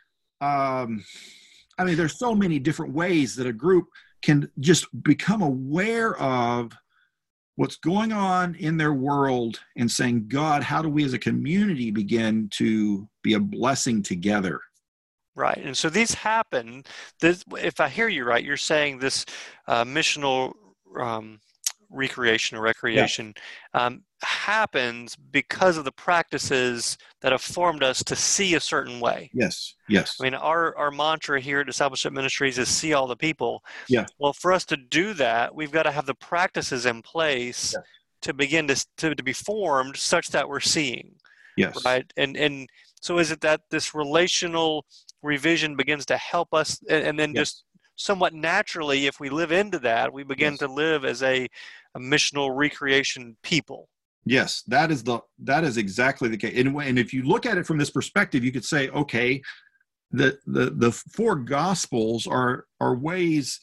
Um, 0.41 1.05
I 1.79 1.85
mean, 1.85 1.97
there's 1.97 2.19
so 2.19 2.35
many 2.35 2.59
different 2.59 2.93
ways 2.93 3.35
that 3.37 3.47
a 3.47 3.53
group 3.53 3.87
can 4.23 4.51
just 4.61 4.87
become 5.03 5.43
aware 5.43 6.17
of 6.19 6.73
what's 7.59 7.75
going 7.75 8.13
on 8.13 8.55
in 8.55 8.77
their 8.77 8.95
world 8.95 9.59
and 9.77 9.91
saying, 9.91 10.29
God, 10.29 10.63
how 10.63 10.81
do 10.81 10.89
we 10.89 11.03
as 11.03 11.13
a 11.13 11.19
community 11.19 11.91
begin 11.91 12.49
to 12.53 13.09
be 13.25 13.35
a 13.35 13.41
blessing 13.41 14.01
together? 14.01 14.61
Right. 15.35 15.59
And 15.59 15.77
so 15.77 15.91
these 15.91 16.15
happen. 16.15 16.85
This, 17.21 17.43
if 17.61 17.81
I 17.81 17.89
hear 17.89 18.07
you 18.07 18.23
right, 18.23 18.45
you're 18.45 18.57
saying 18.57 19.01
this 19.01 19.27
uh, 19.67 19.83
missional 19.85 20.53
um, 21.01 21.41
recreation 21.91 22.57
or 22.57 22.61
recreation 22.61 23.35
yeah. 23.75 23.87
um, 23.87 24.05
happens 24.23 25.17
because 25.17 25.77
of 25.77 25.85
the 25.85 25.93
practices 25.93 26.99
that 27.21 27.33
have 27.33 27.43
formed 27.43 27.83
us 27.83 28.03
to 28.05 28.17
see 28.17 28.55
a 28.55 28.61
certain 28.61 29.01
way. 29.01 29.31
Yes, 29.33 29.75
yes. 29.89 30.17
I 30.21 30.25
mean, 30.25 30.35
our, 30.35 30.77
our 30.77 30.91
mantra 30.91 31.41
here 31.41 31.61
at 31.61 31.67
Discipleship 31.67 32.13
Ministries 32.13 32.59
is 32.59 32.69
see 32.69 32.93
all 32.93 33.07
the 33.07 33.17
people. 33.17 33.63
Yeah. 33.89 34.07
Well, 34.19 34.33
for 34.33 34.53
us 34.53 34.65
to 34.67 34.77
do 34.77 35.15
that, 35.15 35.55
we've 35.55 35.71
got 35.71 35.85
to 35.85 35.93
have 35.93 36.07
the 36.07 36.15
practices 36.15 36.87
in 36.87 37.03
place 37.03 37.75
yeah. 37.75 37.83
to 38.23 38.35
begin 38.35 38.67
to, 38.69 38.87
to, 38.99 39.15
to 39.15 39.23
be 39.23 39.33
formed 39.33 39.97
such 39.97 40.31
that 40.31 40.49
we're 40.49 40.61
seeing. 40.61 41.15
Yes. 41.57 41.85
Right. 41.85 42.11
And, 42.17 42.37
and 42.37 42.69
so 43.01 43.19
is 43.19 43.31
it 43.31 43.41
that 43.43 43.63
this 43.71 43.95
relational 43.95 44.85
revision 45.23 45.77
begins 45.77 46.07
to 46.07 46.17
help 46.17 46.55
us 46.55 46.81
and, 46.89 47.05
and 47.05 47.19
then 47.19 47.35
yes. 47.35 47.41
just 47.41 47.65
somewhat 47.97 48.33
naturally, 48.33 49.07
if 49.07 49.21
we 49.21 49.29
live 49.29 49.53
into 49.53 49.79
that, 49.81 50.13
we 50.13 50.23
begin 50.23 50.53
yes. 50.53 50.61
to 50.61 50.69
live 50.69 51.05
as 51.05 51.23
a, 51.23 51.49
a 51.95 52.01
missional 52.01 52.57
recreation 52.57 53.37
people. 53.43 53.89
Yes, 54.25 54.63
that 54.67 54.91
is 54.91 55.03
the 55.03 55.21
that 55.45 55.65
is 55.65 55.77
exactly 55.77 56.29
the 56.29 56.37
case. 56.37 56.59
And, 56.59 56.77
and 56.77 56.99
if 56.99 57.13
you 57.13 57.23
look 57.23 57.47
at 57.47 57.57
it 57.57 57.67
from 57.67 57.79
this 57.79 57.91
perspective, 57.91 58.45
you 58.45 58.53
could 58.53 58.65
say, 58.65 58.89
okay, 58.91 59.41
the 60.11 60.39
the 60.47 60.71
the 60.71 60.93
four 60.93 61.37
gospels 61.37 62.27
are 62.27 62.67
are 62.81 62.95
ways, 62.95 63.61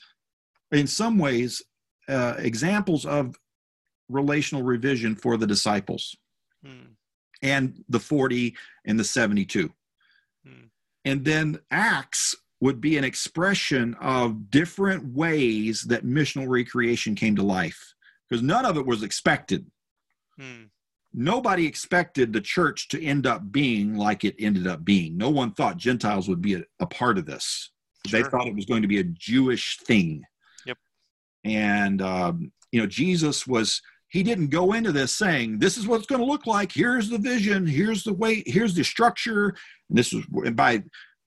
in 0.72 0.88
some 0.88 1.18
ways, 1.18 1.62
uh, 2.10 2.36
examples 2.38 3.06
of 3.06 3.36
relational 4.10 4.64
revision 4.64 5.16
for 5.16 5.38
the 5.38 5.48
disciples, 5.48 6.16
hmm. 6.64 6.94
and 7.42 7.84
the 7.90 8.00
forty 8.00 8.56
and 8.86 9.00
the 9.00 9.04
seventy-two. 9.04 9.72
Hmm. 10.46 10.66
And 11.04 11.26
then 11.26 11.60
Acts 11.70 12.36
would 12.62 12.82
be 12.82 12.98
an 12.98 13.04
expression 13.04 13.96
of 14.02 14.50
different 14.50 15.14
ways 15.14 15.82
that 15.84 16.06
missional 16.06 16.48
recreation 16.48 17.14
came 17.14 17.36
to 17.36 17.44
life 17.44 17.94
because 18.28 18.42
none 18.42 18.66
of 18.66 18.78
it 18.78 18.86
was 18.86 19.04
expected. 19.04 19.70
Hmm. 20.40 20.64
Nobody 21.14 21.66
expected 21.66 22.34
the 22.34 22.42
church 22.42 22.90
to 22.90 23.04
end 23.04 23.26
up 23.26 23.52
being 23.52 23.96
like 23.96 24.26
it 24.26 24.36
ended 24.38 24.68
up 24.68 24.84
being. 24.84 25.18
No 25.18 25.30
one 25.30 25.54
thought 25.54 25.78
Gentiles 25.78 26.28
would 26.28 26.42
be 26.42 26.56
a, 26.56 26.64
a 26.80 26.86
part 26.86 27.18
of 27.18 27.26
this. 27.26 27.72
Sure. 28.06 28.22
They 28.22 28.30
thought 28.30 28.48
it 28.48 28.56
was 28.56 28.66
going 28.66 28.82
to 28.82 28.88
be 28.88 29.00
a 29.00 29.06
Jewish 29.06 29.78
thing. 29.78 30.24
Yep. 30.66 30.78
And 31.46 32.02
um, 32.02 32.52
you 32.72 32.82
know, 32.82 32.88
Jesus 32.88 33.48
was 33.48 33.82
he 34.10 34.24
didn't 34.24 34.48
go 34.48 34.74
into 34.74 34.92
this 34.92 35.16
saying 35.16 35.60
this 35.60 35.78
is 35.78 35.88
what 35.88 35.98
it's 35.98 36.08
going 36.08 36.22
to 36.22 36.28
look 36.28 36.48
like 36.48 36.72
here's 36.72 37.10
the 37.10 37.18
vision 37.18 37.68
here's 37.68 38.04
the 38.04 38.14
way 38.14 38.44
here's 38.46 38.74
the 38.74 38.84
structure 38.84 39.48
and 39.90 39.98
this 39.98 40.14
was 40.14 40.24
and 40.46 40.56
by 40.56 40.82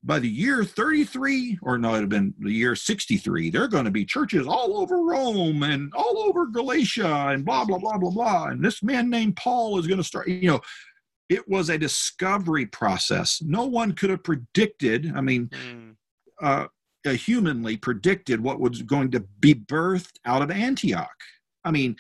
by 0.05 0.19
the 0.19 0.29
year 0.29 0.65
33 0.65 1.59
or 1.63 1.77
no 1.77 1.91
it'd 1.91 2.03
have 2.03 2.09
been 2.09 2.33
the 2.39 2.53
year 2.53 2.77
63 2.77 3.51
there 3.51 3.65
are 3.65 3.69
going 3.69 3.85
to 3.85 3.91
be 3.91 4.05
churches 4.05 4.47
all 4.47 4.79
over 4.79 5.03
rome 5.03 5.63
and 5.65 5.93
all 5.95 6.19
over 6.19 6.47
galatia 6.47 7.29
and 7.29 7.45
blah 7.45 7.65
blah 7.65 7.79
blah 7.79 7.99
blah 7.99 8.11
blah. 8.11 8.45
And 8.47 8.65
this 8.65 8.83
man 8.83 9.11
named 9.11 9.37
paul 9.37 9.79
is 9.79 9.87
going 9.87 9.99
to 9.99 10.05
start 10.05 10.29
you 10.29 10.49
know 10.49 10.61
it 11.29 11.47
was 11.47 11.69
a 11.69 11.77
discovery 11.77 12.65
process. 12.65 13.43
No 13.43 13.67
one 13.67 13.93
could 13.93 14.11
have 14.11 14.23
predicted 14.23 15.13
i 15.15 15.21
mean 15.21 15.49
mm. 15.49 15.95
uh, 16.41 16.67
humanly 17.05 17.77
predicted 17.77 18.39
what 18.39 18.61
was 18.61 18.83
going 18.83 19.11
to 19.11 19.21
be 19.41 19.55
birthed 19.55 20.17
out 20.27 20.43
of 20.43 20.51
antioch. 20.51 21.09
I 21.65 21.71
mean 21.71 21.97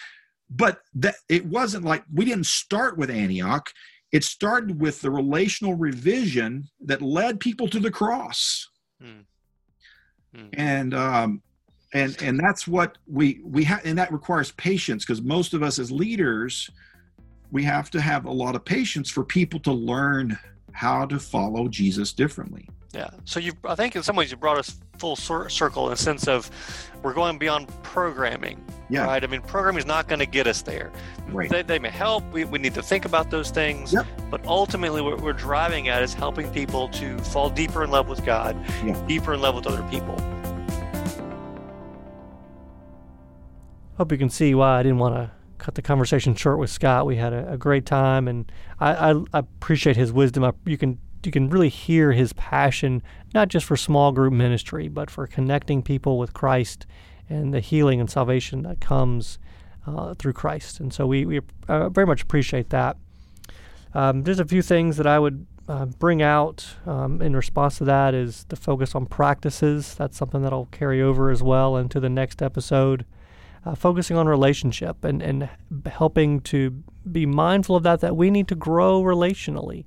but 0.50 0.80
that 0.94 1.16
it 1.28 1.44
wasn't 1.44 1.84
like 1.84 2.04
we 2.12 2.24
didn't 2.24 2.46
start 2.46 2.96
with 2.96 3.10
antioch 3.10 3.70
it 4.12 4.24
started 4.24 4.80
with 4.80 5.00
the 5.00 5.10
relational 5.10 5.74
revision 5.74 6.68
that 6.80 7.02
led 7.02 7.40
people 7.40 7.68
to 7.68 7.78
the 7.78 7.90
cross 7.90 8.66
mm. 9.02 9.24
Mm. 10.34 10.48
and 10.54 10.94
um, 10.94 11.42
and 11.94 12.20
and 12.22 12.38
that's 12.38 12.66
what 12.66 12.98
we 13.06 13.40
we 13.44 13.64
have 13.64 13.84
and 13.84 13.98
that 13.98 14.12
requires 14.12 14.52
patience 14.52 15.04
because 15.04 15.22
most 15.22 15.54
of 15.54 15.62
us 15.62 15.78
as 15.78 15.90
leaders 15.90 16.68
we 17.50 17.64
have 17.64 17.90
to 17.90 18.00
have 18.00 18.26
a 18.26 18.32
lot 18.32 18.54
of 18.54 18.64
patience 18.64 19.10
for 19.10 19.24
people 19.24 19.58
to 19.60 19.72
learn 19.72 20.38
how 20.72 21.06
to 21.06 21.18
follow 21.18 21.66
jesus 21.68 22.12
differently 22.12 22.68
yeah. 22.92 23.10
So 23.24 23.38
you, 23.38 23.52
I 23.64 23.74
think 23.74 23.96
in 23.96 24.02
some 24.02 24.16
ways 24.16 24.30
you 24.30 24.36
brought 24.36 24.58
us 24.58 24.78
full 24.98 25.16
cir- 25.16 25.48
circle 25.48 25.84
in 25.84 25.90
the 25.90 25.96
sense 25.96 26.26
of 26.26 26.50
we're 27.02 27.12
going 27.12 27.38
beyond 27.38 27.68
programming. 27.82 28.64
Yeah. 28.88 29.04
Right. 29.04 29.22
I 29.22 29.26
mean, 29.26 29.42
programming 29.42 29.80
is 29.80 29.86
not 29.86 30.08
going 30.08 30.20
to 30.20 30.26
get 30.26 30.46
us 30.46 30.62
there. 30.62 30.90
Right. 31.28 31.50
They, 31.50 31.62
they 31.62 31.78
may 31.78 31.90
help. 31.90 32.24
We, 32.32 32.44
we 32.44 32.58
need 32.58 32.74
to 32.74 32.82
think 32.82 33.04
about 33.04 33.30
those 33.30 33.50
things. 33.50 33.92
Yep. 33.92 34.06
But 34.30 34.46
ultimately, 34.46 35.02
what 35.02 35.20
we're 35.20 35.34
driving 35.34 35.88
at 35.88 36.02
is 36.02 36.14
helping 36.14 36.50
people 36.50 36.88
to 36.90 37.18
fall 37.18 37.50
deeper 37.50 37.84
in 37.84 37.90
love 37.90 38.08
with 38.08 38.24
God, 38.24 38.56
yeah. 38.84 39.00
deeper 39.06 39.34
in 39.34 39.42
love 39.42 39.54
with 39.54 39.66
other 39.66 39.86
people. 39.90 40.16
Hope 43.98 44.12
you 44.12 44.18
can 44.18 44.30
see 44.30 44.54
why 44.54 44.78
I 44.78 44.82
didn't 44.82 44.98
want 44.98 45.16
to 45.16 45.30
cut 45.58 45.74
the 45.74 45.82
conversation 45.82 46.34
short 46.34 46.58
with 46.58 46.70
Scott. 46.70 47.04
We 47.04 47.16
had 47.16 47.32
a, 47.32 47.52
a 47.52 47.56
great 47.58 47.84
time, 47.84 48.28
and 48.28 48.50
I, 48.80 49.10
I, 49.10 49.22
I, 49.34 49.38
appreciate 49.40 49.96
his 49.96 50.12
wisdom. 50.12 50.44
I, 50.44 50.52
you 50.64 50.78
can 50.78 50.98
you 51.24 51.32
can 51.32 51.50
really 51.50 51.68
hear 51.68 52.12
his 52.12 52.32
passion, 52.34 53.02
not 53.34 53.48
just 53.48 53.66
for 53.66 53.76
small 53.76 54.12
group 54.12 54.32
ministry, 54.32 54.88
but 54.88 55.10
for 55.10 55.26
connecting 55.26 55.82
people 55.82 56.18
with 56.18 56.32
Christ 56.32 56.86
and 57.28 57.52
the 57.52 57.60
healing 57.60 58.00
and 58.00 58.10
salvation 58.10 58.62
that 58.62 58.80
comes 58.80 59.38
uh, 59.86 60.14
through 60.14 60.32
Christ. 60.32 60.80
And 60.80 60.92
so 60.92 61.06
we, 61.06 61.26
we 61.26 61.40
uh, 61.68 61.88
very 61.88 62.06
much 62.06 62.22
appreciate 62.22 62.70
that. 62.70 62.96
Um, 63.94 64.22
there's 64.22 64.40
a 64.40 64.44
few 64.44 64.62
things 64.62 64.96
that 64.96 65.06
I 65.06 65.18
would 65.18 65.46
uh, 65.68 65.86
bring 65.86 66.22
out 66.22 66.66
um, 66.86 67.20
in 67.20 67.34
response 67.36 67.78
to 67.78 67.84
that 67.84 68.14
is 68.14 68.44
the 68.48 68.56
focus 68.56 68.94
on 68.94 69.06
practices. 69.06 69.94
That's 69.94 70.16
something 70.16 70.42
that'll 70.42 70.66
carry 70.66 71.02
over 71.02 71.30
as 71.30 71.42
well 71.42 71.76
into 71.76 72.00
the 72.00 72.08
next 72.08 72.42
episode. 72.42 73.04
Uh, 73.64 73.74
focusing 73.74 74.16
on 74.16 74.28
relationship 74.28 75.04
and, 75.04 75.20
and 75.20 75.48
helping 75.86 76.40
to 76.40 76.82
be 77.10 77.26
mindful 77.26 77.76
of 77.76 77.82
that, 77.82 78.00
that 78.00 78.16
we 78.16 78.30
need 78.30 78.48
to 78.48 78.54
grow 78.54 79.02
relationally 79.02 79.84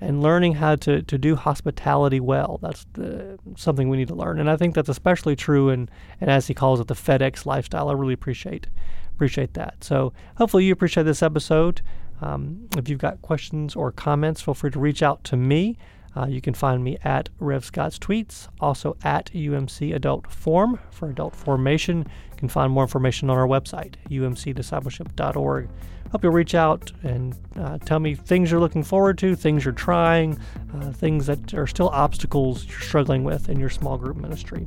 and 0.00 0.22
learning 0.22 0.54
how 0.54 0.76
to, 0.76 1.02
to 1.02 1.18
do 1.18 1.36
hospitality 1.36 2.20
well. 2.20 2.58
That's 2.62 2.86
the, 2.92 3.38
something 3.56 3.88
we 3.88 3.96
need 3.96 4.08
to 4.08 4.14
learn. 4.14 4.38
And 4.38 4.50
I 4.50 4.56
think 4.56 4.74
that's 4.74 4.88
especially 4.88 5.36
true 5.36 5.70
in, 5.70 5.88
and 6.20 6.30
as 6.30 6.46
he 6.46 6.54
calls 6.54 6.80
it, 6.80 6.86
the 6.86 6.94
FedEx 6.94 7.46
lifestyle. 7.46 7.88
I 7.88 7.92
really 7.92 8.14
appreciate 8.14 8.66
appreciate 9.14 9.54
that. 9.54 9.82
So 9.82 10.12
hopefully 10.36 10.66
you 10.66 10.72
appreciate 10.74 11.04
this 11.04 11.22
episode. 11.22 11.80
Um, 12.20 12.68
if 12.76 12.88
you've 12.88 12.98
got 12.98 13.22
questions 13.22 13.74
or 13.74 13.90
comments, 13.90 14.42
feel 14.42 14.52
free 14.52 14.70
to 14.70 14.78
reach 14.78 15.02
out 15.02 15.24
to 15.24 15.36
me. 15.36 15.78
Uh, 16.16 16.26
you 16.26 16.40
can 16.40 16.54
find 16.54 16.82
me 16.82 16.96
at 17.04 17.28
Rev 17.38 17.64
Scott's 17.64 17.98
Tweets, 17.98 18.48
also 18.60 18.96
at 19.04 19.26
UMC 19.32 19.94
Adult 19.94 20.30
Form 20.32 20.78
for 20.90 21.10
adult 21.10 21.36
formation. 21.36 21.98
You 22.30 22.36
can 22.36 22.48
find 22.48 22.72
more 22.72 22.84
information 22.84 23.28
on 23.28 23.36
our 23.36 23.46
website, 23.46 23.94
umcdiscipleship.org 24.08 25.68
hope 26.10 26.22
you'll 26.22 26.32
reach 26.32 26.54
out 26.54 26.92
and 27.02 27.36
uh, 27.56 27.78
tell 27.78 27.98
me 27.98 28.14
things 28.14 28.50
you're 28.50 28.60
looking 28.60 28.82
forward 28.82 29.18
to, 29.18 29.34
things 29.34 29.64
you're 29.64 29.74
trying, 29.74 30.38
uh, 30.74 30.92
things 30.92 31.26
that 31.26 31.54
are 31.54 31.66
still 31.66 31.88
obstacles 31.90 32.64
you're 32.64 32.80
struggling 32.80 33.24
with 33.24 33.48
in 33.48 33.58
your 33.58 33.70
small 33.70 33.98
group 33.98 34.16
ministry. 34.16 34.66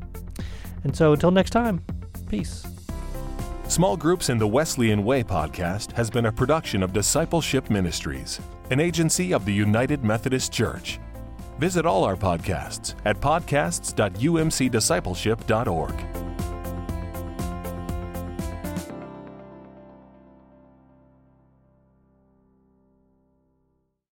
And 0.83 0.95
so 0.95 1.13
until 1.13 1.31
next 1.31 1.51
time, 1.51 1.83
peace. 2.29 2.65
Small 3.67 3.97
Groups 3.97 4.29
in 4.29 4.39
the 4.39 4.47
Wesleyan 4.47 5.03
Way 5.03 5.23
podcast 5.23 5.91
has 5.93 6.09
been 6.09 6.25
a 6.25 6.31
production 6.31 6.81
of 6.81 6.91
Discipleship 6.91 7.69
Ministries, 7.69 8.39
an 8.71 8.79
agency 8.79 9.33
of 9.33 9.45
the 9.45 9.53
United 9.53 10.03
Methodist 10.03 10.51
Church. 10.51 10.99
Visit 11.59 11.85
all 11.85 12.05
our 12.05 12.15
podcasts 12.15 12.95
at 13.03 13.19
podcasts.umcdiscipleship.org. 13.19 15.93